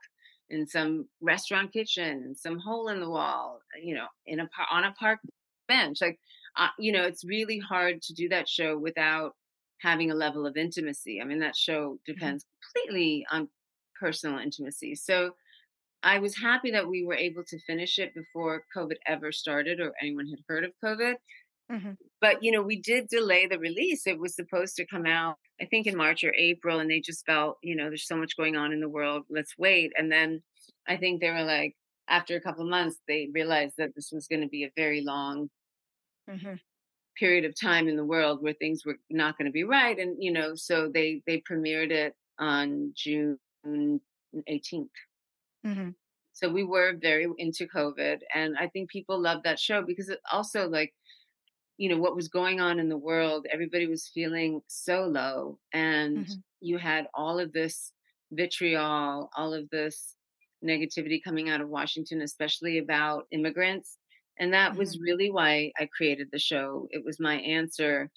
in 0.51 0.67
some 0.67 1.07
restaurant 1.21 1.73
kitchen, 1.73 2.25
in 2.27 2.35
some 2.35 2.59
hole 2.59 2.89
in 2.89 3.01
the 3.01 3.09
wall. 3.09 3.61
You 3.81 3.95
know, 3.95 4.07
in 4.27 4.41
a 4.41 4.49
on 4.73 4.83
a 4.83 4.93
park 4.99 5.21
bench. 5.69 5.99
Like, 6.01 6.19
uh, 6.57 6.71
you 6.77 6.91
know, 6.91 7.05
it's 7.05 7.25
really 7.25 7.61
hard 7.61 8.03
to 8.03 8.15
do 8.15 8.29
that 8.31 8.49
show 8.49 8.77
without 8.77 9.37
having 9.79 10.11
a 10.11 10.17
level 10.17 10.45
of 10.45 10.57
intimacy. 10.57 11.21
I 11.21 11.25
mean, 11.25 11.39
that 11.39 11.55
show 11.55 11.93
mm-hmm. 11.93 12.13
depends 12.13 12.45
completely 12.75 13.25
on 13.31 13.49
personal 14.01 14.41
intimacy. 14.41 14.97
So 14.97 15.35
I 16.03 16.19
was 16.19 16.37
happy 16.37 16.71
that 16.73 16.89
we 16.89 17.05
were 17.05 17.15
able 17.15 17.45
to 17.45 17.59
finish 17.61 17.99
it 17.99 18.15
before 18.15 18.65
COVID 18.77 18.97
ever 19.07 19.31
started 19.31 19.81
or 19.81 19.93
anyone 20.01 20.27
had 20.27 20.41
heard 20.49 20.65
of 20.65 20.73
COVID. 20.85 21.15
Mm-hmm. 21.71 21.93
But, 22.21 22.43
you 22.43 22.53
know, 22.53 22.63
we 22.63 22.81
did 22.81 23.09
delay 23.09 23.47
the 23.47 23.59
release. 23.59 24.07
It 24.07 24.19
was 24.19 24.35
supposed 24.35 24.77
to 24.77 24.87
come 24.87 25.07
out, 25.07 25.37
I 25.61 25.67
think, 25.67 25.87
in 25.87 25.97
March 25.97 26.25
or 26.25 26.35
April, 26.35 26.81
and 26.81 26.91
they 26.91 27.01
just 27.01 27.25
felt, 27.25 27.59
you 27.63 27.77
know, 27.77 27.89
there's 27.89 28.07
so 28.07 28.17
much 28.17 28.37
going 28.37 28.57
on 28.57 28.73
in 28.73 28.81
the 28.81 28.89
world. 28.89 29.25
Let's 29.31 29.57
wait. 29.57 29.93
And 29.97 30.11
then 30.11 30.43
I 30.89 30.97
think 30.97 31.21
they 31.21 31.31
were 31.31 31.45
like, 31.45 31.77
after 32.09 32.37
a 32.37 32.41
couple 32.41 32.69
months, 32.69 32.99
they 33.09 33.29
realized 33.33 33.75
that 33.79 33.95
this 33.95 34.11
was 34.13 34.27
going 34.27 34.43
to 34.43 34.49
be 34.49 34.65
a 34.65 34.73
very 34.77 35.03
long 35.03 35.49
mm-hmm. 36.29 36.55
period 37.17 37.45
of 37.45 37.59
time 37.59 37.89
in 37.89 37.97
the 37.97 38.05
world 38.05 38.43
where 38.43 38.55
things 38.55 38.85
were 38.85 38.99
not 39.09 39.39
going 39.39 39.47
to 39.47 39.53
be 39.53 39.65
right. 39.65 39.99
And, 39.99 40.23
you 40.23 40.33
know, 40.33 40.55
so 40.55 40.91
they 40.93 41.23
they 41.27 41.43
premiered 41.49 41.91
it 41.91 42.15
on 42.39 42.93
June 42.95 43.39
18th. 43.67 44.89
Mm-hmm. 45.67 45.91
So 46.33 46.49
we 46.49 46.65
were 46.65 46.95
very 47.01 47.27
into 47.39 47.67
COVID. 47.67 48.21
And 48.35 48.57
I 48.59 48.69
think 48.69 48.91
people 48.91 49.21
loved 49.21 49.45
that 49.45 49.59
show 49.59 49.83
because 49.83 50.09
it 50.09 50.21
also, 50.33 50.69
like, 50.69 50.93
you 51.77 51.89
know, 51.89 51.99
what 51.99 52.17
was 52.17 52.29
going 52.29 52.61
on 52.61 52.79
in 52.79 52.89
the 52.89 52.97
world, 52.97 53.47
everybody 53.53 53.87
was 53.87 54.11
feeling 54.13 54.61
so 54.67 55.05
low. 55.05 55.59
And 55.73 56.19
mm-hmm. 56.19 56.35
you 56.61 56.79
had 56.79 57.07
all 57.15 57.39
of 57.39 57.53
this 57.53 57.93
vitriol, 58.31 59.31
all 59.37 59.53
of 59.53 59.69
this 59.71 60.15
negativity 60.65 61.21
coming 61.23 61.51
out 61.51 61.61
of 61.61 61.69
Washington, 61.69 62.23
especially 62.23 62.79
about 62.79 63.27
immigrants. 63.31 63.99
And 64.39 64.55
that 64.55 64.71
mm-hmm. 64.71 64.79
was 64.79 65.01
really 65.01 65.31
why 65.31 65.73
I 65.79 65.89
created 65.95 66.29
the 66.33 66.39
show. 66.39 66.89
It 66.91 67.05
was 67.05 67.21
my 67.21 67.37
answer 67.37 68.11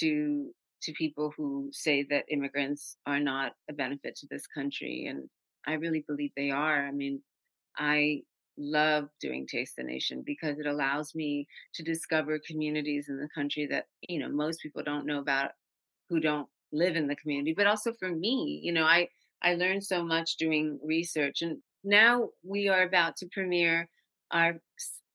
to 0.00 0.50
to 0.80 0.92
people 0.92 1.32
who 1.36 1.68
say 1.72 2.06
that 2.08 2.24
immigrants 2.30 2.98
are 3.04 3.18
not 3.18 3.52
a 3.68 3.72
benefit 3.72 4.14
to 4.14 4.28
this 4.30 4.46
country 4.46 5.06
and 5.08 5.28
I 5.68 5.74
really 5.74 6.04
believe 6.08 6.32
they 6.36 6.50
are. 6.50 6.86
I 6.86 6.90
mean, 6.90 7.20
I 7.76 8.22
love 8.56 9.08
doing 9.20 9.46
Taste 9.46 9.76
the 9.76 9.84
Nation 9.84 10.22
because 10.24 10.58
it 10.58 10.66
allows 10.66 11.14
me 11.14 11.46
to 11.74 11.82
discover 11.82 12.40
communities 12.44 13.08
in 13.08 13.18
the 13.18 13.28
country 13.34 13.66
that, 13.66 13.86
you 14.08 14.18
know, 14.18 14.28
most 14.28 14.60
people 14.60 14.82
don't 14.82 15.06
know 15.06 15.18
about 15.18 15.50
who 16.08 16.20
don't 16.20 16.48
live 16.72 16.96
in 16.96 17.06
the 17.06 17.16
community, 17.16 17.54
but 17.56 17.66
also 17.66 17.92
for 17.92 18.10
me, 18.10 18.60
you 18.62 18.72
know, 18.72 18.84
I 18.84 19.08
I 19.42 19.54
learned 19.54 19.84
so 19.84 20.02
much 20.02 20.36
doing 20.36 20.80
research 20.82 21.42
and 21.42 21.58
now 21.84 22.30
we 22.42 22.68
are 22.68 22.82
about 22.82 23.16
to 23.18 23.28
premiere 23.30 23.88
our 24.32 24.54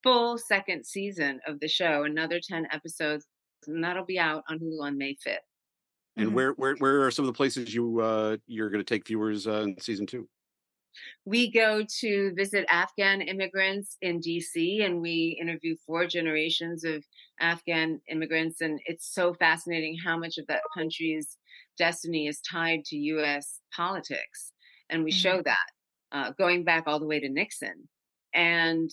full 0.03 0.37
second 0.37 0.85
season 0.85 1.39
of 1.47 1.59
the 1.59 1.67
show, 1.67 2.03
another 2.03 2.39
10 2.39 2.67
episodes, 2.71 3.25
and 3.67 3.83
that'll 3.83 4.05
be 4.05 4.19
out 4.19 4.43
on 4.49 4.59
Hulu 4.59 4.81
on 4.81 4.97
May 4.97 5.15
5th. 5.15 5.37
And 6.15 6.27
mm-hmm. 6.27 6.35
where 6.35 6.51
where 6.53 6.75
where 6.75 7.05
are 7.05 7.11
some 7.11 7.25
of 7.25 7.33
the 7.33 7.37
places 7.37 7.73
you 7.73 7.99
uh 7.99 8.37
you're 8.45 8.69
going 8.69 8.83
to 8.83 8.93
take 8.93 9.07
viewers 9.07 9.47
uh, 9.47 9.61
in 9.61 9.79
season 9.79 10.05
2? 10.05 10.27
We 11.25 11.51
go 11.51 11.85
to 11.99 12.33
visit 12.35 12.65
Afghan 12.69 13.21
immigrants 13.21 13.97
in 14.01 14.19
DC 14.19 14.85
and 14.85 15.01
we 15.01 15.37
interview 15.41 15.75
four 15.85 16.05
generations 16.07 16.83
of 16.83 17.03
Afghan 17.39 18.01
immigrants. 18.09 18.61
And 18.61 18.79
it's 18.85 19.13
so 19.13 19.33
fascinating 19.33 19.97
how 19.97 20.17
much 20.17 20.37
of 20.37 20.47
that 20.47 20.61
country's 20.75 21.37
destiny 21.77 22.27
is 22.27 22.41
tied 22.41 22.85
to 22.85 22.97
US 22.97 23.59
politics. 23.75 24.51
And 24.89 25.03
we 25.03 25.11
mm-hmm. 25.11 25.17
show 25.17 25.41
that 25.43 25.65
uh, 26.11 26.31
going 26.37 26.63
back 26.63 26.83
all 26.87 26.99
the 26.99 27.07
way 27.07 27.19
to 27.19 27.29
Nixon. 27.29 27.87
And 28.33 28.89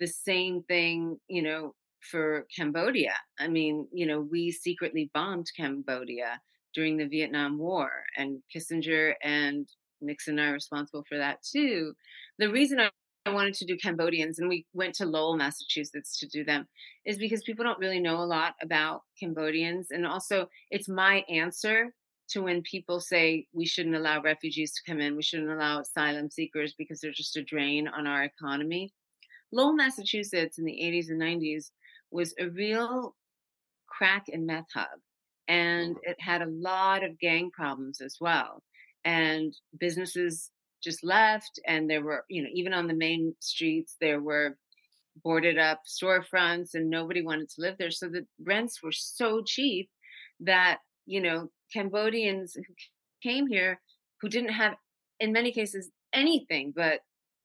the 0.00 0.06
same 0.06 0.62
thing, 0.64 1.18
you 1.28 1.42
know, 1.42 1.74
for 2.10 2.46
Cambodia. 2.54 3.14
I 3.38 3.48
mean, 3.48 3.86
you 3.92 4.06
know, 4.06 4.20
we 4.20 4.50
secretly 4.50 5.10
bombed 5.14 5.46
Cambodia 5.56 6.40
during 6.74 6.96
the 6.96 7.06
Vietnam 7.06 7.56
War, 7.56 7.90
and 8.16 8.42
Kissinger 8.54 9.14
and 9.22 9.68
Nixon 10.04 10.38
and 10.38 10.48
I 10.48 10.50
are 10.50 10.54
responsible 10.54 11.04
for 11.08 11.18
that 11.18 11.38
too. 11.42 11.94
The 12.38 12.50
reason 12.50 12.80
I 12.80 12.90
I 13.26 13.30
wanted 13.30 13.54
to 13.54 13.64
do 13.64 13.78
Cambodians, 13.78 14.38
and 14.38 14.48
we 14.50 14.66
went 14.74 14.94
to 14.96 15.06
Lowell, 15.06 15.36
Massachusetts 15.36 16.18
to 16.18 16.28
do 16.28 16.44
them, 16.44 16.68
is 17.06 17.16
because 17.16 17.42
people 17.42 17.64
don't 17.64 17.78
really 17.78 18.00
know 18.00 18.16
a 18.16 18.26
lot 18.26 18.54
about 18.60 19.02
Cambodians. 19.18 19.90
And 19.90 20.06
also, 20.06 20.46
it's 20.70 20.90
my 20.90 21.24
answer 21.30 21.94
to 22.28 22.42
when 22.42 22.60
people 22.62 23.00
say 23.00 23.46
we 23.54 23.64
shouldn't 23.64 23.94
allow 23.94 24.20
refugees 24.20 24.72
to 24.74 24.90
come 24.90 25.00
in, 25.00 25.16
we 25.16 25.22
shouldn't 25.22 25.50
allow 25.50 25.80
asylum 25.80 26.30
seekers 26.30 26.74
because 26.76 27.00
they're 27.00 27.12
just 27.12 27.36
a 27.36 27.42
drain 27.42 27.88
on 27.88 28.06
our 28.06 28.24
economy. 28.24 28.92
Lowell, 29.52 29.72
Massachusetts 29.72 30.58
in 30.58 30.64
the 30.64 30.78
80s 30.82 31.08
and 31.08 31.20
90s 31.20 31.70
was 32.10 32.34
a 32.38 32.48
real 32.48 33.14
crack 33.86 34.26
and 34.30 34.46
meth 34.46 34.66
hub. 34.74 34.86
And 35.48 35.96
it 36.02 36.16
had 36.20 36.42
a 36.42 36.46
lot 36.46 37.02
of 37.04 37.18
gang 37.18 37.50
problems 37.50 38.00
as 38.00 38.16
well. 38.20 38.62
And 39.04 39.54
businesses 39.78 40.50
just 40.82 41.04
left. 41.04 41.58
And 41.66 41.88
there 41.88 42.02
were, 42.02 42.24
you 42.28 42.42
know, 42.42 42.48
even 42.52 42.72
on 42.72 42.86
the 42.86 42.94
main 42.94 43.34
streets, 43.40 43.96
there 44.00 44.20
were 44.20 44.56
boarded 45.22 45.58
up 45.58 45.82
storefronts 45.86 46.74
and 46.74 46.90
nobody 46.90 47.22
wanted 47.22 47.48
to 47.50 47.60
live 47.60 47.76
there. 47.78 47.90
So 47.90 48.08
the 48.08 48.26
rents 48.42 48.82
were 48.82 48.92
so 48.92 49.42
cheap 49.44 49.88
that, 50.40 50.78
you 51.06 51.20
know, 51.20 51.50
Cambodians 51.72 52.54
who 52.54 52.62
came 53.22 53.46
here 53.46 53.80
who 54.20 54.28
didn't 54.28 54.52
have, 54.52 54.74
in 55.20 55.32
many 55.32 55.52
cases, 55.52 55.90
anything 56.12 56.72
but 56.74 57.00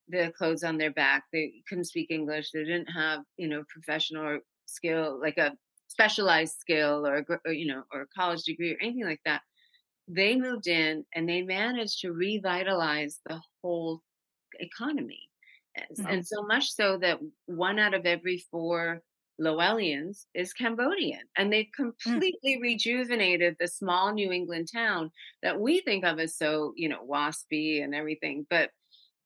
the 0.10 0.34
clothes 0.38 0.64
on 0.64 0.78
their 0.78 0.92
back. 0.92 1.24
They 1.32 1.54
couldn't 1.68 1.86
speak 1.86 2.08
English. 2.10 2.52
They 2.52 2.64
didn't 2.64 2.88
have, 2.88 3.22
you 3.38 3.48
know, 3.48 3.64
professional 3.70 4.40
skill, 4.66 5.20
like 5.22 5.38
a 5.38 5.54
specialized 5.88 6.56
skill 6.60 7.06
or, 7.06 7.26
or 7.46 7.52
you 7.52 7.68
know, 7.68 7.84
or 7.94 8.02
a 8.02 8.08
college 8.18 8.44
degree 8.44 8.74
or 8.74 8.78
anything 8.82 9.06
like 9.06 9.22
that. 9.26 9.42
They 10.10 10.36
moved 10.36 10.68
in 10.68 11.06
and 11.14 11.30
they 11.30 11.44
managed 11.44 12.02
to 12.02 12.12
revitalize 12.12 13.20
the 13.26 13.40
whole 13.62 14.02
economy. 14.60 15.30
Mm-hmm. 15.80 16.08
And 16.08 16.28
so 16.28 16.42
much 16.44 16.74
so 16.74 16.98
that 16.98 17.20
one 17.46 17.80
out 17.80 17.94
of 17.94 18.06
every 18.06 18.44
four 18.52 19.02
Lowellians 19.40 20.26
is 20.34 20.52
Cambodian. 20.52 21.22
And 21.38 21.54
they've 21.54 21.70
mm. 21.80 21.94
completely 22.04 22.58
mm. 22.58 22.62
rejuvenated 22.62 23.56
the 23.60 23.68
small 23.68 24.14
New 24.14 24.32
England 24.32 24.68
town 24.74 25.12
that 25.42 25.60
we 25.60 25.82
think 25.82 26.04
of 26.04 26.20
as 26.20 26.36
so, 26.36 26.74
you 26.76 26.90
know, 26.90 27.06
waspy 27.10 27.84
and 27.84 27.96
everything. 27.96 28.46
But 28.50 28.72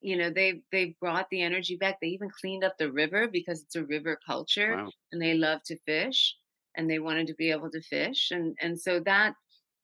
you 0.03 0.17
know 0.17 0.29
they've 0.29 0.61
they've 0.71 0.99
brought 0.99 1.29
the 1.31 1.41
energy 1.41 1.77
back 1.77 1.97
they 1.99 2.07
even 2.07 2.29
cleaned 2.29 2.63
up 2.63 2.77
the 2.77 2.91
river 2.91 3.27
because 3.27 3.63
it's 3.63 3.75
a 3.75 3.85
river 3.85 4.19
culture 4.25 4.75
wow. 4.75 4.89
and 5.11 5.21
they 5.21 5.33
love 5.33 5.63
to 5.63 5.77
fish 5.85 6.35
and 6.75 6.89
they 6.89 6.99
wanted 6.99 7.25
to 7.25 7.33
be 7.35 7.49
able 7.49 7.71
to 7.71 7.81
fish 7.81 8.29
and 8.31 8.55
and 8.61 8.79
so 8.79 8.99
that 8.99 9.33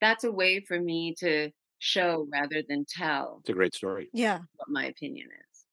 that's 0.01 0.23
a 0.23 0.31
way 0.31 0.59
for 0.59 0.79
me 0.79 1.15
to 1.19 1.51
show 1.79 2.27
rather 2.31 2.61
than 2.67 2.85
tell 2.85 3.39
it's 3.41 3.49
a 3.49 3.53
great 3.53 3.73
story 3.73 4.09
yeah 4.13 4.39
what 4.55 4.69
my 4.69 4.85
opinion 4.85 5.27
is 5.27 5.65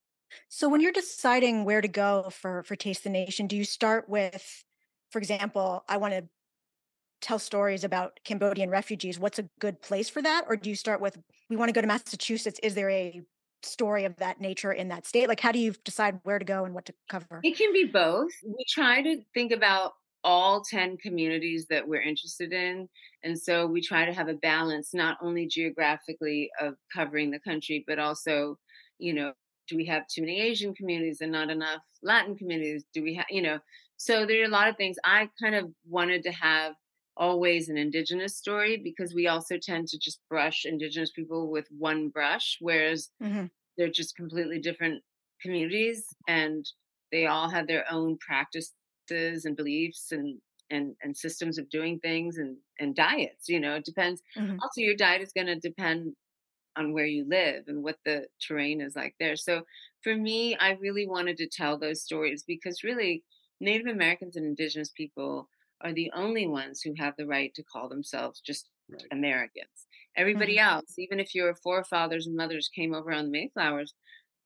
so 0.49 0.68
when 0.68 0.81
you're 0.81 0.93
deciding 0.93 1.64
where 1.64 1.81
to 1.81 1.89
go 1.89 2.29
for 2.31 2.62
for 2.62 2.77
taste 2.77 3.05
the 3.05 3.11
nation 3.11 3.47
do 3.47 3.57
you 3.57 3.64
start 3.64 4.09
with 4.09 4.64
for 5.11 5.18
example 5.18 5.85
i 5.89 5.97
want 5.97 6.14
to 6.14 6.24
tell 7.20 7.39
stories 7.39 7.83
about 7.83 8.20
cambodian 8.24 8.70
refugees 8.70 9.18
what's 9.18 9.39
a 9.39 9.49
good 9.59 9.81
place 9.83 10.09
for 10.09 10.22
that 10.22 10.45
or 10.49 10.57
do 10.57 10.70
you 10.70 10.77
start 10.77 11.01
with 11.01 11.18
we 11.51 11.57
want 11.57 11.68
to 11.68 11.72
go 11.72 11.81
to 11.81 11.87
massachusetts 11.87 12.61
is 12.62 12.74
there 12.74 12.91
a 12.91 13.20
story 13.66 14.05
of 14.05 14.16
that 14.16 14.41
nature 14.41 14.72
in 14.72 14.89
that 14.89 15.07
state? 15.07 15.29
Like, 15.29 15.41
how 15.41 15.53
do 15.53 15.59
you 15.59 15.74
decide 15.85 16.20
where 16.22 16.39
to 16.39 16.45
go 16.45 16.64
and 16.64 16.74
what 16.74 16.87
to 16.87 16.95
cover? 17.09 17.41
It 17.43 17.57
can 17.57 17.72
be 17.72 17.85
both. 17.85 18.31
We 18.45 18.64
try 18.68 19.03
to 19.03 19.22
think 19.35 19.53
about 19.53 19.95
all 20.25 20.62
10 20.62 20.97
communities 20.99 21.67
that 21.71 21.87
we're 21.87 22.03
interested 22.03 22.53
in. 22.53 22.89
And 23.23 23.39
so 23.39 23.67
we 23.67 23.81
try 23.81 24.05
to 24.05 24.12
have 24.12 24.29
a 24.29 24.35
balance, 24.35 24.93
not 24.93 25.19
only 25.23 25.47
geographically 25.47 26.51
of 26.61 26.75
covering 26.95 27.31
the 27.31 27.41
country, 27.41 27.85
but 27.87 27.99
also, 27.99 28.59
you 28.99 29.14
know, 29.14 29.33
do 29.69 29.77
we 29.77 29.87
have 29.87 30.07
too 30.09 30.23
many 30.23 30.41
Asian 30.41 30.75
communities 30.75 31.21
and 31.21 31.33
not 31.33 31.51
enough 31.51 31.81
Latin 32.03 32.37
communities? 32.37 32.85
Do 32.93 33.03
we 33.03 33.14
have, 33.14 33.27
you 33.31 33.43
know, 33.43 33.59
so 33.97 34.27
there 34.27 34.43
are 34.43 34.47
a 34.47 34.49
lot 34.49 34.69
of 34.69 34.77
things. 34.77 34.97
I 35.05 35.29
kind 35.41 35.55
of 35.55 35.71
wanted 35.89 36.23
to 36.25 36.33
have 36.33 36.75
always 37.17 37.69
an 37.69 37.79
indigenous 37.79 38.37
story 38.37 38.77
because 38.77 39.14
we 39.14 39.27
also 39.27 39.57
tend 39.57 39.89
to 39.89 39.99
just 39.99 40.21
brush 40.29 40.64
indigenous 40.64 41.12
people 41.12 41.51
with 41.51 41.67
one 41.79 42.09
brush 42.09 42.59
whereas 42.61 43.09
mm-hmm. 43.23 43.47
they're 43.79 43.89
just 43.89 44.17
completely 44.17 44.59
different 44.59 45.03
communities 45.41 46.05
and 46.29 46.67
they 47.12 47.27
all 47.27 47.49
have 47.49 47.67
their 47.67 47.85
own 47.91 48.19
practices 49.07 49.44
and 49.44 49.57
beliefs 49.57 50.12
and 50.12 50.38
and 50.70 50.94
and 51.02 51.16
systems 51.16 51.59
of 51.59 51.70
doing 51.70 51.98
things 52.00 52.38
and 52.38 52.57
and 52.80 52.96
diets 52.96 53.48
you 53.48 53.61
know 53.61 53.76
it 53.76 53.84
depends 53.84 54.20
mm-hmm. 54.36 54.57
also 54.62 54.80
your 54.80 54.96
diet 54.96 55.22
is 55.22 55.32
going 55.32 55.46
to 55.46 55.57
depend 55.57 56.12
on 56.76 56.92
where 56.92 57.07
you 57.07 57.24
live 57.28 57.64
and 57.68 57.82
what 57.82 57.96
the 58.04 58.26
terrain 58.40 58.80
is 58.80 58.96
like 58.96 59.14
there 59.20 59.36
so 59.36 59.62
for 60.02 60.16
me 60.16 60.57
i 60.57 60.72
really 60.80 61.07
wanted 61.07 61.36
to 61.36 61.48
tell 61.48 61.78
those 61.78 62.02
stories 62.02 62.42
because 62.46 62.82
really 62.82 63.22
native 63.61 63.86
americans 63.86 64.36
and 64.36 64.44
indigenous 64.44 64.90
people 64.90 65.48
are 65.82 65.92
the 65.92 66.11
only 66.14 66.46
ones 66.46 66.80
who 66.80 66.92
have 66.98 67.14
the 67.16 67.26
right 67.26 67.54
to 67.54 67.62
call 67.62 67.88
themselves 67.88 68.40
just 68.40 68.70
right. 68.88 69.02
Americans. 69.12 69.86
Everybody 70.16 70.57
mm-hmm. 70.57 70.76
else, 70.76 70.94
even 70.96 71.20
if 71.20 71.34
your 71.34 71.54
forefathers 71.54 72.26
and 72.26 72.34
mothers 72.34 72.70
came 72.74 72.94
over 72.94 73.12
on 73.12 73.26
the 73.26 73.30
Mayflowers, 73.30 73.92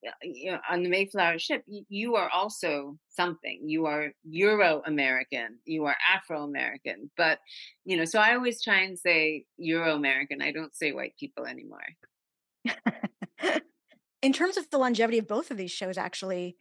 Uh, 0.05 0.11
you 0.23 0.51
know, 0.51 0.59
on 0.69 0.83
the 0.83 0.89
Mayflower 0.89 1.37
ship, 1.37 1.63
you 1.67 2.15
are 2.15 2.29
also 2.29 2.97
something. 3.09 3.61
You 3.65 3.85
are 3.85 4.09
Euro 4.23 4.81
American. 4.85 5.59
You 5.65 5.85
are 5.85 5.95
Afro 6.13 6.43
American. 6.43 7.11
But 7.17 7.39
you 7.85 7.97
know, 7.97 8.05
so 8.05 8.19
I 8.19 8.35
always 8.35 8.61
try 8.63 8.81
and 8.81 8.97
say 8.97 9.45
Euro 9.57 9.95
American. 9.95 10.41
I 10.41 10.51
don't 10.51 10.75
say 10.75 10.91
white 10.91 11.13
people 11.19 11.45
anymore. 11.45 11.79
In 14.23 14.33
terms 14.33 14.57
of 14.57 14.69
the 14.69 14.77
longevity 14.77 15.17
of 15.17 15.27
both 15.27 15.51
of 15.51 15.57
these 15.57 15.71
shows, 15.71 15.97
actually, 15.97 16.57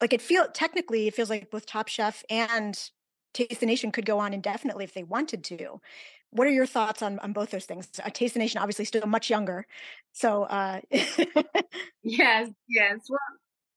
like 0.00 0.12
it 0.12 0.22
feel 0.22 0.46
technically, 0.52 1.08
it 1.08 1.14
feels 1.14 1.30
like 1.30 1.50
both 1.50 1.66
Top 1.66 1.88
Chef 1.88 2.24
and 2.28 2.78
Taste 3.32 3.60
the 3.60 3.66
Nation 3.66 3.90
could 3.90 4.06
go 4.06 4.18
on 4.18 4.32
indefinitely 4.32 4.84
if 4.84 4.94
they 4.94 5.02
wanted 5.02 5.42
to. 5.44 5.80
What 6.34 6.48
are 6.48 6.50
your 6.50 6.66
thoughts 6.66 7.00
on, 7.00 7.20
on 7.20 7.32
both 7.32 7.50
those 7.50 7.64
things? 7.64 7.88
Uh, 8.04 8.10
Taste 8.10 8.34
the 8.34 8.40
Nation, 8.40 8.60
obviously, 8.60 8.84
still 8.84 9.06
much 9.06 9.30
younger. 9.30 9.66
So, 10.12 10.42
uh... 10.44 10.80
yes, 12.02 12.50
yes. 12.68 12.98
Well, 13.08 13.20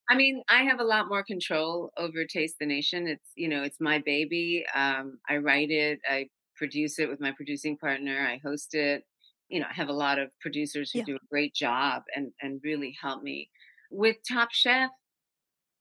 I 0.10 0.16
mean, 0.16 0.42
I 0.50 0.64
have 0.64 0.80
a 0.80 0.84
lot 0.84 1.08
more 1.08 1.24
control 1.24 1.92
over 1.98 2.26
Taste 2.26 2.56
the 2.60 2.66
Nation. 2.66 3.08
It's, 3.08 3.30
you 3.36 3.48
know, 3.48 3.62
it's 3.62 3.80
my 3.80 4.00
baby. 4.00 4.66
Um, 4.74 5.20
I 5.30 5.38
write 5.38 5.70
it, 5.70 6.00
I 6.10 6.30
produce 6.56 6.98
it 6.98 7.08
with 7.08 7.22
my 7.22 7.32
producing 7.32 7.78
partner, 7.78 8.28
I 8.28 8.40
host 8.44 8.74
it. 8.74 9.04
You 9.50 9.60
know, 9.60 9.68
I 9.70 9.74
have 9.74 9.90
a 9.90 9.94
lot 9.94 10.18
of 10.18 10.30
producers 10.42 10.90
who 10.92 11.00
yeah. 11.00 11.06
do 11.06 11.16
a 11.16 11.28
great 11.30 11.54
job 11.54 12.02
and, 12.16 12.32
and 12.42 12.60
really 12.64 12.98
help 13.00 13.22
me. 13.22 13.52
With 13.92 14.18
Top 14.28 14.50
Chef, 14.52 14.90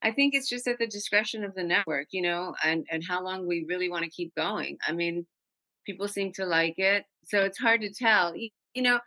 I 0.03 0.11
think 0.11 0.35
it's 0.35 0.47
just 0.47 0.67
at 0.67 0.77
the 0.77 0.85
discretion 0.85 1.43
of 1.43 1.55
the 1.55 1.63
network, 1.63 2.09
you 2.11 2.21
know, 2.21 2.53
and, 2.63 2.85
and 2.91 3.03
how 3.05 3.23
long 3.23 3.47
we 3.47 3.65
really 3.67 3.89
want 3.89 4.03
to 4.03 4.11
keep 4.11 4.35
going. 4.35 4.77
I 4.87 4.91
mean, 4.91 5.25
people 5.87 6.07
seem 6.07 6.31
to 6.33 6.45
like 6.45 6.77
it. 6.77 7.05
So 7.23 7.39
it's 7.39 7.57
hard 7.57 7.81
to 7.81 7.91
tell. 7.91 8.35
You, 8.35 8.83
know, 8.83 8.99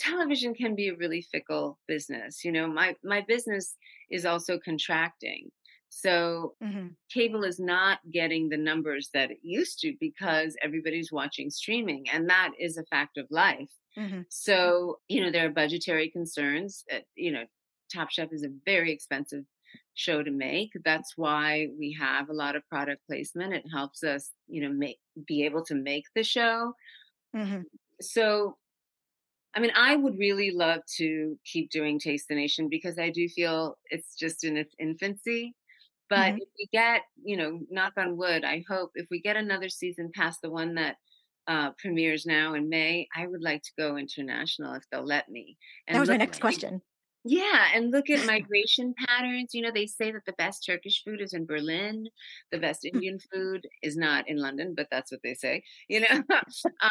television 0.00 0.54
can 0.54 0.74
be 0.74 0.88
a 0.88 0.96
really 0.96 1.22
fickle 1.22 1.78
business. 1.86 2.44
You 2.44 2.50
know, 2.50 2.66
my, 2.66 2.96
my 3.04 3.20
business 3.28 3.76
is 4.10 4.26
also 4.26 4.58
contracting. 4.58 5.50
So 5.90 6.54
mm-hmm. 6.64 6.86
cable 7.12 7.44
is 7.44 7.60
not 7.60 7.98
getting 8.10 8.48
the 8.48 8.56
numbers 8.56 9.10
that 9.12 9.30
it 9.30 9.38
used 9.42 9.78
to 9.80 9.94
because 10.00 10.56
everybody's 10.62 11.12
watching 11.12 11.50
streaming, 11.50 12.06
and 12.10 12.30
that 12.30 12.52
is 12.58 12.78
a 12.78 12.84
fact 12.84 13.18
of 13.18 13.26
life. 13.30 13.68
Mm-hmm. 13.98 14.22
So, 14.30 15.00
you 15.08 15.22
know, 15.22 15.30
there 15.30 15.46
are 15.46 15.50
budgetary 15.50 16.08
concerns. 16.08 16.82
Uh, 16.90 17.00
you 17.14 17.30
know, 17.30 17.44
Top 17.94 18.10
Chef 18.10 18.32
is 18.32 18.42
a 18.42 18.48
very 18.64 18.90
expensive 18.90 19.44
show 19.94 20.22
to 20.22 20.30
make. 20.30 20.72
That's 20.84 21.14
why 21.16 21.68
we 21.78 21.96
have 22.00 22.28
a 22.28 22.34
lot 22.34 22.56
of 22.56 22.68
product 22.68 23.02
placement. 23.06 23.54
It 23.54 23.64
helps 23.72 24.02
us, 24.02 24.30
you 24.48 24.62
know, 24.62 24.72
make 24.72 24.98
be 25.26 25.44
able 25.44 25.64
to 25.66 25.74
make 25.74 26.04
the 26.14 26.24
show. 26.24 26.74
Mm-hmm. 27.36 27.62
So, 28.00 28.56
I 29.54 29.60
mean, 29.60 29.72
I 29.76 29.96
would 29.96 30.18
really 30.18 30.50
love 30.50 30.80
to 30.96 31.38
keep 31.44 31.70
doing 31.70 31.98
Taste 31.98 32.26
the 32.28 32.34
Nation 32.34 32.68
because 32.68 32.98
I 32.98 33.10
do 33.10 33.28
feel 33.28 33.76
it's 33.90 34.16
just 34.16 34.44
in 34.44 34.56
its 34.56 34.74
infancy. 34.78 35.54
But 36.08 36.18
mm-hmm. 36.18 36.38
if 36.38 36.48
we 36.58 36.68
get, 36.72 37.02
you 37.24 37.36
know, 37.36 37.60
knock 37.70 37.94
on 37.96 38.16
wood, 38.16 38.44
I 38.44 38.64
hope 38.68 38.92
if 38.94 39.06
we 39.10 39.20
get 39.20 39.36
another 39.36 39.68
season 39.68 40.10
past 40.14 40.40
the 40.42 40.50
one 40.50 40.74
that 40.74 40.96
uh, 41.46 41.70
premieres 41.78 42.26
now 42.26 42.54
in 42.54 42.68
May, 42.68 43.08
I 43.16 43.26
would 43.26 43.42
like 43.42 43.62
to 43.62 43.70
go 43.78 43.96
international 43.96 44.74
if 44.74 44.84
they'll 44.90 45.04
let 45.04 45.28
me. 45.28 45.56
And 45.86 45.96
that 45.96 46.00
was 46.00 46.08
my 46.08 46.16
next 46.16 46.40
question 46.40 46.82
Yeah, 47.24 47.68
and 47.74 47.92
look 47.92 48.10
at 48.10 48.26
migration 48.26 48.94
patterns. 49.06 49.54
You 49.54 49.62
know, 49.62 49.70
they 49.72 49.86
say 49.86 50.10
that 50.10 50.24
the 50.26 50.32
best 50.32 50.64
Turkish 50.66 51.04
food 51.04 51.20
is 51.20 51.34
in 51.34 51.46
Berlin. 51.46 52.08
The 52.50 52.58
best 52.58 52.84
Indian 52.92 53.18
food 53.32 53.66
is 53.82 53.96
not 53.96 54.28
in 54.28 54.38
London, 54.38 54.74
but 54.76 54.88
that's 54.90 55.12
what 55.12 55.20
they 55.22 55.34
say. 55.34 55.62
You 55.88 56.00
know, 56.00 56.08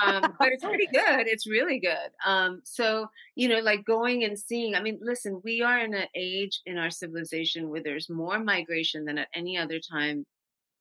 um, 0.04 0.36
but 0.40 0.50
it's 0.50 0.64
pretty 0.64 0.88
good. 0.88 1.28
It's 1.28 1.48
really 1.48 1.80
good. 1.80 2.12
Um, 2.26 2.62
so 2.64 3.08
you 3.36 3.48
know, 3.48 3.60
like 3.60 3.86
going 3.86 4.24
and 4.24 4.38
seeing. 4.38 4.76
I 4.76 4.82
mean, 4.82 5.00
listen, 5.02 5.42
we 5.44 5.62
are 5.62 5.80
in 5.80 5.94
an 5.94 6.08
age 6.16 6.62
in 6.66 6.78
our 6.78 6.90
civilization 6.90 7.70
where 7.70 7.84
there's 7.84 8.10
more 8.10 8.40
migration 8.40 9.06
than 9.06 9.18
at 9.18 9.28
any 9.34 9.58
other 9.58 9.80
time 9.80 10.26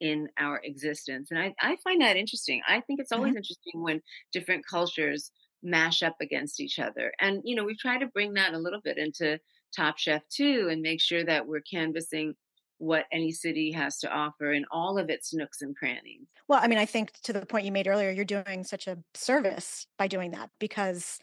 in 0.00 0.28
our 0.38 0.60
existence, 0.64 1.30
and 1.30 1.38
I, 1.38 1.54
I 1.60 1.76
find 1.84 2.00
that 2.00 2.16
interesting. 2.16 2.62
I 2.66 2.80
think 2.80 3.00
it's 3.00 3.12
always 3.12 3.30
mm-hmm. 3.30 3.38
interesting 3.38 3.82
when 3.82 4.00
different 4.32 4.64
cultures 4.66 5.30
mash 5.62 6.02
up 6.02 6.16
against 6.20 6.60
each 6.60 6.78
other. 6.78 7.12
And, 7.20 7.42
you 7.44 7.54
know, 7.54 7.64
we 7.64 7.76
try 7.76 7.98
to 7.98 8.06
bring 8.06 8.34
that 8.34 8.54
a 8.54 8.58
little 8.58 8.80
bit 8.80 8.98
into 8.98 9.38
Top 9.74 9.98
Chef 9.98 10.22
too 10.28 10.68
and 10.70 10.82
make 10.82 11.00
sure 11.00 11.24
that 11.24 11.46
we're 11.46 11.60
canvassing 11.60 12.34
what 12.78 13.04
any 13.12 13.30
city 13.30 13.72
has 13.72 13.98
to 13.98 14.10
offer 14.10 14.52
in 14.52 14.64
all 14.70 14.98
of 14.98 15.10
its 15.10 15.34
nooks 15.34 15.60
and 15.60 15.76
crannies. 15.76 16.26
Well, 16.48 16.60
I 16.62 16.66
mean, 16.66 16.78
I 16.78 16.86
think 16.86 17.12
to 17.22 17.32
the 17.32 17.44
point 17.44 17.66
you 17.66 17.72
made 17.72 17.86
earlier, 17.86 18.10
you're 18.10 18.24
doing 18.24 18.64
such 18.64 18.86
a 18.86 18.98
service 19.14 19.86
by 19.98 20.08
doing 20.08 20.30
that 20.32 20.50
because 20.58 21.18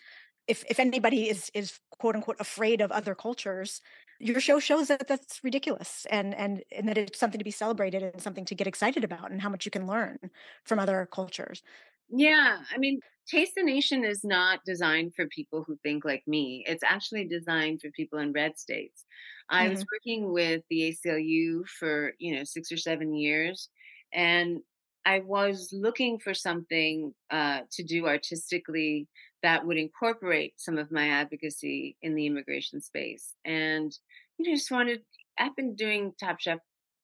if 0.48 0.64
if 0.70 0.80
anybody 0.80 1.30
is 1.30 1.52
is 1.54 1.80
quote 2.00 2.16
unquote 2.16 2.38
afraid 2.40 2.80
of 2.80 2.92
other 2.92 3.16
cultures, 3.16 3.82
your 4.20 4.40
show 4.40 4.60
shows 4.60 4.88
that 4.88 5.08
that's 5.08 5.44
ridiculous 5.44 6.06
and 6.10 6.34
and 6.36 6.64
and 6.72 6.88
that 6.88 6.98
it's 6.98 7.20
something 7.20 7.40
to 7.40 7.44
be 7.44 7.52
celebrated 7.52 8.04
and 8.04 8.22
something 8.22 8.46
to 8.46 8.56
get 8.56 8.68
excited 8.68 9.04
about 9.04 9.32
and 9.32 9.42
how 9.42 9.50
much 9.50 9.66
you 9.66 9.72
can 9.72 9.88
learn 9.88 10.18
from 10.64 10.80
other 10.80 11.08
cultures. 11.12 11.62
Yeah, 12.10 12.60
I 12.74 12.78
mean, 12.78 13.00
Taste 13.28 13.54
the 13.56 13.64
Nation 13.64 14.06
is 14.06 14.24
not 14.24 14.60
designed 14.66 15.14
for 15.16 15.28
people 15.28 15.64
who 15.66 15.78
think 15.84 16.06
like 16.06 16.24
me. 16.28 16.64
It's 16.68 16.84
actually 16.84 17.28
designed 17.28 17.82
for 17.82 17.92
people 17.92 18.20
in 18.20 18.32
red 18.32 18.58
states. 18.58 19.06
I 19.50 19.64
mm-hmm. 19.64 19.72
was 19.72 19.86
working 19.94 20.32
with 20.32 20.64
the 20.70 20.96
ACLU 21.06 21.68
for, 21.80 22.14
you 22.20 22.36
know, 22.36 22.44
6 22.44 22.72
or 22.72 22.78
7 22.78 23.14
years 23.14 23.70
and 24.14 24.60
I 25.06 25.20
was 25.20 25.70
looking 25.72 26.20
for 26.20 26.34
something 26.34 27.14
uh, 27.30 27.62
to 27.72 27.84
do 27.84 28.08
artistically 28.08 29.08
that 29.42 29.66
would 29.66 29.78
incorporate 29.78 30.56
some 30.58 30.78
of 30.78 30.92
my 30.92 31.08
advocacy 31.08 31.96
in 32.02 32.14
the 32.16 32.26
immigration 32.26 32.82
space. 32.82 33.34
And 33.46 33.96
you 34.38 34.50
know, 34.50 34.56
just 34.56 34.72
wanted 34.72 35.02
I've 35.40 35.56
been 35.56 35.76
doing 35.76 36.14
Top 36.20 36.40
Chef 36.40 36.60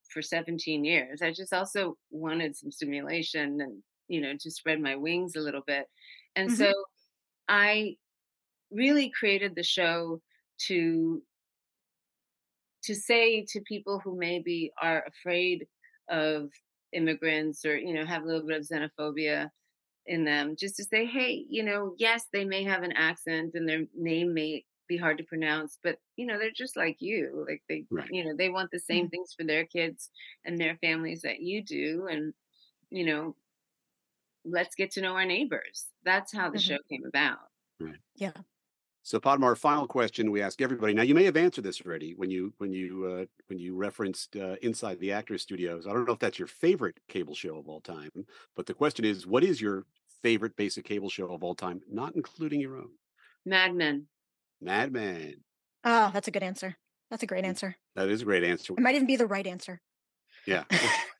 for 0.09 0.21
17 0.21 0.83
years. 0.83 1.21
I 1.21 1.31
just 1.31 1.53
also 1.53 1.97
wanted 2.11 2.57
some 2.57 2.71
stimulation 2.71 3.61
and 3.61 3.81
you 4.07 4.21
know, 4.21 4.33
to 4.39 4.51
spread 4.51 4.79
my 4.79 4.95
wings 4.95 5.35
a 5.35 5.41
little 5.41 5.63
bit. 5.65 5.87
And 6.35 6.49
mm-hmm. 6.49 6.63
so 6.63 6.73
I 7.47 7.95
really 8.71 9.09
created 9.09 9.55
the 9.55 9.63
show 9.63 10.21
to 10.67 11.21
to 12.83 12.95
say 12.95 13.45
to 13.49 13.61
people 13.61 13.99
who 14.03 14.17
maybe 14.17 14.71
are 14.81 15.05
afraid 15.07 15.65
of 16.09 16.49
immigrants 16.91 17.65
or 17.65 17.77
you 17.77 17.93
know 17.93 18.05
have 18.05 18.23
a 18.23 18.25
little 18.25 18.45
bit 18.45 18.59
of 18.59 18.67
xenophobia 18.67 19.49
in 20.05 20.25
them 20.25 20.55
just 20.57 20.75
to 20.75 20.83
say 20.83 21.05
hey 21.05 21.45
you 21.49 21.63
know 21.63 21.93
yes 21.97 22.25
they 22.33 22.43
may 22.43 22.63
have 22.63 22.83
an 22.83 22.91
accent 22.93 23.51
and 23.55 23.67
their 23.67 23.83
name 23.95 24.33
may 24.33 24.63
be 24.87 24.97
hard 24.97 25.17
to 25.17 25.23
pronounce 25.23 25.79
but 25.81 25.97
you 26.17 26.25
know 26.25 26.37
they're 26.37 26.51
just 26.51 26.75
like 26.75 26.97
you 26.99 27.45
like 27.47 27.63
they 27.69 27.85
right. 27.89 28.09
you 28.11 28.23
know 28.23 28.35
they 28.37 28.49
want 28.49 28.69
the 28.71 28.79
same 28.79 29.05
mm-hmm. 29.05 29.09
things 29.09 29.33
for 29.35 29.45
their 29.45 29.65
kids 29.65 30.09
and 30.45 30.57
their 30.57 30.77
families 30.81 31.21
that 31.21 31.39
you 31.39 31.63
do 31.63 32.07
and 32.11 32.33
you 32.89 33.05
know 33.05 33.35
let's 34.45 34.75
get 34.75 34.91
to 34.91 35.01
know 35.01 35.13
our 35.13 35.25
neighbors. 35.25 35.85
That's 36.03 36.33
how 36.33 36.49
the 36.49 36.57
mm-hmm. 36.57 36.73
show 36.73 36.77
came 36.89 37.03
about. 37.07 37.39
Right. 37.79 37.95
Yeah. 38.15 38.31
So 39.05 39.19
Padma, 39.19 39.47
our 39.47 39.55
final 39.57 39.85
question 39.85 40.31
we 40.31 40.41
ask 40.41 40.61
everybody. 40.61 40.93
Now 40.93 41.01
you 41.01 41.13
may 41.13 41.25
have 41.25 41.35
answered 41.35 41.65
this 41.65 41.81
already 41.85 42.13
when 42.15 42.31
you 42.31 42.53
when 42.57 42.71
you 42.71 43.05
uh, 43.05 43.25
when 43.47 43.59
you 43.59 43.75
referenced 43.75 44.37
uh, 44.37 44.55
Inside 44.61 44.99
the 44.99 45.11
Actors 45.11 45.41
Studios. 45.41 45.85
I 45.85 45.91
don't 45.91 46.05
know 46.05 46.13
if 46.13 46.19
that's 46.19 46.39
your 46.39 46.47
favorite 46.47 46.97
cable 47.09 47.35
show 47.35 47.57
of 47.57 47.67
all 47.67 47.81
time, 47.81 48.11
but 48.55 48.65
the 48.65 48.73
question 48.73 49.03
is, 49.03 49.27
what 49.27 49.43
is 49.43 49.59
your 49.59 49.85
favorite 50.21 50.55
basic 50.55 50.85
cable 50.85 51.09
show 51.09 51.27
of 51.33 51.43
all 51.43 51.53
time, 51.53 51.81
not 51.91 52.15
including 52.15 52.61
your 52.61 52.77
own? 52.77 52.91
Mad 53.45 53.75
Men. 53.75 54.07
Mad 54.61 54.93
Men. 54.93 55.35
Oh, 55.83 56.09
that's 56.13 56.29
a 56.29 56.31
good 56.31 56.43
answer. 56.43 56.77
That's 57.09 57.23
a 57.23 57.27
great 57.27 57.43
mm, 57.43 57.49
answer. 57.49 57.75
That 57.95 58.07
is 58.07 58.21
a 58.21 58.25
great 58.25 58.45
answer. 58.45 58.73
It 58.73 58.79
might 58.79 58.95
even 58.95 59.05
be 59.05 59.17
the 59.17 59.27
right 59.27 59.45
answer. 59.45 59.81
Yeah. 60.45 60.63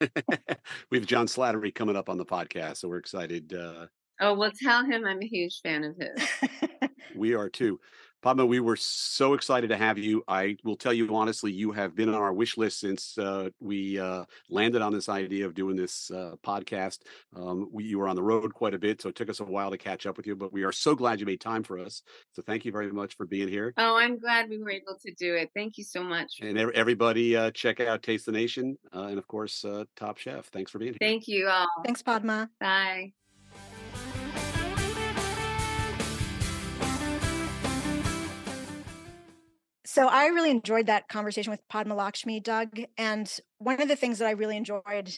we 0.90 0.98
have 0.98 1.06
John 1.06 1.26
Slattery 1.26 1.74
coming 1.74 1.96
up 1.96 2.08
on 2.08 2.18
the 2.18 2.24
podcast, 2.24 2.78
so 2.78 2.88
we're 2.88 2.98
excited. 2.98 3.52
Uh, 3.52 3.86
oh, 4.20 4.34
well, 4.34 4.52
tell 4.62 4.84
him 4.84 5.04
I'm 5.04 5.22
a 5.22 5.26
huge 5.26 5.60
fan 5.62 5.84
of 5.84 5.96
his. 5.96 6.90
we 7.16 7.34
are 7.34 7.48
too. 7.48 7.80
Padma, 8.24 8.46
we 8.46 8.58
were 8.58 8.74
so 8.74 9.34
excited 9.34 9.68
to 9.68 9.76
have 9.76 9.98
you. 9.98 10.24
I 10.26 10.56
will 10.64 10.76
tell 10.76 10.94
you 10.94 11.14
honestly, 11.14 11.52
you 11.52 11.72
have 11.72 11.94
been 11.94 12.08
on 12.08 12.14
our 12.14 12.32
wish 12.32 12.56
list 12.56 12.80
since 12.80 13.18
uh, 13.18 13.50
we 13.60 13.98
uh, 13.98 14.24
landed 14.48 14.80
on 14.80 14.94
this 14.94 15.10
idea 15.10 15.44
of 15.44 15.52
doing 15.52 15.76
this 15.76 16.10
uh, 16.10 16.36
podcast. 16.42 17.00
Um, 17.36 17.68
we, 17.70 17.84
you 17.84 17.98
were 17.98 18.08
on 18.08 18.16
the 18.16 18.22
road 18.22 18.54
quite 18.54 18.72
a 18.72 18.78
bit, 18.78 19.02
so 19.02 19.10
it 19.10 19.14
took 19.14 19.28
us 19.28 19.40
a 19.40 19.44
while 19.44 19.70
to 19.70 19.76
catch 19.76 20.06
up 20.06 20.16
with 20.16 20.26
you, 20.26 20.34
but 20.34 20.54
we 20.54 20.62
are 20.62 20.72
so 20.72 20.94
glad 20.94 21.20
you 21.20 21.26
made 21.26 21.42
time 21.42 21.62
for 21.62 21.78
us. 21.78 22.00
So 22.32 22.40
thank 22.40 22.64
you 22.64 22.72
very 22.72 22.90
much 22.90 23.14
for 23.14 23.26
being 23.26 23.48
here. 23.48 23.74
Oh, 23.76 23.98
I'm 23.98 24.18
glad 24.18 24.48
we 24.48 24.56
were 24.56 24.70
able 24.70 24.96
to 25.04 25.12
do 25.18 25.34
it. 25.34 25.50
Thank 25.54 25.76
you 25.76 25.84
so 25.84 26.02
much. 26.02 26.38
And 26.40 26.56
everybody, 26.56 27.36
uh, 27.36 27.50
check 27.50 27.78
out 27.80 28.02
Taste 28.02 28.24
the 28.24 28.32
Nation 28.32 28.78
uh, 28.94 29.02
and, 29.02 29.18
of 29.18 29.28
course, 29.28 29.66
uh, 29.66 29.84
Top 29.96 30.16
Chef. 30.16 30.46
Thanks 30.46 30.70
for 30.70 30.78
being 30.78 30.92
here. 30.92 30.98
Thank 30.98 31.28
you 31.28 31.48
all. 31.48 31.66
Thanks, 31.84 32.00
Padma. 32.00 32.48
Bye. 32.58 33.12
So 39.94 40.08
I 40.08 40.26
really 40.26 40.50
enjoyed 40.50 40.86
that 40.86 41.06
conversation 41.06 41.52
with 41.52 41.68
Padma 41.68 41.94
Lakshmi, 41.94 42.40
Doug. 42.40 42.80
And 42.98 43.32
one 43.58 43.80
of 43.80 43.86
the 43.86 43.94
things 43.94 44.18
that 44.18 44.26
I 44.26 44.32
really 44.32 44.56
enjoyed 44.56 45.16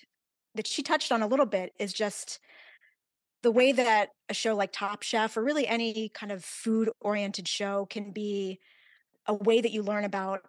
that 0.54 0.66
she 0.66 0.82
touched 0.82 1.10
on 1.10 1.22
a 1.22 1.26
little 1.26 1.46
bit 1.46 1.72
is 1.78 1.94
just 1.94 2.40
the 3.42 3.50
way 3.50 3.72
that 3.72 4.10
a 4.28 4.34
show 4.34 4.54
like 4.54 4.72
Top 4.72 5.02
Chef 5.02 5.34
or 5.34 5.42
really 5.42 5.66
any 5.66 6.10
kind 6.10 6.30
of 6.30 6.44
food 6.44 6.90
oriented 7.00 7.48
show 7.48 7.86
can 7.88 8.10
be 8.10 8.60
a 9.26 9.32
way 9.32 9.62
that 9.62 9.72
you 9.72 9.82
learn 9.82 10.04
about 10.04 10.42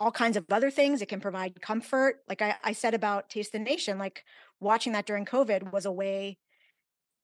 all 0.00 0.10
kinds 0.10 0.38
of 0.38 0.46
other 0.50 0.70
things. 0.70 1.02
It 1.02 1.10
can 1.10 1.20
provide 1.20 1.60
comfort. 1.60 2.20
Like 2.30 2.40
I, 2.40 2.54
I 2.64 2.72
said 2.72 2.94
about 2.94 3.28
Taste 3.28 3.52
the 3.52 3.58
Nation, 3.58 3.98
like 3.98 4.24
watching 4.58 4.94
that 4.94 5.04
during 5.04 5.26
COVID 5.26 5.70
was 5.70 5.84
a 5.84 5.92
way. 5.92 6.38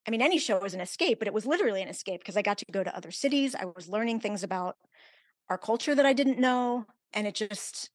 I 0.07 0.11
mean, 0.11 0.21
any 0.21 0.39
show 0.39 0.59
was 0.59 0.75
an 0.75 0.83
escape, 0.83 1.19
but 1.19 1.29
it 1.29 1.33
was 1.33 1.47
literally 1.47 1.81
an 1.81 1.89
escape 1.89 2.21
because 2.21 2.37
I 2.37 2.43
got 2.43 2.59
to 2.59 2.67
go 2.71 2.85
to 2.85 2.95
other 2.95 3.11
cities. 3.11 3.55
I 3.55 3.65
was 3.65 3.89
learning 3.89 4.21
things 4.21 4.43
about 4.43 4.77
our 5.53 5.59
culture 5.59 5.95
that 5.95 6.07
I 6.07 6.15
didn't 6.15 6.39
know. 6.39 6.87
And 7.13 7.27
it 7.27 7.35
just, 7.35 7.91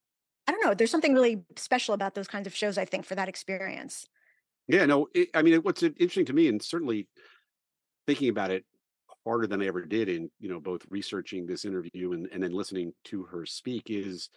I 0.47 0.51
don't 0.51 0.63
know, 0.63 0.75
there's 0.75 0.91
something 0.91 1.15
really 1.15 1.43
special 1.55 1.95
about 1.95 2.13
those 2.13 2.27
kinds 2.27 2.45
of 2.45 2.55
shows, 2.55 2.77
I 2.77 2.85
think, 2.85 3.03
for 3.03 3.15
that 3.15 3.27
experience. 3.27 4.07
Yeah, 4.67 4.85
no, 4.85 5.07
it, 5.15 5.29
I 5.33 5.41
mean, 5.41 5.55
what's 5.63 5.81
interesting 5.81 6.25
to 6.25 6.33
me, 6.33 6.47
and 6.49 6.61
certainly 6.61 7.07
thinking 8.05 8.29
about 8.29 8.51
it 8.51 8.63
harder 9.25 9.47
than 9.47 9.61
I 9.61 9.65
ever 9.65 9.85
did 9.85 10.07
in, 10.07 10.29
you 10.39 10.49
know, 10.49 10.59
both 10.59 10.85
researching 10.89 11.47
this 11.47 11.65
interview 11.65 12.11
and, 12.11 12.27
and 12.31 12.43
then 12.43 12.51
listening 12.51 12.93
to 13.05 13.23
her 13.23 13.45
speak 13.45 13.89
is, 13.89 14.29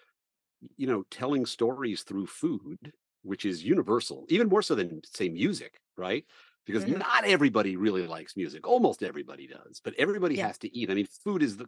you 0.77 0.87
know, 0.87 1.05
telling 1.11 1.45
stories 1.45 2.03
through 2.03 2.27
food, 2.27 2.93
which 3.23 3.45
is 3.45 3.62
universal, 3.62 4.25
even 4.31 4.49
more 4.49 4.62
so 4.62 4.75
than, 4.75 5.03
say, 5.05 5.29
music, 5.29 5.79
right? 5.97 6.25
Because 6.66 6.84
mm-hmm. 6.84 6.98
not 6.98 7.24
everybody 7.24 7.76
really 7.76 8.06
likes 8.06 8.36
music. 8.36 8.66
Almost 8.66 9.02
everybody 9.02 9.46
does, 9.46 9.80
but 9.82 9.94
everybody 9.98 10.36
yeah. 10.36 10.48
has 10.48 10.58
to 10.58 10.76
eat. 10.76 10.90
I 10.90 10.94
mean, 10.94 11.06
food 11.24 11.42
is 11.42 11.56
the 11.56 11.66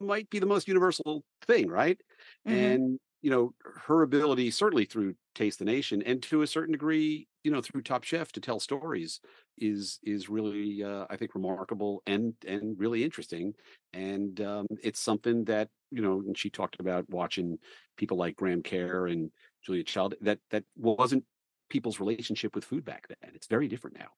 might 0.00 0.28
be 0.30 0.38
the 0.38 0.46
most 0.46 0.68
universal 0.68 1.24
thing, 1.46 1.68
right? 1.68 1.98
Mm-hmm. 2.46 2.58
And 2.58 3.00
you 3.22 3.30
know, 3.30 3.54
her 3.86 4.02
ability 4.02 4.50
certainly 4.50 4.84
through 4.84 5.14
Taste 5.34 5.58
the 5.58 5.64
Nation 5.64 6.02
and 6.02 6.22
to 6.24 6.42
a 6.42 6.46
certain 6.46 6.72
degree, 6.72 7.26
you 7.42 7.50
know, 7.50 7.60
through 7.60 7.82
Top 7.82 8.04
Chef 8.04 8.30
to 8.32 8.40
tell 8.40 8.60
stories 8.60 9.20
is 9.58 9.98
is 10.04 10.28
really 10.28 10.84
uh, 10.84 11.06
I 11.10 11.16
think 11.16 11.34
remarkable 11.34 12.02
and 12.06 12.34
and 12.46 12.78
really 12.78 13.02
interesting. 13.02 13.54
And 13.92 14.40
um, 14.42 14.66
it's 14.82 15.00
something 15.00 15.44
that 15.46 15.68
you 15.90 16.02
know, 16.02 16.22
and 16.26 16.36
she 16.36 16.50
talked 16.50 16.78
about 16.78 17.08
watching 17.08 17.58
people 17.96 18.16
like 18.16 18.36
Graham 18.36 18.62
Kerr 18.62 19.08
and 19.08 19.30
Julia 19.64 19.82
Child 19.82 20.14
that 20.20 20.38
that 20.50 20.64
wasn't 20.76 21.24
people's 21.68 21.98
relationship 21.98 22.54
with 22.54 22.64
food 22.64 22.84
back 22.84 23.08
then. 23.08 23.32
It's 23.34 23.48
very 23.48 23.66
different 23.66 23.98
now. 23.98 24.08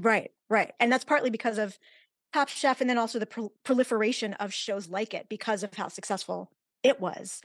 Right, 0.00 0.30
right. 0.48 0.72
And 0.80 0.92
that's 0.92 1.04
partly 1.04 1.30
because 1.30 1.58
of 1.58 1.78
Top 2.32 2.48
Chef 2.48 2.80
and 2.80 2.88
then 2.88 2.98
also 2.98 3.18
the 3.18 3.26
pro- 3.26 3.52
proliferation 3.64 4.34
of 4.34 4.52
shows 4.52 4.88
like 4.88 5.14
it 5.14 5.28
because 5.28 5.62
of 5.62 5.74
how 5.74 5.88
successful 5.88 6.50
it 6.82 7.00
was. 7.00 7.40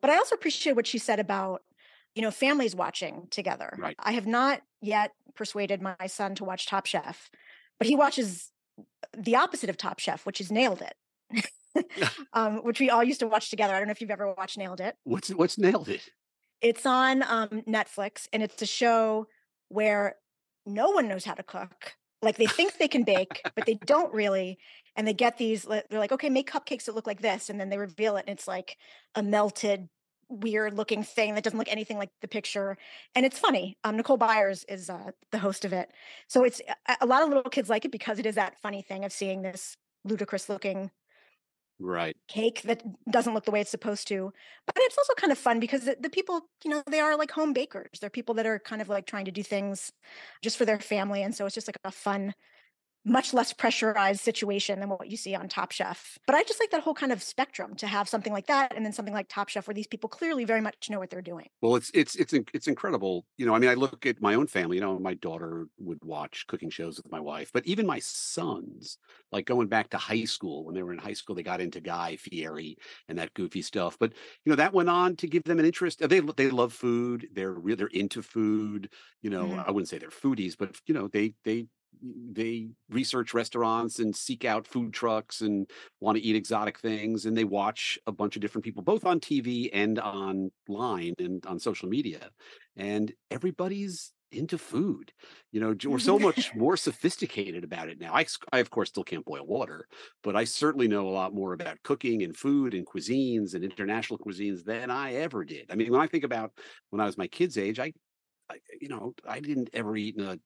But 0.00 0.10
I 0.10 0.16
also 0.16 0.34
appreciate 0.34 0.76
what 0.76 0.86
she 0.86 0.98
said 0.98 1.18
about, 1.18 1.62
you 2.14 2.22
know, 2.22 2.30
families 2.30 2.74
watching 2.74 3.26
together. 3.30 3.74
Right. 3.78 3.96
I 3.98 4.12
have 4.12 4.26
not 4.26 4.62
yet 4.80 5.12
persuaded 5.34 5.82
my 5.82 6.06
son 6.06 6.34
to 6.36 6.44
watch 6.44 6.66
Top 6.66 6.86
Chef, 6.86 7.30
but 7.78 7.88
he 7.88 7.96
watches 7.96 8.50
the 9.16 9.36
opposite 9.36 9.70
of 9.70 9.76
Top 9.76 9.98
Chef, 9.98 10.24
which 10.24 10.40
is 10.40 10.52
Nailed 10.52 10.82
It. 10.82 11.44
um, 12.32 12.58
which 12.58 12.80
we 12.80 12.90
all 12.90 13.04
used 13.04 13.20
to 13.20 13.26
watch 13.26 13.50
together. 13.50 13.74
I 13.74 13.78
don't 13.78 13.88
know 13.88 13.92
if 13.92 14.00
you've 14.00 14.10
ever 14.10 14.32
watched 14.34 14.58
Nailed 14.58 14.80
It. 14.80 14.96
What's 15.04 15.30
what's 15.30 15.58
Nailed 15.58 15.88
It? 15.88 16.08
It's 16.60 16.86
on 16.86 17.22
um, 17.22 17.62
Netflix, 17.68 18.26
and 18.32 18.42
it's 18.42 18.60
a 18.62 18.66
show 18.66 19.26
where 19.68 20.16
no 20.68 20.90
one 20.90 21.08
knows 21.08 21.24
how 21.24 21.34
to 21.34 21.42
cook 21.42 21.96
like 22.22 22.36
they 22.36 22.46
think 22.46 22.76
they 22.76 22.88
can 22.88 23.04
bake, 23.04 23.42
but 23.54 23.66
they 23.66 23.74
don't 23.74 24.12
really. 24.12 24.58
And 24.96 25.06
they 25.06 25.14
get 25.14 25.38
these, 25.38 25.62
they're 25.62 25.84
like, 25.92 26.12
okay, 26.12 26.28
make 26.28 26.50
cupcakes 26.50 26.84
that 26.84 26.94
look 26.94 27.06
like 27.06 27.20
this. 27.20 27.48
And 27.48 27.60
then 27.60 27.68
they 27.68 27.78
reveal 27.78 28.16
it 28.16 28.24
and 28.26 28.36
it's 28.36 28.48
like 28.48 28.76
a 29.14 29.22
melted, 29.22 29.88
weird 30.28 30.74
looking 30.74 31.02
thing 31.04 31.34
that 31.34 31.44
doesn't 31.44 31.58
look 31.58 31.70
anything 31.70 31.98
like 31.98 32.10
the 32.20 32.28
picture. 32.28 32.76
And 33.14 33.24
it's 33.24 33.38
funny. 33.38 33.78
Um, 33.84 33.96
Nicole 33.96 34.16
Byers 34.16 34.64
is 34.68 34.90
uh, 34.90 35.12
the 35.30 35.38
host 35.38 35.64
of 35.64 35.72
it. 35.72 35.90
So 36.26 36.42
it's 36.42 36.60
a 37.00 37.06
lot 37.06 37.22
of 37.22 37.28
little 37.28 37.44
kids 37.44 37.70
like 37.70 37.84
it 37.84 37.92
because 37.92 38.18
it 38.18 38.26
is 38.26 38.34
that 38.34 38.60
funny 38.60 38.82
thing 38.82 39.04
of 39.04 39.12
seeing 39.12 39.42
this 39.42 39.76
ludicrous 40.04 40.48
looking 40.48 40.90
right. 41.78 42.16
cake 42.28 42.62
that 42.62 42.82
doesn't 43.10 43.34
look 43.34 43.44
the 43.44 43.50
way 43.50 43.60
it's 43.60 43.70
supposed 43.70 44.08
to 44.08 44.32
but 44.66 44.74
it's 44.78 44.98
also 44.98 45.14
kind 45.14 45.32
of 45.32 45.38
fun 45.38 45.60
because 45.60 45.84
the, 45.84 45.96
the, 46.00 46.10
people 46.10 46.42
you 46.64 46.70
know 46.70 46.82
they 46.86 47.00
are 47.00 47.16
like 47.16 47.30
home 47.30 47.52
bakers. 47.52 48.00
They're 48.00 48.10
people 48.10 48.34
that 48.34 48.46
are 48.46 48.58
kind 48.58 48.82
of 48.82 48.88
like 48.88 49.06
trying 49.06 49.24
to 49.24 49.30
do 49.30 49.42
things 49.42 49.92
just 50.42 50.56
for 50.56 50.64
their 50.64 50.78
family 50.78 51.22
and 51.22 51.34
so 51.34 51.46
it's 51.46 51.54
just 51.54 51.68
like 51.68 51.78
a 51.84 51.90
fun 51.90 52.34
much 53.04 53.32
less 53.32 53.52
pressurized 53.52 54.20
situation 54.20 54.80
than 54.80 54.88
what 54.88 55.10
you 55.10 55.16
see 55.16 55.34
on 55.34 55.48
Top 55.48 55.72
Chef. 55.72 56.18
But 56.26 56.34
I 56.34 56.42
just 56.42 56.60
like 56.60 56.70
that 56.70 56.82
whole 56.82 56.94
kind 56.94 57.12
of 57.12 57.22
spectrum 57.22 57.74
to 57.76 57.86
have 57.86 58.08
something 58.08 58.32
like 58.32 58.46
that 58.46 58.74
and 58.76 58.84
then 58.84 58.92
something 58.92 59.14
like 59.14 59.28
Top 59.28 59.48
Chef 59.48 59.66
where 59.66 59.74
these 59.74 59.86
people 59.86 60.08
clearly 60.08 60.44
very 60.44 60.60
much 60.60 60.88
know 60.90 60.98
what 60.98 61.10
they're 61.10 61.22
doing. 61.22 61.46
Well, 61.62 61.76
it's 61.76 61.90
it's 61.94 62.16
it's 62.16 62.34
it's 62.52 62.68
incredible. 62.68 63.26
You 63.36 63.46
know, 63.46 63.54
I 63.54 63.58
mean, 63.58 63.70
I 63.70 63.74
look 63.74 64.04
at 64.06 64.20
my 64.20 64.34
own 64.34 64.46
family, 64.46 64.76
you 64.76 64.82
know, 64.82 64.98
my 64.98 65.14
daughter 65.14 65.66
would 65.78 66.02
watch 66.04 66.46
cooking 66.48 66.70
shows 66.70 66.96
with 66.96 67.10
my 67.10 67.20
wife, 67.20 67.50
but 67.52 67.66
even 67.66 67.86
my 67.86 67.98
sons, 68.00 68.98
like 69.32 69.46
going 69.46 69.68
back 69.68 69.90
to 69.90 69.98
high 69.98 70.24
school, 70.24 70.64
when 70.64 70.74
they 70.74 70.82
were 70.82 70.92
in 70.92 70.98
high 70.98 71.12
school, 71.12 71.34
they 71.34 71.42
got 71.42 71.60
into 71.60 71.80
Guy 71.80 72.16
Fieri 72.16 72.76
and 73.08 73.18
that 73.18 73.34
goofy 73.34 73.62
stuff. 73.62 73.96
But 73.98 74.12
you 74.44 74.50
know, 74.50 74.56
that 74.56 74.74
went 74.74 74.88
on 74.88 75.16
to 75.16 75.26
give 75.26 75.44
them 75.44 75.58
an 75.58 75.64
interest. 75.64 76.00
They 76.00 76.20
they 76.20 76.50
love 76.50 76.72
food. 76.72 77.28
They're 77.32 77.56
they're 77.64 77.86
into 77.88 78.22
food. 78.22 78.90
You 79.22 79.30
know, 79.30 79.44
mm-hmm. 79.44 79.60
I 79.66 79.70
wouldn't 79.70 79.88
say 79.88 79.98
they're 79.98 80.10
foodies, 80.10 80.56
but 80.58 80.76
you 80.86 80.94
know, 80.94 81.08
they 81.08 81.34
they 81.44 81.66
they 82.02 82.68
research 82.90 83.34
restaurants 83.34 83.98
and 83.98 84.14
seek 84.14 84.44
out 84.44 84.66
food 84.66 84.92
trucks 84.92 85.40
and 85.40 85.68
want 86.00 86.16
to 86.16 86.22
eat 86.22 86.36
exotic 86.36 86.78
things 86.78 87.26
and 87.26 87.36
they 87.36 87.44
watch 87.44 87.98
a 88.06 88.12
bunch 88.12 88.36
of 88.36 88.42
different 88.42 88.64
people 88.64 88.82
both 88.82 89.04
on 89.04 89.20
TV 89.20 89.68
and 89.72 89.98
online 89.98 91.14
and 91.18 91.44
on 91.46 91.58
social 91.58 91.88
media 91.88 92.30
and 92.76 93.12
everybody's 93.30 94.12
into 94.30 94.58
food 94.58 95.10
you 95.52 95.60
know 95.60 95.74
we're 95.86 95.98
so 95.98 96.18
much 96.28 96.54
more 96.54 96.76
sophisticated 96.76 97.64
about 97.64 97.88
it 97.88 97.98
now. 97.98 98.12
I, 98.12 98.26
I 98.52 98.58
of 98.58 98.70
course 98.70 98.90
still 98.90 99.04
can't 99.04 99.24
boil 99.24 99.46
water 99.46 99.86
but 100.22 100.36
i 100.36 100.44
certainly 100.44 100.86
know 100.86 101.08
a 101.08 101.10
lot 101.10 101.34
more 101.34 101.54
about 101.54 101.82
cooking 101.82 102.22
and 102.22 102.36
food 102.36 102.74
and 102.74 102.86
cuisines 102.86 103.54
and 103.54 103.64
international 103.64 104.18
cuisines 104.18 104.64
than 104.64 104.90
i 104.90 105.14
ever 105.14 105.44
did. 105.44 105.66
I 105.70 105.74
mean 105.76 105.90
when 105.90 106.00
i 106.00 106.06
think 106.06 106.24
about 106.24 106.52
when 106.90 107.00
i 107.00 107.06
was 107.06 107.18
my 107.18 107.26
kids 107.26 107.56
age 107.56 107.78
i 107.80 107.92
I, 108.50 108.58
you 108.80 108.88
know, 108.88 109.14
I 109.26 109.40
didn't 109.40 109.70
ever 109.72 109.96
eat 109.96 110.16
in 110.16 110.24
a 110.24 110.38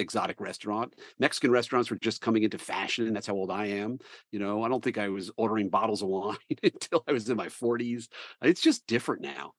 exotic 0.00 0.40
restaurant. 0.40 0.94
Mexican 1.18 1.50
restaurants 1.50 1.90
were 1.90 1.98
just 1.98 2.20
coming 2.20 2.42
into 2.42 2.58
fashion, 2.58 3.06
and 3.06 3.14
that's 3.14 3.26
how 3.26 3.34
old 3.34 3.50
I 3.50 3.66
am. 3.66 3.98
You 4.32 4.38
know, 4.38 4.62
I 4.62 4.68
don't 4.68 4.82
think 4.82 4.98
I 4.98 5.08
was 5.08 5.30
ordering 5.36 5.68
bottles 5.68 6.02
of 6.02 6.08
wine 6.10 6.36
until 6.62 7.04
I 7.06 7.12
was 7.12 7.28
in 7.28 7.36
my 7.36 7.46
40s. 7.46 8.08
It's 8.42 8.60
just 8.60 8.86
different 8.86 9.22
now. 9.22 9.52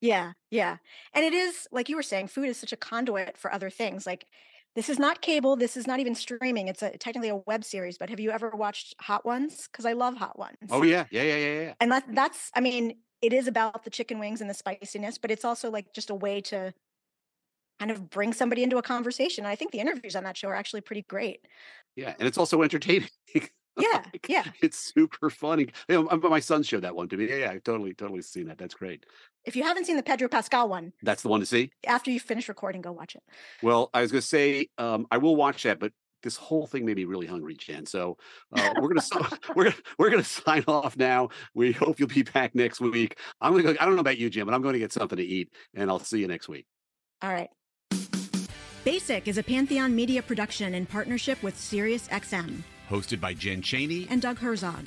Yeah, 0.00 0.32
yeah. 0.50 0.76
And 1.14 1.24
it 1.24 1.32
is, 1.32 1.66
like 1.72 1.88
you 1.88 1.96
were 1.96 2.02
saying, 2.02 2.28
food 2.28 2.48
is 2.48 2.58
such 2.58 2.72
a 2.72 2.76
conduit 2.76 3.38
for 3.38 3.52
other 3.52 3.70
things. 3.70 4.06
Like, 4.06 4.26
this 4.74 4.88
is 4.88 4.98
not 4.98 5.22
cable. 5.22 5.56
This 5.56 5.76
is 5.76 5.86
not 5.86 6.00
even 6.00 6.14
streaming. 6.14 6.68
It's 6.68 6.82
a 6.82 6.90
technically 6.98 7.28
a 7.28 7.36
web 7.36 7.64
series. 7.64 7.96
But 7.96 8.10
have 8.10 8.20
you 8.20 8.30
ever 8.30 8.50
watched 8.50 8.94
Hot 9.00 9.24
Ones? 9.24 9.68
Because 9.70 9.86
I 9.86 9.92
love 9.92 10.16
Hot 10.16 10.34
oh, 10.36 10.40
Ones. 10.40 10.56
Oh 10.70 10.82
yeah, 10.82 11.04
yeah, 11.10 11.22
yeah, 11.22 11.36
yeah, 11.36 11.60
yeah. 11.60 11.74
And 11.80 11.92
that 11.92 12.04
that's, 12.08 12.50
I 12.54 12.60
mean, 12.60 12.98
it 13.22 13.32
is 13.32 13.46
about 13.46 13.84
the 13.84 13.90
chicken 13.90 14.18
wings 14.18 14.40
and 14.40 14.50
the 14.50 14.54
spiciness, 14.54 15.16
but 15.16 15.30
it's 15.30 15.44
also 15.44 15.70
like 15.70 15.94
just 15.94 16.10
a 16.10 16.14
way 16.14 16.40
to 16.42 16.74
kind 17.78 17.90
of 17.90 18.10
bring 18.10 18.32
somebody 18.32 18.62
into 18.62 18.78
a 18.78 18.82
conversation. 18.82 19.46
I 19.46 19.56
think 19.56 19.72
the 19.72 19.80
interviews 19.80 20.16
on 20.16 20.24
that 20.24 20.36
show 20.36 20.48
are 20.48 20.54
actually 20.54 20.82
pretty 20.82 21.02
great. 21.08 21.40
Yeah, 21.96 22.14
and 22.18 22.26
it's 22.26 22.38
also 22.38 22.62
entertaining. 22.62 23.08
yeah, 23.34 24.02
like, 24.12 24.26
yeah. 24.28 24.44
It's 24.62 24.92
super 24.94 25.30
funny. 25.30 25.68
You 25.88 26.08
know, 26.10 26.28
my 26.28 26.40
son 26.40 26.62
showed 26.62 26.82
that 26.82 26.94
one 26.94 27.08
to 27.08 27.16
me. 27.16 27.28
Yeah, 27.28 27.36
yeah, 27.36 27.50
I've 27.50 27.64
totally, 27.64 27.94
totally 27.94 28.22
seen 28.22 28.46
that. 28.46 28.58
That's 28.58 28.74
great. 28.74 29.04
If 29.44 29.56
you 29.56 29.62
haven't 29.62 29.86
seen 29.86 29.96
the 29.96 30.02
Pedro 30.02 30.28
Pascal 30.28 30.68
one, 30.68 30.92
that's 31.02 31.22
the 31.22 31.28
one 31.28 31.40
to 31.40 31.46
see. 31.46 31.70
After 31.86 32.10
you 32.10 32.18
finish 32.18 32.48
recording, 32.48 32.80
go 32.80 32.92
watch 32.92 33.14
it. 33.14 33.22
Well, 33.62 33.90
I 33.92 34.00
was 34.00 34.10
going 34.10 34.22
to 34.22 34.26
say 34.26 34.68
um, 34.78 35.06
I 35.10 35.18
will 35.18 35.36
watch 35.36 35.64
that, 35.64 35.78
but 35.78 35.92
this 36.22 36.36
whole 36.36 36.66
thing 36.66 36.86
made 36.86 36.96
me 36.96 37.04
really 37.04 37.26
hungry, 37.26 37.54
Jen. 37.54 37.84
So 37.84 38.16
uh, 38.56 38.72
we're 38.80 38.88
gonna 38.88 39.28
we're 39.56 39.74
we're 39.98 40.10
gonna 40.10 40.24
sign 40.24 40.64
off 40.66 40.96
now. 40.96 41.28
We 41.54 41.72
hope 41.72 42.00
you'll 42.00 42.08
be 42.08 42.22
back 42.22 42.54
next 42.54 42.80
week. 42.80 43.18
I'm 43.40 43.52
gonna 43.52 43.62
go. 43.62 43.76
I 43.78 43.84
don't 43.84 43.94
know 43.94 44.00
about 44.00 44.18
you, 44.18 44.30
Jim, 44.30 44.46
but 44.46 44.54
I'm 44.54 44.62
going 44.62 44.72
to 44.72 44.78
get 44.78 44.92
something 44.92 45.18
to 45.18 45.24
eat, 45.24 45.52
and 45.74 45.90
I'll 45.90 45.98
see 46.00 46.20
you 46.20 46.26
next 46.26 46.48
week. 46.48 46.66
All 47.22 47.30
right. 47.30 47.50
Basic 48.84 49.28
is 49.28 49.38
a 49.38 49.42
Pantheon 49.42 49.96
media 49.96 50.20
production 50.20 50.74
in 50.74 50.84
partnership 50.84 51.42
with 51.42 51.56
SiriusXM. 51.56 52.62
Hosted 52.90 53.18
by 53.18 53.32
Jen 53.32 53.62
Chaney 53.62 54.06
and 54.10 54.20
Doug 54.20 54.36
Herzog. 54.36 54.84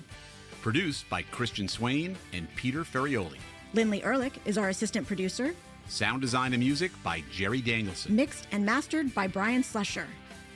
Produced 0.62 1.10
by 1.10 1.24
Christian 1.24 1.68
Swain 1.68 2.16
and 2.32 2.48
Peter 2.56 2.84
Ferrioli. 2.84 3.40
Lindley 3.74 4.04
Ehrlich 4.04 4.40
is 4.46 4.56
our 4.56 4.70
assistant 4.70 5.08
producer. 5.08 5.56
Sound 5.88 6.22
design 6.22 6.54
and 6.54 6.62
music 6.62 6.92
by 7.04 7.24
Jerry 7.32 7.60
Danielson. 7.60 8.16
Mixed 8.16 8.48
and 8.52 8.64
mastered 8.64 9.16
by 9.16 9.26
Brian 9.26 9.64
Slusher. 9.64 10.06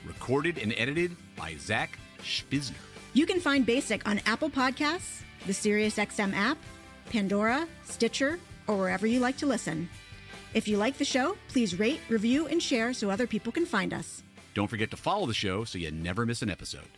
Recorded 0.05 0.59
and 0.59 0.75
edited 0.77 1.17
by 1.35 1.55
Zach 1.57 1.97
Spizner. 2.19 2.75
You 3.13 3.25
can 3.25 3.39
find 3.39 3.65
Basic 3.65 4.07
on 4.07 4.21
Apple 4.27 4.51
Podcasts, 4.51 5.23
the 5.47 5.53
SiriusXM 5.53 6.35
app, 6.35 6.59
Pandora, 7.09 7.67
Stitcher, 7.85 8.39
or 8.67 8.77
wherever 8.77 9.07
you 9.07 9.19
like 9.19 9.37
to 9.37 9.47
listen. 9.47 9.89
If 10.53 10.67
you 10.67 10.77
like 10.77 10.97
the 10.97 11.05
show, 11.05 11.37
please 11.47 11.79
rate, 11.79 12.01
review, 12.09 12.47
and 12.47 12.61
share 12.61 12.93
so 12.93 13.09
other 13.09 13.27
people 13.27 13.51
can 13.51 13.65
find 13.65 13.93
us. 13.93 14.21
Don't 14.53 14.67
forget 14.67 14.91
to 14.91 14.97
follow 14.97 15.25
the 15.25 15.33
show 15.33 15.63
so 15.63 15.77
you 15.77 15.91
never 15.91 16.25
miss 16.25 16.41
an 16.41 16.49
episode. 16.49 16.89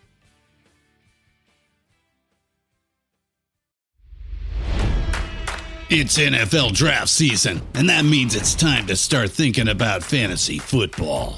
It's 5.90 6.18
NFL 6.18 6.74
draft 6.74 7.10
season, 7.10 7.62
and 7.76 7.88
that 7.90 8.04
means 8.04 8.34
it's 8.34 8.56
time 8.56 8.88
to 8.88 8.96
start 8.96 9.30
thinking 9.30 9.68
about 9.68 10.02
fantasy 10.02 10.58
football. 10.58 11.38